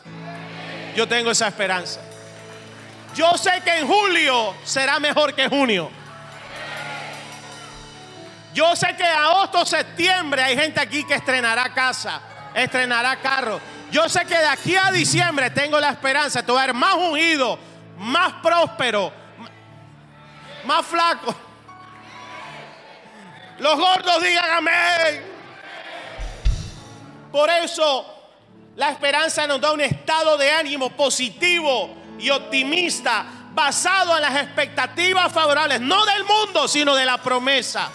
Yo 0.96 1.08
tengo 1.08 1.32
esa 1.32 1.48
esperanza. 1.48 2.02
Yo 3.16 3.38
sé 3.38 3.62
que 3.64 3.78
en 3.78 3.88
julio 3.88 4.54
será 4.66 5.00
mejor 5.00 5.34
que 5.34 5.48
junio. 5.48 5.90
Yo 8.54 8.76
sé 8.76 8.96
que 8.96 9.06
agosto, 9.06 9.66
septiembre 9.66 10.44
hay 10.44 10.56
gente 10.56 10.80
aquí 10.80 11.04
que 11.06 11.16
estrenará 11.16 11.74
casa, 11.74 12.22
estrenará 12.54 13.16
carro. 13.16 13.60
Yo 13.90 14.08
sé 14.10 14.26
que 14.26 14.38
de 14.38 14.48
aquí 14.48 14.76
a 14.76 14.92
diciembre 14.92 15.50
tengo 15.50 15.80
la 15.80 15.90
esperanza 15.90 16.42
de 16.42 16.54
ver 16.54 16.74
más 16.74 16.96
ungido, 16.96 17.58
más 17.98 18.34
próspero, 18.44 19.12
más 20.66 20.86
flaco. 20.86 21.36
Los 23.60 23.78
gordos 23.78 24.22
digan 24.22 24.50
amén. 24.50 25.34
Por 27.32 27.50
eso 27.50 28.14
la 28.76 28.90
esperanza 28.92 29.46
nos 29.48 29.62
da 29.62 29.72
un 29.72 29.82
estado 29.82 30.38
de 30.38 30.52
ánimo 30.52 30.90
positivo 30.92 31.96
y 32.20 32.30
optimista 32.30 33.26
basado 33.52 34.16
en 34.16 34.22
las 34.22 34.36
expectativas 34.44 35.32
favorables, 35.32 35.80
no 35.80 36.06
del 36.06 36.24
mundo, 36.24 36.68
sino 36.68 36.96
de 36.96 37.06
la 37.06 37.20
promesa. 37.20 37.90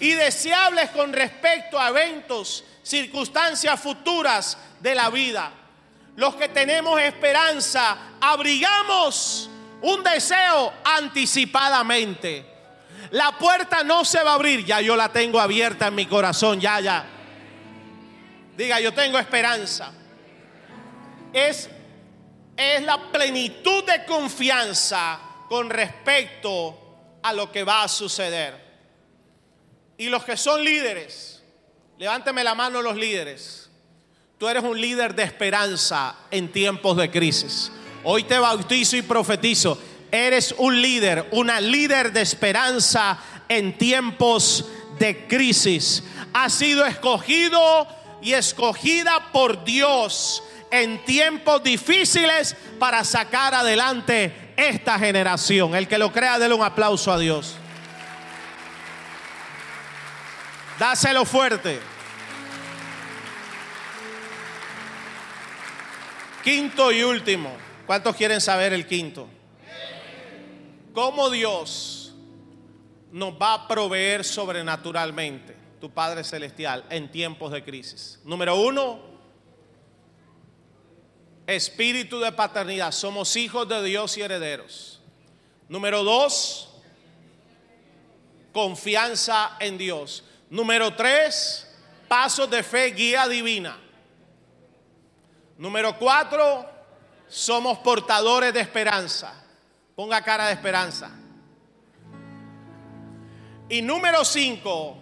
Y 0.00 0.10
deseables 0.10 0.90
con 0.90 1.12
respecto 1.12 1.78
a 1.78 1.88
eventos, 1.88 2.64
circunstancias 2.82 3.80
futuras 3.80 4.58
de 4.80 4.94
la 4.94 5.08
vida. 5.08 5.50
Los 6.16 6.34
que 6.34 6.48
tenemos 6.48 7.00
esperanza, 7.00 7.96
abrigamos 8.20 9.48
un 9.80 10.02
deseo 10.02 10.72
anticipadamente. 10.84 12.51
La 13.12 13.36
puerta 13.38 13.84
no 13.84 14.06
se 14.06 14.22
va 14.22 14.30
a 14.30 14.34
abrir, 14.34 14.64
ya 14.64 14.80
yo 14.80 14.96
la 14.96 15.12
tengo 15.12 15.38
abierta 15.38 15.88
en 15.88 15.94
mi 15.94 16.06
corazón, 16.06 16.58
ya, 16.58 16.80
ya. 16.80 17.04
Diga, 18.56 18.80
yo 18.80 18.94
tengo 18.94 19.18
esperanza. 19.18 19.92
Es, 21.30 21.68
es 22.56 22.82
la 22.82 23.12
plenitud 23.12 23.84
de 23.84 24.06
confianza 24.06 25.20
con 25.46 25.68
respecto 25.68 27.18
a 27.22 27.34
lo 27.34 27.52
que 27.52 27.64
va 27.64 27.82
a 27.82 27.88
suceder. 27.88 28.58
Y 29.98 30.08
los 30.08 30.24
que 30.24 30.38
son 30.38 30.64
líderes, 30.64 31.42
levánteme 31.98 32.42
la 32.42 32.54
mano 32.54 32.80
los 32.80 32.96
líderes. 32.96 33.70
Tú 34.38 34.48
eres 34.48 34.64
un 34.64 34.80
líder 34.80 35.14
de 35.14 35.24
esperanza 35.24 36.16
en 36.30 36.50
tiempos 36.50 36.96
de 36.96 37.10
crisis. 37.10 37.70
Hoy 38.04 38.24
te 38.24 38.38
bautizo 38.38 38.96
y 38.96 39.02
profetizo 39.02 39.78
Eres 40.12 40.54
un 40.58 40.80
líder, 40.80 41.26
una 41.32 41.58
líder 41.58 42.12
de 42.12 42.20
esperanza 42.20 43.18
en 43.48 43.78
tiempos 43.78 44.66
de 44.98 45.26
crisis. 45.26 46.04
Has 46.34 46.52
sido 46.52 46.84
escogido 46.84 47.88
y 48.20 48.34
escogida 48.34 49.32
por 49.32 49.64
Dios 49.64 50.42
en 50.70 51.02
tiempos 51.04 51.62
difíciles 51.62 52.54
para 52.78 53.04
sacar 53.04 53.54
adelante 53.54 54.52
esta 54.56 54.98
generación. 54.98 55.74
El 55.74 55.88
que 55.88 55.96
lo 55.96 56.12
crea, 56.12 56.38
déle 56.38 56.54
un 56.54 56.62
aplauso 56.62 57.10
a 57.10 57.18
Dios. 57.18 57.56
Dáselo 60.78 61.24
fuerte. 61.24 61.80
Quinto 66.44 66.92
y 66.92 67.02
último. 67.02 67.56
¿Cuántos 67.86 68.14
quieren 68.14 68.40
saber 68.40 68.74
el 68.74 68.86
quinto? 68.86 69.28
Cómo 70.92 71.30
Dios 71.30 72.14
nos 73.10 73.34
va 73.34 73.54
a 73.54 73.68
proveer 73.68 74.24
sobrenaturalmente, 74.24 75.56
tu 75.80 75.90
Padre 75.90 76.24
Celestial, 76.24 76.84
en 76.90 77.10
tiempos 77.10 77.52
de 77.52 77.62
crisis. 77.62 78.18
Número 78.24 78.56
uno, 78.56 79.00
espíritu 81.46 82.20
de 82.20 82.32
paternidad. 82.32 82.92
Somos 82.92 83.36
hijos 83.36 83.68
de 83.68 83.82
Dios 83.82 84.16
y 84.16 84.22
herederos. 84.22 85.00
Número 85.68 86.02
dos, 86.02 86.70
confianza 88.52 89.56
en 89.60 89.78
Dios. 89.78 90.24
Número 90.50 90.94
tres, 90.94 91.68
pasos 92.08 92.50
de 92.50 92.62
fe, 92.62 92.90
guía 92.92 93.28
divina. 93.28 93.78
Número 95.58 95.98
cuatro, 95.98 96.68
somos 97.28 97.78
portadores 97.78 98.52
de 98.52 98.60
esperanza. 98.60 99.41
Ponga 99.94 100.22
cara 100.22 100.46
de 100.46 100.52
esperanza. 100.54 101.10
Y 103.68 103.82
número 103.82 104.24
cinco, 104.24 104.98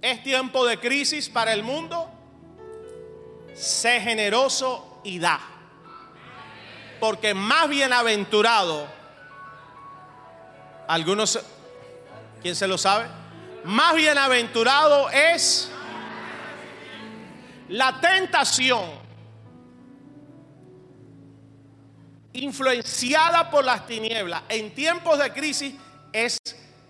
es 0.00 0.22
tiempo 0.22 0.64
de 0.66 0.78
crisis 0.78 1.28
para 1.28 1.52
el 1.52 1.62
mundo. 1.62 2.10
Sé 3.54 4.00
generoso 4.00 5.00
y 5.04 5.18
da. 5.18 5.40
Porque 7.00 7.34
más 7.34 7.68
bienaventurado, 7.68 8.86
algunos, 10.88 11.38
¿quién 12.42 12.54
se 12.54 12.66
lo 12.66 12.78
sabe? 12.78 13.06
Más 13.64 13.94
bienaventurado 13.94 15.10
es 15.10 15.70
la 17.68 18.00
tentación 18.00 19.05
influenciada 22.36 23.50
por 23.50 23.64
las 23.64 23.86
tinieblas 23.86 24.42
en 24.48 24.74
tiempos 24.74 25.18
de 25.18 25.32
crisis 25.32 25.74
es 26.12 26.38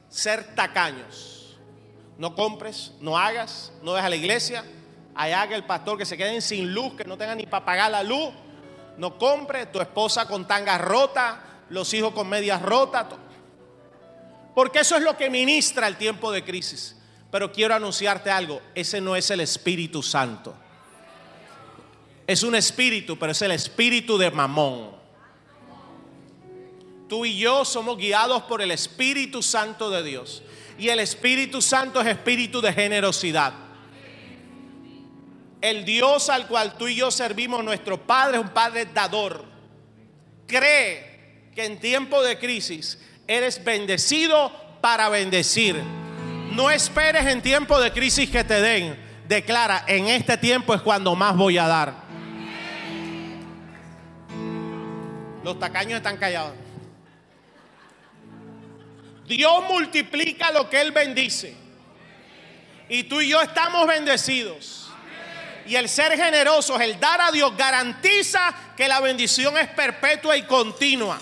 ser 0.09 0.55
tacaños. 0.55 1.57
No 2.19 2.35
compres, 2.35 2.93
no 3.01 3.19
hagas, 3.19 3.73
no 3.83 3.95
dejes 3.95 4.11
la 4.11 4.17
iglesia. 4.17 4.65
Allá 5.15 5.43
haga 5.43 5.57
el 5.57 5.65
pastor 5.65 5.99
que 5.99 6.07
se 6.07 6.17
queden 6.17 6.43
sin 6.43 6.73
luz, 6.73 6.95
que 6.95 7.05
no 7.05 7.17
tengan 7.17 7.39
ni 7.39 7.47
para 7.47 7.65
pagar 7.65 7.91
la 7.91 8.03
luz. 8.03 8.33
No 8.97 9.19
compre, 9.19 9.67
tu 9.67 9.81
esposa 9.81 10.27
con 10.27 10.47
tanga 10.47 10.79
rota, 10.79 11.41
los 11.69 11.93
hijos 11.95 12.13
con 12.13 12.29
medias 12.29 12.63
rotas. 12.63 13.07
Porque 14.55 14.81
eso 14.81 14.97
es 14.97 15.03
lo 15.03 15.17
que 15.17 15.29
ministra 15.29 15.87
el 15.87 15.97
tiempo 15.97 16.33
de 16.33 16.43
crisis. 16.43 16.97
Pero 17.31 17.53
quiero 17.53 17.75
anunciarte 17.75 18.31
algo, 18.31 18.63
ese 18.75 19.01
no 19.01 19.15
es 19.15 19.31
el 19.31 19.41
Espíritu 19.41 20.03
Santo. 20.03 20.55
Es 22.27 22.43
un 22.43 22.55
espíritu, 22.57 23.19
pero 23.19 23.33
es 23.33 23.43
el 23.43 23.53
espíritu 23.53 24.19
de 24.19 24.31
Mamón. 24.31 24.96
Tú 27.09 27.25
y 27.25 27.39
yo 27.39 27.65
somos 27.65 27.97
guiados 27.97 28.43
por 28.45 28.63
el 28.63 28.71
Espíritu 28.71 29.43
Santo 29.43 29.91
de 29.91 30.03
Dios. 30.03 30.43
Y 30.79 30.89
el 30.89 30.99
Espíritu 30.99 31.63
Santo 31.63 32.01
es 32.01 32.07
espíritu 32.07 32.61
de 32.61 32.73
generosidad. 32.73 33.55
El 35.61 35.85
Dios 35.85 36.29
al 36.29 36.47
cual 36.49 36.77
tú 36.77 36.87
y 36.89 36.97
yo 36.97 37.11
servimos, 37.11 37.65
nuestro 37.65 37.97
Padre, 38.07 38.39
es 38.39 38.43
un 38.43 38.51
Padre 38.51 38.87
dador. 38.93 39.45
Cree 40.47 41.51
que 41.55 41.65
en 41.65 41.81
tiempo 41.81 42.23
de 42.23 42.39
crisis 42.39 42.99
eres 43.27 43.65
bendecido 43.65 44.53
para 44.81 45.09
bendecir. 45.09 45.81
No 46.53 46.71
esperes 46.71 47.27
en 47.27 47.41
tiempo 47.41 47.81
de 47.81 47.93
crisis 47.93 48.29
que 48.31 48.45
te 48.45 48.61
den. 48.61 48.99
Declara, 49.27 49.85
en 49.89 50.07
este 50.07 50.37
tiempo 50.37 50.75
es 50.75 50.83
cuando 50.83 51.15
más 51.17 51.37
voy 51.37 51.59
a 51.59 51.67
dar. 51.67 51.95
Los 55.43 55.59
tacaños 55.59 55.97
están 55.97 56.17
callados. 56.17 56.66
Dios 59.27 59.65
multiplica 59.69 60.51
lo 60.51 60.71
que 60.71 60.81
Él 60.81 60.93
bendice. 60.93 61.55
Y 62.89 63.05
tú 63.05 63.21
y 63.21 63.29
yo 63.29 63.41
estamos 63.41 63.87
bendecidos. 63.87 64.89
Y 65.67 65.75
el 65.75 65.89
ser 65.89 66.17
generosos, 66.17 66.81
el 66.81 67.01
dar 67.01 67.21
a 67.21 67.33
Dios, 67.33 67.57
garantiza 67.57 68.55
que 68.77 68.87
la 68.87 69.01
bendición 69.01 69.59
es 69.59 69.69
perpetua 69.69 70.37
y 70.37 70.43
continua. 70.43 71.19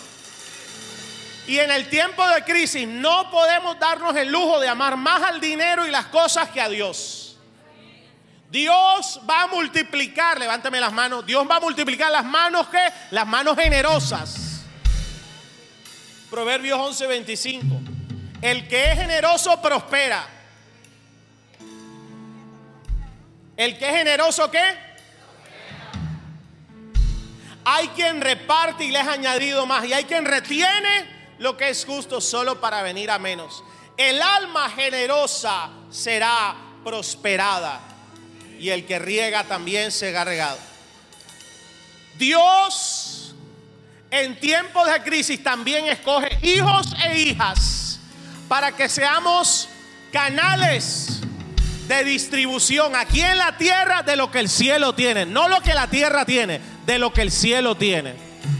Y 1.47 1.59
en 1.59 1.71
el 1.71 1.89
tiempo 1.89 2.27
de 2.27 2.43
crisis 2.45 2.87
no 2.87 3.31
podemos 3.31 3.79
darnos 3.79 4.15
el 4.17 4.29
lujo 4.29 4.61
de 4.61 4.69
amar 4.69 4.97
más 4.97 5.23
al 5.23 5.41
dinero 5.41 5.87
y 5.87 5.91
las 5.91 6.07
cosas 6.07 6.51
que 6.51 6.61
a 6.61 6.69
Dios. 6.69 7.37
Dios 8.51 9.21
va 9.29 9.43
a 9.43 9.47
multiplicar, 9.49 10.39
levántame 10.39 10.79
las 10.79 10.93
manos, 10.93 11.27
Dios 11.27 11.47
va 11.51 11.57
a 11.57 11.61
multiplicar 11.61 12.13
las 12.13 12.25
manos 12.25 12.69
que 12.69 12.79
las 13.11 13.27
manos 13.27 13.57
generosas. 13.57 14.63
Proverbios 16.31 16.79
11:25. 16.79 17.94
El 18.41 18.68
que 18.68 18.93
es 18.93 18.99
generoso 18.99 19.61
prospera. 19.61 20.28
El 23.57 23.78
que 23.78 23.89
es 23.89 23.97
generoso, 23.97 24.51
¿qué? 24.51 24.62
Hay 27.64 27.89
quien 27.89 28.20
reparte 28.20 28.85
y 28.85 28.91
le 28.91 28.99
ha 28.99 29.12
añadido 29.12 29.64
más. 29.64 29.85
Y 29.87 29.93
hay 29.93 30.05
quien 30.05 30.24
retiene 30.24 31.09
lo 31.39 31.57
que 31.57 31.70
es 31.70 31.85
justo 31.85 32.20
solo 32.20 32.61
para 32.61 32.82
venir 32.82 33.11
a 33.11 33.18
menos. 33.18 33.64
El 33.97 34.20
alma 34.20 34.68
generosa 34.70 35.70
será 35.91 36.57
prosperada. 36.85 37.80
Y 38.59 38.70
el 38.70 38.87
que 38.87 38.99
riega 38.99 39.45
también 39.45 39.91
será 39.91 40.24
regado. 40.24 40.59
Dios 42.16 43.35
en 44.11 44.39
tiempos 44.39 44.87
de 44.91 45.03
crisis 45.03 45.43
también 45.43 45.87
escoge 45.87 46.39
hijos 46.43 46.95
e 47.05 47.18
hijas 47.18 47.84
para 48.55 48.71
que 48.71 48.89
seamos 48.89 49.69
canales 50.13 51.19
de 51.89 52.05
distribución 52.05 52.95
aquí 52.95 53.21
en 53.21 53.37
la 53.37 53.57
tierra 53.57 54.05
de 54.05 54.15
lo 54.15 54.31
que 54.31 54.39
el 54.39 54.49
cielo 54.49 54.95
tiene. 54.95 55.27
No 55.27 55.49
lo 55.49 55.61
que 55.61 55.75
la 55.75 55.89
tierra 55.89 56.25
tiene, 56.25 56.61
de 56.87 57.01
lo 57.01 57.13
que 57.13 57.23
el 57.23 57.33
cielo 57.33 57.75
tiene. 57.75 58.15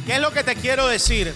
¿Qué 0.05 0.15
es 0.15 0.21
lo 0.21 0.33
que 0.33 0.43
te 0.43 0.57
quiero 0.57 0.89
decir? 0.89 1.33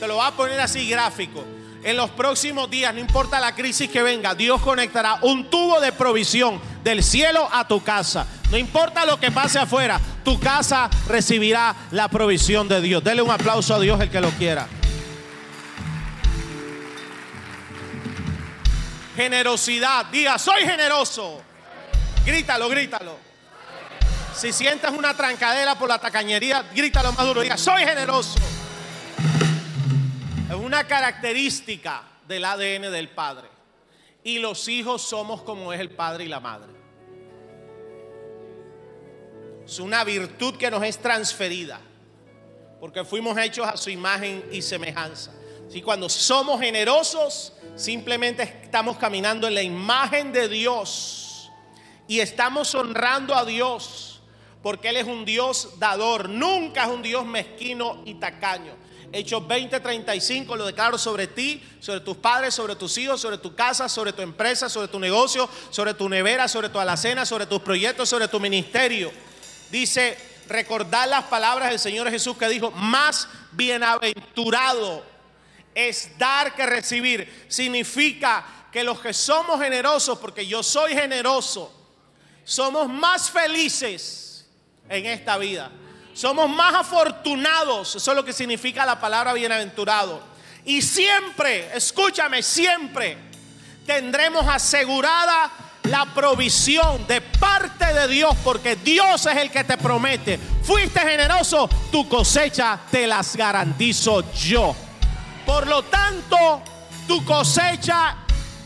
Te 0.00 0.08
lo 0.08 0.14
voy 0.14 0.26
a 0.26 0.30
poner 0.30 0.58
así 0.62 0.88
gráfico. 0.88 1.44
En 1.84 1.98
los 1.98 2.08
próximos 2.12 2.70
días, 2.70 2.94
no 2.94 3.00
importa 3.00 3.38
la 3.38 3.54
crisis 3.54 3.90
que 3.90 4.02
venga, 4.02 4.34
Dios 4.34 4.62
conectará 4.62 5.18
un 5.20 5.50
tubo 5.50 5.78
de 5.78 5.92
provisión 5.92 6.58
del 6.82 7.02
cielo 7.04 7.50
a 7.52 7.68
tu 7.68 7.82
casa. 7.82 8.26
No 8.50 8.56
importa 8.56 9.04
lo 9.04 9.20
que 9.20 9.30
pase 9.30 9.58
afuera, 9.58 10.00
tu 10.24 10.40
casa 10.40 10.88
recibirá 11.06 11.76
la 11.90 12.08
provisión 12.08 12.66
de 12.66 12.80
Dios. 12.80 13.04
Dele 13.04 13.20
un 13.20 13.30
aplauso 13.30 13.74
a 13.74 13.78
Dios 13.78 14.00
el 14.00 14.08
que 14.08 14.22
lo 14.22 14.30
quiera. 14.30 14.68
Generosidad. 19.20 20.06
Diga, 20.06 20.38
soy 20.38 20.62
generoso. 20.62 21.42
Grítalo, 22.24 22.70
grítalo. 22.70 23.18
Si 24.34 24.50
sientes 24.50 24.90
una 24.90 25.14
trancadera 25.14 25.78
por 25.78 25.90
la 25.90 25.98
tacañería, 25.98 26.64
grítalo 26.74 27.12
más 27.12 27.26
duro. 27.26 27.42
Diga, 27.42 27.58
soy 27.58 27.82
generoso. 27.82 28.38
Es 30.48 30.56
una 30.56 30.86
característica 30.86 32.02
del 32.26 32.46
ADN 32.46 32.90
del 32.90 33.10
Padre. 33.10 33.48
Y 34.24 34.38
los 34.38 34.66
hijos 34.68 35.02
somos 35.02 35.42
como 35.42 35.70
es 35.74 35.80
el 35.80 35.90
Padre 35.90 36.24
y 36.24 36.28
la 36.28 36.40
Madre. 36.40 36.72
Es 39.66 39.78
una 39.80 40.02
virtud 40.02 40.56
que 40.56 40.70
nos 40.70 40.82
es 40.82 40.96
transferida. 40.96 41.78
Porque 42.80 43.04
fuimos 43.04 43.36
hechos 43.36 43.68
a 43.68 43.76
su 43.76 43.90
imagen 43.90 44.42
y 44.50 44.62
semejanza. 44.62 45.30
Si 45.70 45.82
cuando 45.82 46.08
somos 46.08 46.60
generosos, 46.60 47.52
simplemente 47.76 48.42
estamos 48.42 48.96
caminando 48.96 49.46
en 49.46 49.54
la 49.54 49.62
imagen 49.62 50.32
de 50.32 50.48
Dios 50.48 51.48
y 52.08 52.18
estamos 52.18 52.74
honrando 52.74 53.36
a 53.36 53.44
Dios 53.44 54.20
porque 54.62 54.88
Él 54.88 54.96
es 54.96 55.06
un 55.06 55.24
Dios 55.24 55.78
dador, 55.78 56.28
nunca 56.28 56.84
es 56.84 56.90
un 56.90 57.02
Dios 57.02 57.24
mezquino 57.24 58.02
y 58.04 58.14
tacaño. 58.14 58.74
Hechos 59.12 59.42
20:35 59.42 60.56
lo 60.56 60.66
declaro 60.66 60.98
sobre 60.98 61.28
ti, 61.28 61.62
sobre 61.78 62.00
tus 62.00 62.16
padres, 62.16 62.52
sobre 62.52 62.74
tus 62.74 62.98
hijos, 62.98 63.20
sobre 63.20 63.38
tu 63.38 63.54
casa, 63.54 63.88
sobre 63.88 64.12
tu 64.12 64.22
empresa, 64.22 64.68
sobre 64.68 64.88
tu 64.88 64.98
negocio, 64.98 65.48
sobre 65.70 65.94
tu 65.94 66.08
nevera, 66.08 66.48
sobre 66.48 66.68
tu 66.68 66.80
alacena, 66.80 67.24
sobre 67.24 67.46
tus 67.46 67.60
proyectos, 67.60 68.08
sobre 68.08 68.26
tu 68.26 68.40
ministerio. 68.40 69.10
Dice, 69.70 70.16
recordar 70.48 71.08
las 71.08 71.24
palabras 71.24 71.70
del 71.70 71.78
Señor 71.78 72.10
Jesús 72.10 72.36
que 72.36 72.48
dijo, 72.48 72.72
más 72.72 73.28
bienaventurado 73.52 75.09
es 75.74 76.16
dar 76.18 76.54
que 76.54 76.66
recibir. 76.66 77.46
Significa 77.48 78.44
que 78.72 78.84
los 78.84 79.00
que 79.00 79.12
somos 79.12 79.60
generosos, 79.60 80.18
porque 80.18 80.46
yo 80.46 80.62
soy 80.62 80.92
generoso, 80.94 81.72
somos 82.44 82.88
más 82.88 83.30
felices 83.30 84.46
en 84.88 85.06
esta 85.06 85.38
vida. 85.38 85.70
Somos 86.12 86.50
más 86.50 86.74
afortunados. 86.74 87.96
Eso 87.96 88.10
es 88.10 88.16
lo 88.16 88.24
que 88.24 88.32
significa 88.32 88.84
la 88.84 89.00
palabra 89.00 89.32
bienaventurado. 89.32 90.22
Y 90.64 90.82
siempre, 90.82 91.70
escúchame, 91.74 92.42
siempre 92.42 93.16
tendremos 93.86 94.46
asegurada 94.46 95.50
la 95.84 96.06
provisión 96.14 97.06
de 97.06 97.20
parte 97.20 97.92
de 97.92 98.06
Dios, 98.08 98.36
porque 98.44 98.76
Dios 98.76 99.24
es 99.26 99.36
el 99.36 99.50
que 99.50 99.64
te 99.64 99.76
promete. 99.78 100.38
Fuiste 100.62 101.00
generoso, 101.00 101.68
tu 101.90 102.08
cosecha 102.08 102.78
te 102.90 103.06
las 103.06 103.34
garantizo 103.34 104.32
yo. 104.34 104.76
Por 105.50 105.66
lo 105.66 105.82
tanto, 105.82 106.62
tu 107.08 107.24
cosecha, 107.24 108.14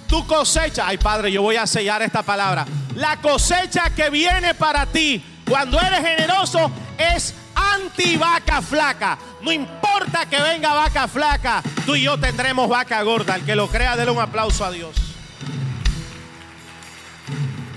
tu 0.07 0.27
cosecha, 0.27 0.87
ay 0.87 0.99
Padre, 0.99 1.33
yo 1.33 1.41
voy 1.41 1.57
a 1.57 1.67
sellar 1.67 2.03
esta 2.03 2.23
palabra. 2.23 2.67
La 2.95 3.23
cosecha 3.23 3.89
que 3.89 4.11
viene 4.11 4.53
para 4.53 4.85
ti 4.85 5.41
cuando 5.49 5.81
eres 5.81 6.01
generoso 6.01 6.71
es 6.99 7.35
anti 7.55 8.19
vaca 8.19 8.61
flaca. 8.61 9.17
No 9.41 9.51
importa 9.51 10.27
que 10.27 10.39
venga 10.39 10.75
vaca 10.75 11.09
flaca, 11.09 11.63
tú 11.87 11.97
y 11.97 12.03
yo 12.03 12.21
tendremos 12.21 12.69
vaca 12.69 13.03
gorda. 13.03 13.37
El 13.37 13.47
que 13.47 13.57
lo 13.57 13.69
crea, 13.69 13.97
déle 13.97 14.11
un 14.11 14.21
aplauso 14.21 14.63
a 14.63 14.71
Dios. 14.71 14.95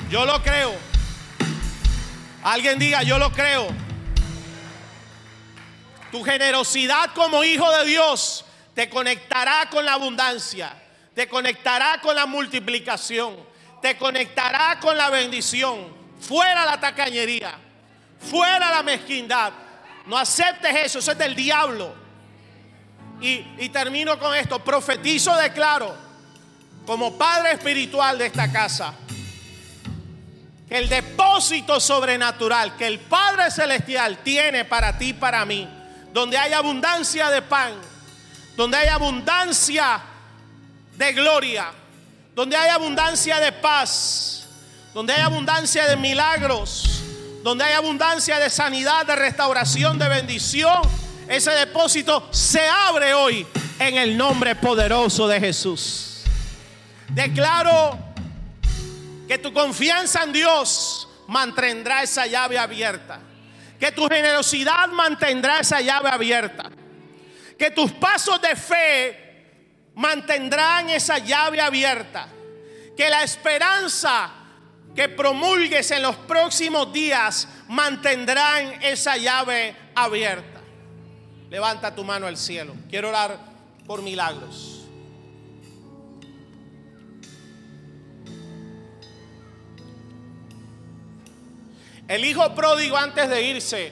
Yo 0.09 0.25
lo 0.25 0.43
creo. 0.43 0.75
Alguien 2.43 2.77
diga, 2.77 3.03
yo 3.03 3.17
lo 3.17 3.31
creo. 3.31 3.69
Tu 6.11 6.21
generosidad 6.25 7.13
como 7.13 7.45
hijo 7.45 7.71
de 7.71 7.85
Dios 7.85 8.43
te 8.77 8.89
conectará 8.89 9.67
con 9.71 9.83
la 9.83 9.93
abundancia, 9.93 10.71
te 11.15 11.27
conectará 11.27 11.99
con 11.99 12.15
la 12.15 12.27
multiplicación, 12.27 13.35
te 13.81 13.97
conectará 13.97 14.77
con 14.79 14.95
la 14.95 15.09
bendición. 15.09 15.87
Fuera 16.21 16.63
la 16.63 16.79
tacañería, 16.79 17.55
fuera 18.19 18.69
la 18.69 18.83
mezquindad. 18.83 19.51
No 20.05 20.15
aceptes 20.15 20.75
eso, 20.75 20.99
eso 20.99 21.11
es 21.11 21.17
del 21.17 21.33
diablo. 21.33 21.91
Y, 23.19 23.43
y 23.57 23.69
termino 23.69 24.19
con 24.19 24.35
esto, 24.35 24.63
profetizo, 24.63 25.35
declaro, 25.37 25.97
como 26.85 27.17
padre 27.17 27.53
espiritual 27.53 28.19
de 28.19 28.27
esta 28.27 28.51
casa, 28.51 28.93
que 30.69 30.77
el 30.77 30.87
depósito 30.87 31.79
sobrenatural 31.79 32.77
que 32.77 32.85
el 32.85 32.99
Padre 32.99 33.49
Celestial 33.49 34.19
tiene 34.19 34.65
para 34.65 34.99
ti 34.99 35.07
y 35.07 35.13
para 35.13 35.45
mí, 35.45 35.67
donde 36.13 36.37
hay 36.37 36.53
abundancia 36.53 37.31
de 37.31 37.41
pan, 37.41 37.73
donde 38.57 38.75
hay 38.75 38.87
abundancia 38.87 40.01
de 40.97 41.13
gloria, 41.13 41.67
donde 42.35 42.57
hay 42.57 42.69
abundancia 42.69 43.39
de 43.39 43.51
paz, 43.51 44.47
donde 44.95 45.13
hay 45.13 45.21
abundancia 45.21 45.85
de 45.85 45.95
milagros, 45.95 47.03
donde 47.43 47.63
hay 47.63 47.73
abundancia 47.73 48.39
de 48.39 48.49
sanidad, 48.49 49.05
de 49.05 49.15
restauración, 49.15 49.99
de 49.99 50.09
bendición, 50.09 50.81
ese 51.27 51.51
depósito 51.51 52.27
se 52.31 52.67
abre 52.67 53.13
hoy 53.13 53.45
en 53.79 53.95
el 53.95 54.17
nombre 54.17 54.55
poderoso 54.55 55.27
de 55.27 55.39
Jesús. 55.39 56.23
Declaro 57.09 57.99
que 59.27 59.37
tu 59.37 59.53
confianza 59.53 60.23
en 60.23 60.33
Dios 60.33 61.07
mantendrá 61.27 62.01
esa 62.01 62.25
llave 62.25 62.57
abierta. 62.57 63.19
Que 63.79 63.91
tu 63.91 64.07
generosidad 64.07 64.87
mantendrá 64.87 65.59
esa 65.59 65.79
llave 65.81 66.09
abierta. 66.09 66.71
Que 67.57 67.71
tus 67.71 67.91
pasos 67.93 68.41
de 68.41 68.55
fe 68.55 69.27
mantendrán 69.95 70.89
esa 70.89 71.17
llave 71.17 71.59
abierta. 71.59 72.27
Que 72.95 73.09
la 73.09 73.23
esperanza 73.23 74.31
que 74.95 75.09
promulgues 75.09 75.91
en 75.91 76.01
los 76.01 76.15
próximos 76.15 76.91
días 76.91 77.47
mantendrán 77.67 78.81
esa 78.81 79.15
llave 79.15 79.75
abierta. 79.93 80.59
Levanta 81.49 81.93
tu 81.93 82.03
mano 82.03 82.27
al 82.27 82.35
cielo. 82.35 82.75
Quiero 82.89 83.09
orar 83.09 83.39
por 83.85 84.01
milagros. 84.01 84.77
El 92.07 92.23
hijo 92.23 92.55
pródigo 92.55 92.97
antes 92.97 93.29
de 93.29 93.43
irse 93.43 93.91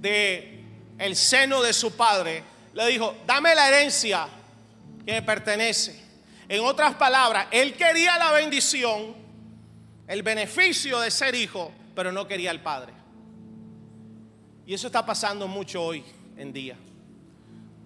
de 0.00 0.53
el 0.98 1.16
seno 1.16 1.62
de 1.62 1.72
su 1.72 1.96
padre 1.96 2.42
le 2.72 2.86
dijo, 2.86 3.14
"Dame 3.26 3.54
la 3.54 3.68
herencia 3.68 4.28
que 5.04 5.12
me 5.12 5.22
pertenece." 5.22 6.02
En 6.48 6.64
otras 6.64 6.94
palabras, 6.94 7.46
él 7.50 7.74
quería 7.74 8.18
la 8.18 8.32
bendición, 8.32 9.14
el 10.06 10.22
beneficio 10.22 11.00
de 11.00 11.10
ser 11.10 11.34
hijo, 11.34 11.72
pero 11.94 12.12
no 12.12 12.26
quería 12.26 12.50
el 12.50 12.60
padre. 12.60 12.92
Y 14.66 14.74
eso 14.74 14.86
está 14.86 15.04
pasando 15.04 15.48
mucho 15.48 15.82
hoy 15.82 16.04
en 16.36 16.52
día. 16.52 16.76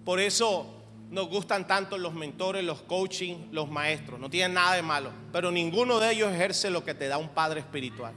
Por 0.05 0.19
eso 0.19 0.75
nos 1.09 1.27
gustan 1.27 1.67
tanto 1.67 1.97
los 1.97 2.13
mentores, 2.13 2.63
los 2.63 2.81
coaching, 2.81 3.47
los 3.51 3.69
maestros. 3.69 4.19
No 4.19 4.29
tienen 4.29 4.53
nada 4.53 4.75
de 4.75 4.81
malo, 4.81 5.11
pero 5.31 5.51
ninguno 5.51 5.99
de 5.99 6.11
ellos 6.11 6.31
ejerce 6.31 6.69
lo 6.69 6.83
que 6.83 6.93
te 6.93 7.07
da 7.07 7.17
un 7.17 7.29
padre 7.29 7.61
espiritual. 7.61 8.13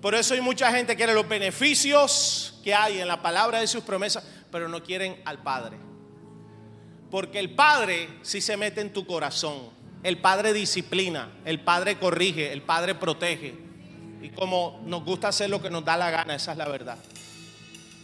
Por 0.00 0.14
eso 0.14 0.34
hay 0.34 0.40
mucha 0.40 0.72
gente 0.72 0.92
que 0.92 0.96
quiere 0.96 1.14
los 1.14 1.28
beneficios 1.28 2.58
que 2.64 2.74
hay 2.74 3.00
en 3.00 3.08
la 3.08 3.20
palabra 3.20 3.60
de 3.60 3.66
sus 3.66 3.84
promesas, 3.84 4.24
pero 4.50 4.68
no 4.68 4.82
quieren 4.82 5.20
al 5.24 5.42
Padre. 5.42 5.76
Porque 7.10 7.38
el 7.38 7.50
Padre 7.50 8.08
sí 8.22 8.40
se 8.40 8.56
mete 8.56 8.80
en 8.80 8.92
tu 8.92 9.06
corazón. 9.06 9.70
El 10.02 10.18
Padre 10.18 10.54
disciplina, 10.54 11.30
el 11.44 11.60
Padre 11.60 11.98
corrige, 11.98 12.52
el 12.52 12.62
Padre 12.62 12.94
protege. 12.94 13.54
Y 14.22 14.30
como 14.30 14.80
nos 14.86 15.04
gusta 15.04 15.28
hacer 15.28 15.50
lo 15.50 15.60
que 15.60 15.68
nos 15.68 15.84
da 15.84 15.96
la 15.98 16.10
gana, 16.10 16.34
esa 16.34 16.52
es 16.52 16.58
la 16.58 16.68
verdad. 16.68 16.96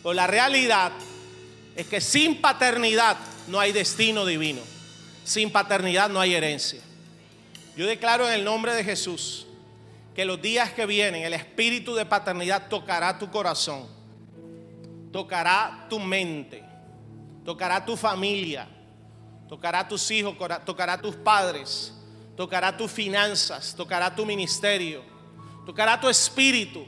Pero 0.02 0.12
la 0.12 0.26
realidad 0.26 0.92
es 1.74 1.86
que 1.86 2.00
sin 2.02 2.40
paternidad 2.42 3.16
no 3.48 3.58
hay 3.58 3.72
destino 3.72 4.26
divino. 4.26 4.60
Sin 5.24 5.50
paternidad 5.50 6.10
no 6.10 6.20
hay 6.20 6.34
herencia. 6.34 6.80
Yo 7.76 7.86
declaro 7.86 8.26
en 8.28 8.34
el 8.34 8.44
nombre 8.44 8.74
de 8.74 8.84
Jesús 8.84 9.45
que 10.16 10.24
los 10.24 10.40
días 10.40 10.72
que 10.72 10.86
vienen 10.86 11.24
el 11.24 11.34
espíritu 11.34 11.94
de 11.94 12.06
paternidad 12.06 12.68
tocará 12.70 13.18
tu 13.18 13.30
corazón, 13.30 13.86
tocará 15.12 15.84
tu 15.90 16.00
mente, 16.00 16.64
tocará 17.44 17.84
tu 17.84 17.98
familia, 17.98 18.66
tocará 19.46 19.86
tus 19.86 20.10
hijos, 20.10 20.34
tocará 20.64 21.02
tus 21.02 21.14
padres, 21.16 21.92
tocará 22.34 22.74
tus 22.74 22.90
finanzas, 22.90 23.74
tocará 23.76 24.16
tu 24.16 24.24
ministerio, 24.24 25.02
tocará 25.66 26.00
tu 26.00 26.08
espíritu. 26.08 26.86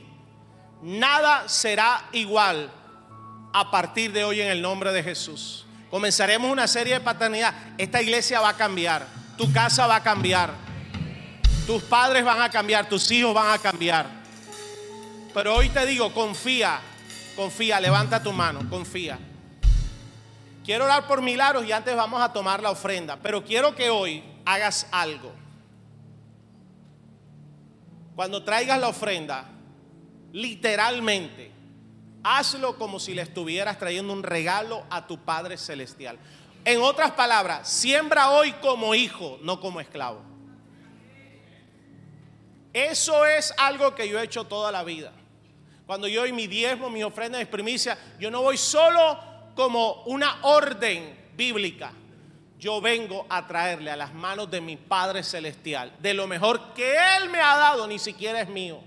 Nada 0.81 1.51
será 1.51 2.09
igual 2.13 2.73
a 3.53 3.71
partir 3.71 4.11
de 4.11 4.25
hoy 4.25 4.41
en 4.41 4.49
el 4.49 4.63
nombre 4.63 4.91
de 4.91 5.03
Jesús. 5.03 5.67
Comenzaremos 5.91 6.51
una 6.51 6.67
serie 6.67 6.95
de 6.95 7.01
paternidad. 7.01 7.53
Esta 7.77 8.01
iglesia 8.01 8.41
va 8.41 8.49
a 8.49 8.57
cambiar, 8.57 9.07
tu 9.37 9.53
casa 9.53 9.87
va 9.87 9.97
a 9.97 10.03
cambiar. 10.03 10.68
Tus 11.69 11.83
padres 11.83 12.25
van 12.25 12.41
a 12.41 12.49
cambiar, 12.49 12.89
tus 12.89 13.11
hijos 13.11 13.35
van 13.35 13.51
a 13.51 13.59
cambiar. 13.59 14.07
Pero 15.35 15.55
hoy 15.55 15.69
te 15.69 15.85
digo, 15.85 16.15
confía, 16.15 16.81
confía, 17.37 17.79
levanta 17.79 18.23
tu 18.23 18.33
mano, 18.33 18.61
confía. 18.71 19.19
Quiero 20.65 20.87
orar 20.87 21.07
por 21.07 21.21
milagros 21.21 21.67
y 21.67 21.73
antes 21.73 21.95
vamos 21.95 22.23
a 22.23 22.33
tomar 22.33 22.63
la 22.63 22.71
ofrenda. 22.71 23.19
Pero 23.23 23.45
quiero 23.45 23.75
que 23.75 23.91
hoy 23.91 24.25
hagas 24.47 24.87
algo. 24.91 25.31
Cuando 28.17 28.43
traigas 28.43 28.81
la 28.81 28.89
ofrenda, 28.89 29.45
literalmente, 30.33 31.53
hazlo 32.25 32.79
como 32.79 32.99
si 32.99 33.13
le 33.13 33.21
estuvieras 33.21 33.79
trayendo 33.79 34.15
un 34.15 34.23
regalo 34.23 34.85
a 34.89 35.07
tu 35.07 35.19
Padre 35.19 35.59
Celestial. 35.59 36.19
En 36.65 36.81
otras 36.81 37.11
palabras, 37.11 37.69
siembra 37.69 38.31
hoy 38.31 38.53
como 38.63 38.95
hijo, 38.95 39.39
no 39.43 39.61
como 39.61 39.83
esclavo. 39.83 40.28
Eso 42.73 43.25
es 43.25 43.55
algo 43.57 43.95
que 43.95 44.09
yo 44.09 44.19
he 44.19 44.25
hecho 44.25 44.45
toda 44.45 44.71
la 44.71 44.85
vida. 44.85 45.13
Cuando 45.87 46.07
yo 46.07 46.21
doy 46.21 46.33
mi 46.33 46.47
diezmo, 46.47 46.91
mi 46.91 47.03
ofrenda, 47.03 47.39
mis 47.39 47.49
primicias, 47.49 47.99
yo 48.19 48.31
no 48.31 48.43
voy 48.43 48.59
solo 48.59 49.19
como 49.55 50.03
una 50.05 50.39
orden 50.43 51.31
bíblica. 51.35 51.93
Yo 52.59 52.81
vengo 52.81 53.25
a 53.31 53.47
traerle 53.47 53.91
a 53.91 53.97
las 53.97 54.13
manos 54.13 54.51
de 54.51 54.61
mi 54.61 54.77
Padre 54.77 55.23
Celestial, 55.23 55.93
de 56.01 56.13
lo 56.13 56.27
mejor 56.27 56.75
que 56.75 56.95
Él 57.17 57.31
me 57.31 57.41
ha 57.41 57.57
dado, 57.57 57.87
ni 57.87 57.99
siquiera 57.99 58.41
es 58.41 58.49
mío. 58.49 58.81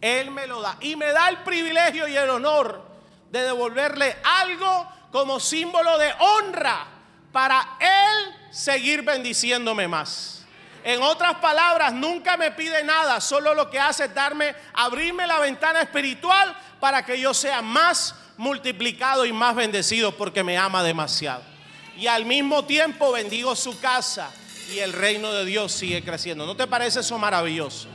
Él 0.00 0.30
me 0.30 0.46
lo 0.46 0.60
da 0.60 0.76
y 0.80 0.94
me 0.96 1.06
da 1.06 1.28
el 1.28 1.38
privilegio 1.38 2.06
y 2.06 2.16
el 2.16 2.28
honor 2.28 2.82
de 3.30 3.42
devolverle 3.42 4.16
algo 4.22 4.88
como 5.10 5.40
símbolo 5.40 5.96
de 5.96 6.12
honra 6.18 6.86
para 7.32 7.78
Él 7.80 8.34
seguir 8.50 9.02
bendiciéndome 9.02 9.88
más. 9.88 10.41
En 10.84 11.00
otras 11.02 11.36
palabras, 11.36 11.92
nunca 11.92 12.36
me 12.36 12.50
pide 12.50 12.82
nada, 12.82 13.20
solo 13.20 13.54
lo 13.54 13.70
que 13.70 13.78
hace 13.78 14.06
es 14.06 14.14
darme, 14.14 14.54
abrirme 14.74 15.26
la 15.26 15.38
ventana 15.38 15.80
espiritual 15.80 16.56
para 16.80 17.04
que 17.04 17.20
yo 17.20 17.32
sea 17.32 17.62
más 17.62 18.14
multiplicado 18.36 19.24
y 19.24 19.32
más 19.32 19.54
bendecido 19.54 20.16
porque 20.16 20.42
me 20.42 20.58
ama 20.58 20.82
demasiado. 20.82 21.42
Y 21.96 22.08
al 22.08 22.24
mismo 22.24 22.64
tiempo 22.64 23.12
bendigo 23.12 23.54
su 23.54 23.78
casa 23.80 24.30
y 24.72 24.80
el 24.80 24.92
reino 24.92 25.32
de 25.32 25.44
Dios 25.44 25.70
sigue 25.70 26.02
creciendo. 26.02 26.46
¿No 26.46 26.56
te 26.56 26.66
parece 26.66 27.00
eso 27.00 27.16
maravilloso? 27.18 27.88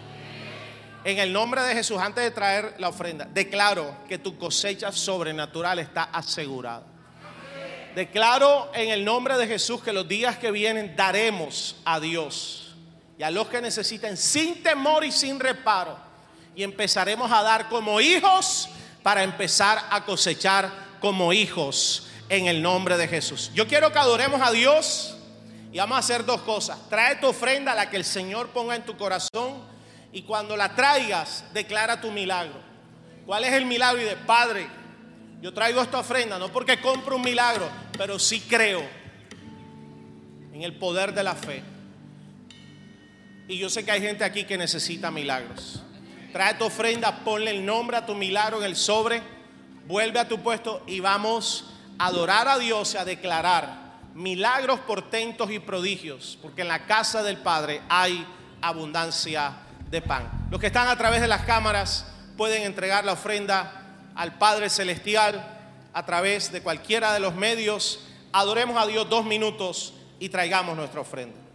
En 1.04 1.18
el 1.20 1.34
nombre 1.34 1.62
de 1.64 1.74
Jesús, 1.74 1.98
antes 2.00 2.24
de 2.24 2.32
traer 2.32 2.76
la 2.80 2.90
ofrenda, 2.90 3.26
declaro 3.26 3.98
que 4.08 4.18
tu 4.18 4.38
cosecha 4.38 4.92
sobrenatural 4.92 5.80
está 5.80 6.04
asegurada. 6.04 6.84
Declaro 7.96 8.72
en 8.74 8.90
el 8.90 9.04
nombre 9.04 9.38
de 9.38 9.48
Jesús 9.48 9.82
que 9.82 9.92
los 9.92 10.08
días 10.08 10.38
que 10.38 10.52
vienen 10.52 10.96
daremos 10.96 11.78
a 11.84 12.00
Dios 12.00 12.66
y 13.18 13.24
a 13.24 13.32
los 13.32 13.47
que 13.47 13.61
necesiten 13.61 14.15
sin 14.15 14.61
temor 14.61 15.03
y 15.03 15.11
sin 15.11 15.39
reparo. 15.39 15.97
Y 16.55 16.63
empezaremos 16.63 17.32
a 17.32 17.41
dar 17.41 17.70
como 17.70 17.99
hijos 17.99 18.70
para 19.03 19.24
empezar 19.24 19.80
a 19.89 20.05
cosechar 20.05 20.72
como 20.99 21.34
hijos 21.34 22.07
en 22.30 22.47
el 22.47 22.61
nombre 22.61 22.97
de 22.97 23.07
Jesús. 23.07 23.51
Yo 23.53 23.68
quiero 23.68 23.91
que 23.91 23.99
adoremos 23.99 24.41
a 24.41 24.51
Dios 24.51 25.15
y 25.72 25.78
vamos 25.78 25.95
a 25.95 25.99
hacer 25.99 26.26
dos 26.26 26.41
cosas. 26.41 26.78
Trae 26.89 27.15
tu 27.15 27.28
ofrenda, 27.28 27.74
la 27.76 27.89
que 27.89 27.97
el 27.97 28.05
Señor 28.05 28.49
ponga 28.49 28.76
en 28.76 28.86
tu 28.86 28.97
corazón 28.97 29.61
y 30.11 30.24
cuando 30.24 30.55
la 30.55 30.76
traigas, 30.76 31.43
declara 31.53 32.01
tu 32.01 32.11
milagro. 32.11 32.59
¿Cuál 33.26 33.43
es 33.43 33.53
el 33.53 33.65
milagro? 33.65 34.01
Y 34.01 34.05
de 34.05 34.15
Padre, 34.15 34.68
yo 35.41 35.53
traigo 35.53 35.82
esta 35.82 35.99
ofrenda, 35.99 36.39
no 36.39 36.49
porque 36.49 36.80
compro 36.80 37.18
un 37.18 37.22
milagro, 37.22 37.70
pero 37.97 38.18
sí 38.18 38.41
creo 38.41 38.84
en 40.53 40.63
el 40.63 40.76
poder 40.78 41.13
de 41.13 41.24
la 41.24 41.36
fe. 41.36 41.76
Y 43.48 43.58
yo 43.58 43.70
sé 43.70 43.86
que 43.86 43.91
hay 43.91 44.02
gente 44.02 44.24
aquí 44.24 44.43
que 44.43 44.58
necesita 44.58 45.10
milagros. 45.10 45.82
Trae 46.34 46.56
tu 46.56 46.66
ofrenda, 46.66 47.24
ponle 47.24 47.52
el 47.52 47.66
nombre 47.66 47.98
a 47.98 48.06
tu 48.06 48.14
milagro 48.14 48.58
en 48.60 48.66
el 48.66 48.76
sobre, 48.76 49.22
vuelve 49.88 50.20
a 50.20 50.28
tu 50.28 50.43
puesto 50.43 50.84
y 50.86 51.00
vamos 51.00 51.74
a 51.98 52.08
adorar 52.08 52.48
a 52.50 52.58
Dios 52.58 52.93
y 52.93 52.98
a 52.98 53.06
declarar 53.06 53.88
milagros, 54.14 54.80
portentos 54.82 55.50
y 55.52 55.60
prodigios, 55.60 56.38
porque 56.41 56.64
en 56.64 56.68
la 56.68 56.86
casa 56.86 57.24
del 57.24 57.38
Padre 57.38 57.82
hay 57.88 58.26
abundancia 58.62 59.54
de 59.89 60.02
pan. 60.02 60.48
Los 60.52 60.60
que 60.60 60.68
están 60.68 60.89
a 60.89 60.98
través 60.98 61.22
de 61.22 61.28
las 61.28 61.43
cámaras 61.43 62.06
pueden 62.36 62.64
entregar 62.64 63.06
la 63.06 63.14
ofrenda 63.14 64.12
al 64.16 64.38
Padre 64.38 64.70
Celestial 64.70 65.58
a 65.93 66.06
través 66.06 66.52
de 66.52 66.62
cualquiera 66.62 67.14
de 67.14 67.20
los 67.20 67.34
medios. 67.34 68.02
Adoremos 68.34 68.82
a 68.82 68.88
Dios 68.88 69.10
dos 69.10 69.26
minutos 69.26 69.93
y 70.20 70.30
traigamos 70.30 70.76
nuestra 70.76 71.02
ofrenda. 71.02 71.47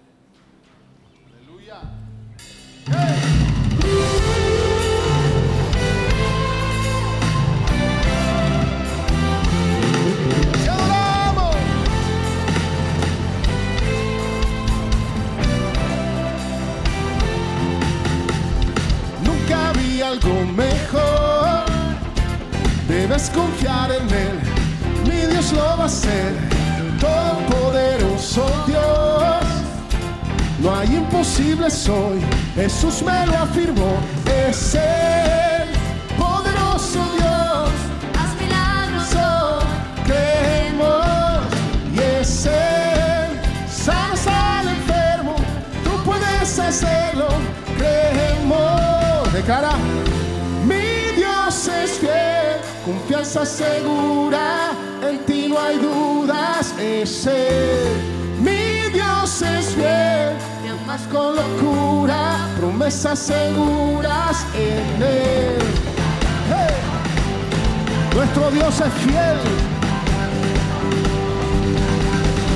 Algo 20.12 20.44
mejor. 20.56 21.64
Debes 22.88 23.30
confiar 23.30 23.90
en 23.92 24.08
Él. 24.08 24.40
Mi 25.06 25.32
Dios 25.32 25.52
lo 25.52 25.62
va 25.78 25.84
a 25.84 25.86
hacer. 25.86 26.32
Todopoderoso 27.00 28.44
Dios. 28.66 28.91
Hoy. 31.44 32.20
Jesús 32.54 33.02
me 33.02 33.26
lo 33.26 33.36
afirmó. 33.36 33.96
Es 34.48 34.76
el 34.76 35.68
poderoso 36.16 37.00
Dios. 37.18 37.70
Haz 38.16 38.40
milagros 38.40 39.64
creemos 40.04 41.44
y 41.92 41.98
es 41.98 42.46
Él. 42.46 43.40
Sanas 43.68 44.24
al 44.28 44.68
enfermo, 44.68 45.34
tú 45.82 45.90
puedes 46.04 46.58
hacerlo. 46.60 47.26
Creemos. 47.76 49.32
Declara, 49.32 49.72
mi 50.64 51.16
Dios 51.16 51.68
es 51.68 51.98
fiel, 51.98 52.58
confianza 52.84 53.44
segura, 53.44 54.70
en 55.02 55.18
ti 55.26 55.48
no 55.48 55.58
hay 55.60 55.78
dudas. 55.78 56.72
Es 56.78 57.26
Él. 57.26 58.22
Mi 58.40 58.90
Dios 58.92 59.42
es 59.42 59.74
fiel, 59.74 60.36
con 61.12 61.36
locura, 61.36 62.48
promesas 62.58 63.18
seguras 63.18 64.46
en 64.54 65.02
Él. 65.02 65.58
Nuestro 68.14 68.50
Dios 68.50 68.80
es 68.80 68.92
fiel. 69.04 69.38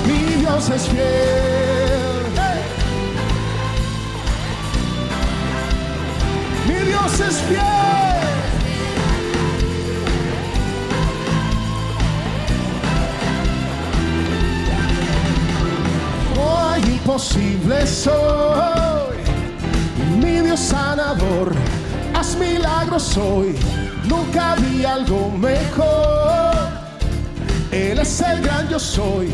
Mi 0.06 0.42
Dios 0.42 0.70
es 0.70 0.88
fiel. 0.88 2.22
Mi 6.66 6.90
Dios 6.90 7.20
es 7.20 7.36
fiel. 7.42 8.15
Hay 16.76 16.82
imposible 16.92 17.86
soy. 17.86 19.16
Mi 20.20 20.42
Dios 20.42 20.60
sanador, 20.60 21.54
haz 22.14 22.36
milagros 22.36 23.16
hoy. 23.16 23.54
Nunca 24.04 24.56
vi 24.56 24.84
algo 24.84 25.30
mejor. 25.30 26.54
Él 27.72 27.98
es 27.98 28.20
el 28.20 28.42
gran 28.42 28.68
yo 28.68 28.78
soy. 28.78 29.30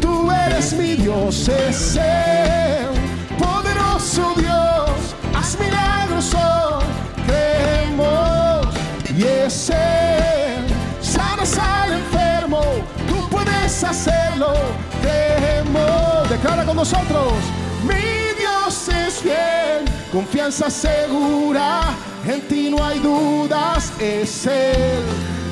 Tú 0.00 0.30
eres 0.30 0.72
mi 0.72 0.94
Dios, 0.94 1.48
es 1.48 1.96
Él. 1.96 2.88
Poderoso 3.38 4.32
Dios, 4.38 5.14
haz 5.34 5.58
milagros 5.60 6.32
hoy. 6.32 6.84
Creemos 7.26 8.66
y 9.14 9.24
es 9.24 9.68
Él. 9.68 10.64
Sanas 11.02 11.58
al 11.58 11.92
enfermo, 11.92 12.62
tú 13.06 13.28
puedes 13.28 13.84
hacerlo. 13.84 14.54
Creemos. 15.02 16.07
Declara 16.48 16.64
con 16.64 16.76
nosotros. 16.76 17.34
Mi 17.82 18.32
Dios 18.38 18.88
es 18.88 19.20
fiel, 19.20 19.84
confianza 20.10 20.70
segura, 20.70 21.80
en 22.26 22.40
ti 22.48 22.70
no 22.70 22.82
hay 22.82 22.98
dudas, 23.00 23.92
es 24.00 24.46
Él. 24.46 25.02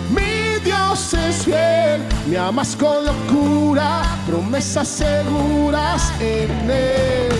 Mi 0.08 0.58
Dios 0.64 1.12
es 1.12 1.44
fiel, 1.44 2.00
me 2.26 2.38
amas 2.38 2.74
con 2.74 3.04
locura, 3.04 4.04
promesas 4.26 4.88
seguras 4.88 6.14
en 6.18 6.70
Él. 6.70 7.32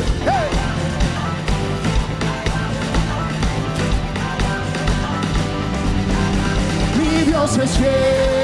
Mi 6.99 7.23
Dios 7.25 7.57
es 7.57 7.71
fiel. 7.71 8.36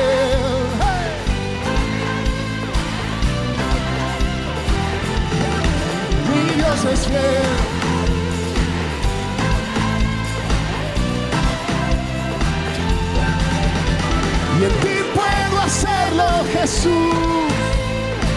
Y 14.58 14.64
en 14.64 14.70
ti 14.80 14.96
puedo 15.14 15.60
hacerlo, 15.60 16.24
Jesús. 16.52 17.52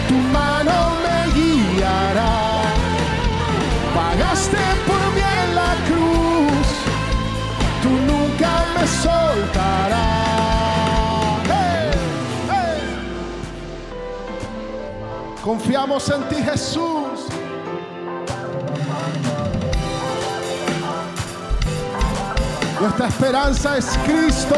Tu 0.07 0.15
mano 0.33 0.75
me 1.03 1.17
guiará. 1.33 2.35
Pagaste 3.95 4.57
por 4.87 5.01
mí 5.15 5.21
en 5.43 5.55
la 5.55 5.73
cruz. 5.87 6.67
Tú 7.81 7.89
nunca 7.89 8.51
me 8.75 8.85
soltarás. 8.87 10.15
Confiamos 15.45 16.09
en 16.09 16.23
ti, 16.27 16.35
Jesús. 16.43 17.04
Esperanza 23.15 23.77
es 23.77 23.97
Cristo. 24.05 24.55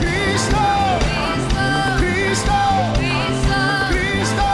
Cristo. 0.00 0.56
Cristo, 1.98 2.52
Cristo. 3.90 4.44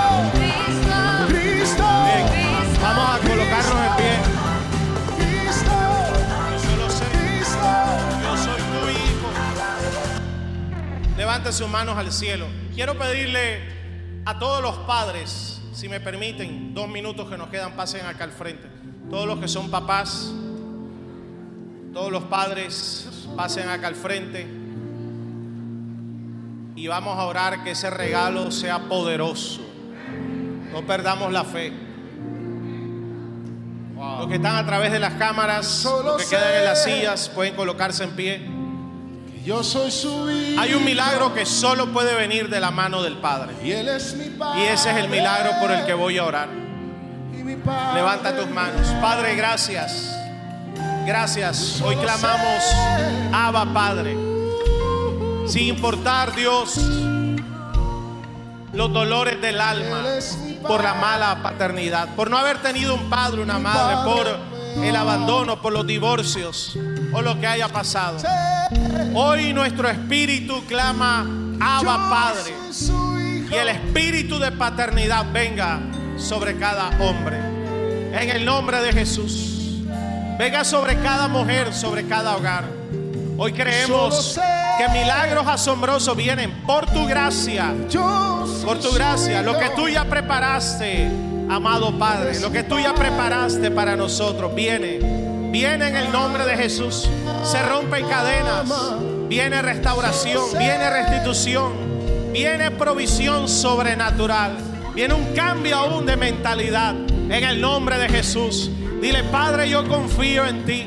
Cristo, 1.28 1.84
vamos 2.80 3.06
a 3.10 3.18
colocarnos 3.20 3.80
en 3.86 3.96
pie. 3.96 4.14
Cristo. 5.18 5.76
Yo 6.50 6.58
solo 6.58 6.88
sé, 6.88 7.04
Cristo. 7.12 7.70
yo 8.22 8.32
soy 8.38 8.60
tu 8.62 8.88
hijo. 8.88 9.28
Levante 11.18 11.52
sus 11.52 11.68
manos 11.68 11.98
al 11.98 12.10
cielo. 12.12 12.46
Quiero 12.74 12.96
pedirle 12.96 13.60
a 14.24 14.38
todos 14.38 14.62
los 14.62 14.74
padres, 14.86 15.60
si 15.74 15.86
me 15.90 16.00
permiten, 16.00 16.72
dos 16.72 16.88
minutos 16.88 17.28
que 17.28 17.36
nos 17.36 17.50
quedan, 17.50 17.72
pasen 17.76 18.06
acá 18.06 18.24
al 18.24 18.32
frente. 18.32 18.68
Todos 19.10 19.26
los 19.26 19.38
que 19.38 19.48
son 19.48 19.70
papás, 19.70 20.32
todos 21.92 22.12
los 22.12 22.24
padres, 22.24 23.08
pasen 23.36 23.68
acá 23.68 23.88
al 23.88 23.96
frente. 23.96 24.46
Y 26.76 26.86
vamos 26.86 27.18
a 27.18 27.24
orar 27.24 27.62
que 27.64 27.72
ese 27.72 27.90
regalo 27.90 28.50
sea 28.50 28.78
poderoso. 28.80 29.60
No 30.72 30.82
perdamos 30.86 31.32
la 31.32 31.44
fe. 31.44 31.72
Los 34.18 34.28
que 34.28 34.36
están 34.36 34.56
a 34.56 34.64
través 34.64 34.92
de 34.92 34.98
las 34.98 35.14
cámaras, 35.14 35.66
Solo 35.66 36.12
los 36.12 36.22
que 36.22 36.36
quedan 36.36 36.54
en 36.56 36.64
las 36.64 36.84
sillas, 36.84 37.28
pueden 37.28 37.54
colocarse 37.54 38.04
en 38.04 38.10
pie. 38.10 38.48
Yo 39.44 39.62
soy 39.62 39.90
su 39.90 40.30
hijo. 40.30 40.60
Hay 40.60 40.74
un 40.74 40.84
milagro 40.84 41.34
que 41.34 41.44
solo 41.44 41.92
puede 41.92 42.14
venir 42.14 42.48
de 42.48 42.60
la 42.60 42.70
mano 42.70 43.02
del 43.02 43.16
Padre. 43.16 43.54
Y 43.64 43.72
él 43.72 43.88
es 43.88 44.14
mi 44.14 44.26
padre. 44.30 44.60
Y 44.60 44.66
ese 44.66 44.90
es 44.90 44.96
el 44.96 45.08
milagro 45.08 45.52
por 45.60 45.70
el 45.70 45.84
que 45.86 45.94
voy 45.94 46.18
a 46.18 46.24
orar. 46.24 46.48
Y 47.32 47.42
mi 47.42 47.56
padre. 47.56 48.00
Levanta 48.00 48.36
tus 48.36 48.48
manos. 48.50 48.86
Padre, 49.00 49.34
gracias. 49.34 50.19
Gracias. 51.06 51.80
Hoy 51.80 51.96
clamamos, 51.96 52.64
Abba 53.32 53.72
Padre. 53.72 54.16
Sin 55.46 55.64
importar, 55.68 56.34
Dios, 56.36 56.76
los 58.72 58.92
dolores 58.92 59.40
del 59.40 59.60
alma 59.60 60.04
por 60.66 60.82
la 60.82 60.94
mala 60.94 61.42
paternidad, 61.42 62.14
por 62.14 62.30
no 62.30 62.38
haber 62.38 62.58
tenido 62.58 62.94
un 62.94 63.10
padre, 63.10 63.42
una 63.42 63.58
madre, 63.58 63.96
por 64.04 64.84
el 64.84 64.94
abandono, 64.94 65.60
por 65.60 65.72
los 65.72 65.86
divorcios 65.86 66.78
o 67.12 67.22
lo 67.22 67.40
que 67.40 67.46
haya 67.46 67.68
pasado. 67.68 68.18
Hoy 69.14 69.52
nuestro 69.52 69.88
espíritu 69.88 70.64
clama, 70.66 71.26
Abba 71.60 72.08
Padre. 72.10 72.54
y 73.50 73.54
el 73.54 73.68
espíritu 73.68 74.38
de 74.38 74.52
paternidad 74.52 75.26
venga 75.32 75.80
sobre 76.16 76.56
cada 76.56 76.90
hombre. 77.00 77.36
En 78.12 78.30
el 78.30 78.44
nombre 78.44 78.80
de 78.80 78.92
Jesús. 78.92 79.59
Venga 80.40 80.64
sobre 80.64 80.96
cada 81.00 81.28
mujer, 81.28 81.74
sobre 81.74 82.06
cada 82.06 82.34
hogar. 82.34 82.64
Hoy 83.36 83.52
creemos 83.52 84.40
que 84.78 84.88
milagros 84.88 85.46
asombrosos 85.46 86.16
vienen 86.16 86.62
por 86.66 86.86
tu 86.86 87.06
gracia. 87.06 87.74
Por 88.64 88.80
tu 88.80 88.90
gracia, 88.90 89.42
lo 89.42 89.58
que 89.58 89.68
tú 89.76 89.86
ya 89.90 90.06
preparaste, 90.06 91.10
amado 91.50 91.92
Padre, 91.98 92.40
lo 92.40 92.50
que 92.50 92.62
tú 92.62 92.78
ya 92.78 92.94
preparaste 92.94 93.70
para 93.70 93.96
nosotros, 93.96 94.54
viene, 94.54 94.98
viene 95.50 95.88
en 95.88 95.96
el 95.96 96.10
nombre 96.10 96.46
de 96.46 96.56
Jesús. 96.56 97.06
Se 97.44 97.62
rompen 97.62 98.08
cadenas, 98.08 98.66
viene 99.28 99.60
restauración, 99.60 100.56
viene 100.58 100.88
restitución, 100.88 102.32
viene 102.32 102.70
provisión 102.70 103.46
sobrenatural, 103.46 104.56
viene 104.94 105.12
un 105.12 105.34
cambio 105.34 105.76
aún 105.76 106.06
de 106.06 106.16
mentalidad 106.16 106.94
en 106.94 107.44
el 107.44 107.60
nombre 107.60 107.98
de 107.98 108.08
Jesús. 108.08 108.70
Dile, 109.00 109.24
Padre, 109.24 109.68
yo 109.68 109.86
confío 109.88 110.44
en 110.46 110.64
ti. 110.66 110.86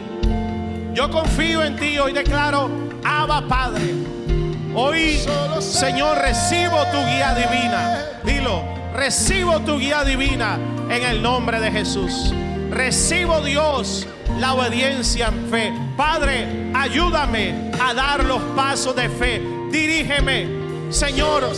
Yo 0.94 1.10
confío 1.10 1.64
en 1.64 1.76
ti. 1.76 1.98
Hoy 1.98 2.14
declaro, 2.14 2.70
Abba 3.04 3.48
Padre. 3.48 3.94
Hoy, 4.76 5.20
Señor, 5.60 6.20
recibo 6.20 6.84
tu 6.92 6.98
guía 6.98 7.34
divina. 7.34 8.06
Dilo, 8.24 8.64
recibo 8.94 9.60
tu 9.62 9.80
guía 9.80 10.04
divina 10.04 10.60
en 10.90 11.04
el 11.04 11.22
nombre 11.22 11.60
de 11.60 11.72
Jesús. 11.72 12.34
Recibo, 12.70 13.42
Dios, 13.42 14.08
la 14.40 14.54
obediencia 14.54 15.28
en 15.28 15.50
fe. 15.50 15.74
Padre, 15.98 16.72
ayúdame 16.76 17.72
a 17.80 17.94
dar 17.94 18.24
los 18.24 18.42
pasos 18.56 18.96
de 18.96 19.10
fe. 19.10 19.42
Dirígeme, 19.72 20.48
Señor. 20.92 21.52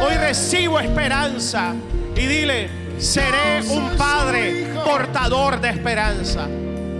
Hoy 0.00 0.14
recibo 0.16 0.80
esperanza. 0.80 1.74
Y 2.16 2.26
dile, 2.26 2.68
seré 2.98 3.62
un 3.68 3.96
padre 3.96 4.72
portador 4.84 5.60
de 5.60 5.68
esperanza. 5.70 6.48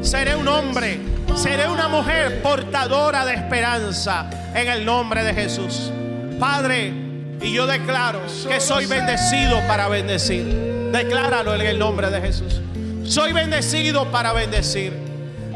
Seré 0.01 0.37
un 0.37 0.47
hombre, 0.47 1.01
seré 1.35 1.69
una 1.69 1.89
mujer 1.89 2.41
portadora 2.43 3.25
de 3.25 3.35
esperanza 3.35 4.31
en 4.55 4.69
el 4.69 4.85
nombre 4.85 5.25
de 5.25 5.35
Jesús. 5.35 5.91
Padre, 6.39 6.93
y 7.41 7.53
yo 7.53 7.67
declaro 7.67 8.21
que 8.49 8.61
soy 8.61 8.87
bendecido 8.87 9.61
para 9.67 9.89
bendecir. 9.89 10.45
Decláralo 10.93 11.55
en 11.55 11.63
el 11.63 11.79
nombre 11.79 12.11
de 12.11 12.21
Jesús. 12.21 12.61
Soy 13.05 13.33
bendecido 13.33 14.11
para 14.11 14.33
bendecir. 14.33 14.93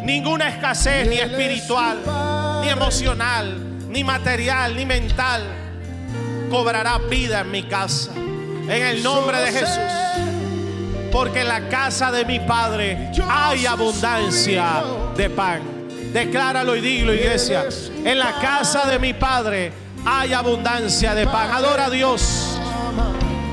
Ninguna 0.03 0.49
escasez, 0.49 1.07
ni 1.09 1.19
espiritual, 1.19 1.99
ni 2.63 2.69
emocional, 2.69 3.57
ni 3.89 4.03
material, 4.03 4.75
ni 4.75 4.85
mental, 4.85 5.43
cobrará 6.51 6.99
vida 6.99 7.41
en 7.41 7.51
mi 7.51 7.63
casa. 7.63 8.11
En 8.17 8.83
el 8.83 9.03
nombre 9.03 9.39
de 9.39 9.53
Jesús. 9.53 10.32
Porque 11.13 11.43
en 11.43 11.49
la 11.49 11.69
casa 11.69 12.11
de 12.11 12.25
mi 12.25 12.41
padre 12.41 13.11
hay 13.29 13.67
abundancia 13.67 14.83
de 15.15 15.29
pan. 15.29 15.61
Decláralo 16.13 16.75
y 16.75 16.81
dilo, 16.81 17.13
iglesia. 17.13 17.67
En 18.05 18.19
la 18.19 18.41
casa 18.41 18.87
de 18.87 18.99
mi 18.99 19.13
padre 19.13 19.73
hay 20.07 20.33
abundancia 20.33 21.15
de 21.15 21.27
pan. 21.27 21.51
Adora 21.51 21.87
a 21.87 21.91
Dios. 21.91 22.59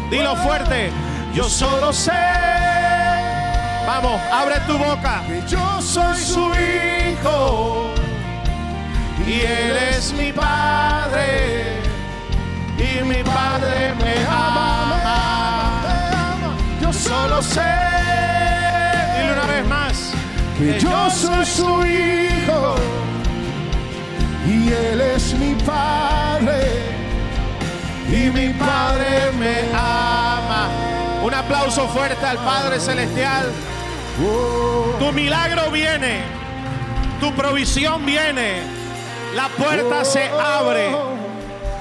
Dilo 0.09 0.35
fuerte. 0.37 0.89
Yo 1.33 1.49
solo 1.49 1.91
sé. 1.91 2.11
Vamos, 3.85 4.21
abre 4.31 4.55
tu 4.67 4.77
boca. 4.77 5.23
yo 5.47 5.81
soy 5.81 6.15
su 6.15 6.51
hijo 6.53 7.91
Y 9.25 9.41
Él 9.41 9.77
es 9.91 10.13
mi 10.13 10.31
padre. 10.31 11.81
Y 12.77 13.03
mi 13.03 13.21
padre 13.23 13.93
me 14.01 14.25
ama. 14.25 14.78
Yo 16.89 16.93
Solo 16.93 17.41
sé. 17.43 17.61
Dile 19.15 19.33
una 19.33 19.45
vez 19.45 19.67
más. 19.67 20.11
que 20.57 20.79
yo 20.79 21.09
soy 21.11 21.45
su 21.45 21.85
hijo 21.85 22.75
y 24.47 24.73
él 24.73 24.99
es 24.99 25.33
mi 25.35 25.53
padre 25.63 26.89
y 28.11 28.29
mi 28.31 28.49
Padre 28.53 29.31
me 29.37 29.69
ama. 29.71 30.67
Un 31.23 31.33
aplauso 31.33 31.87
fuerte 31.89 32.25
al 32.25 32.37
Padre 32.37 32.79
Celestial. 32.79 33.45
Tu 34.97 35.11
milagro 35.11 35.69
viene, 35.69 36.21
tu 37.19 37.31
provisión 37.35 38.05
viene, 38.05 38.61
la 39.35 39.47
puerta 39.49 40.03
se 40.03 40.27
abre. 40.27 40.89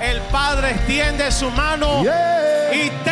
El 0.02 0.20
Padre 0.30 0.72
extiende 0.72 1.32
su 1.32 1.50
mano 1.50 2.02
y 2.02 2.90
te 3.04 3.07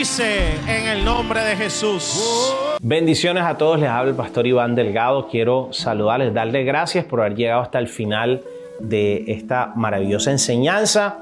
bendice 0.00 0.54
en 0.66 0.88
el 0.88 1.04
nombre 1.04 1.44
de 1.44 1.56
Jesús. 1.56 2.56
Bendiciones 2.80 3.42
a 3.42 3.58
todos, 3.58 3.78
les 3.78 3.90
habla 3.90 4.12
el 4.12 4.16
pastor 4.16 4.46
Iván 4.46 4.74
Delgado. 4.74 5.28
Quiero 5.28 5.68
saludarles, 5.72 6.32
darles 6.32 6.64
gracias 6.64 7.04
por 7.04 7.20
haber 7.20 7.34
llegado 7.34 7.60
hasta 7.60 7.78
el 7.78 7.86
final 7.86 8.40
de 8.78 9.24
esta 9.26 9.74
maravillosa 9.76 10.30
enseñanza. 10.30 11.18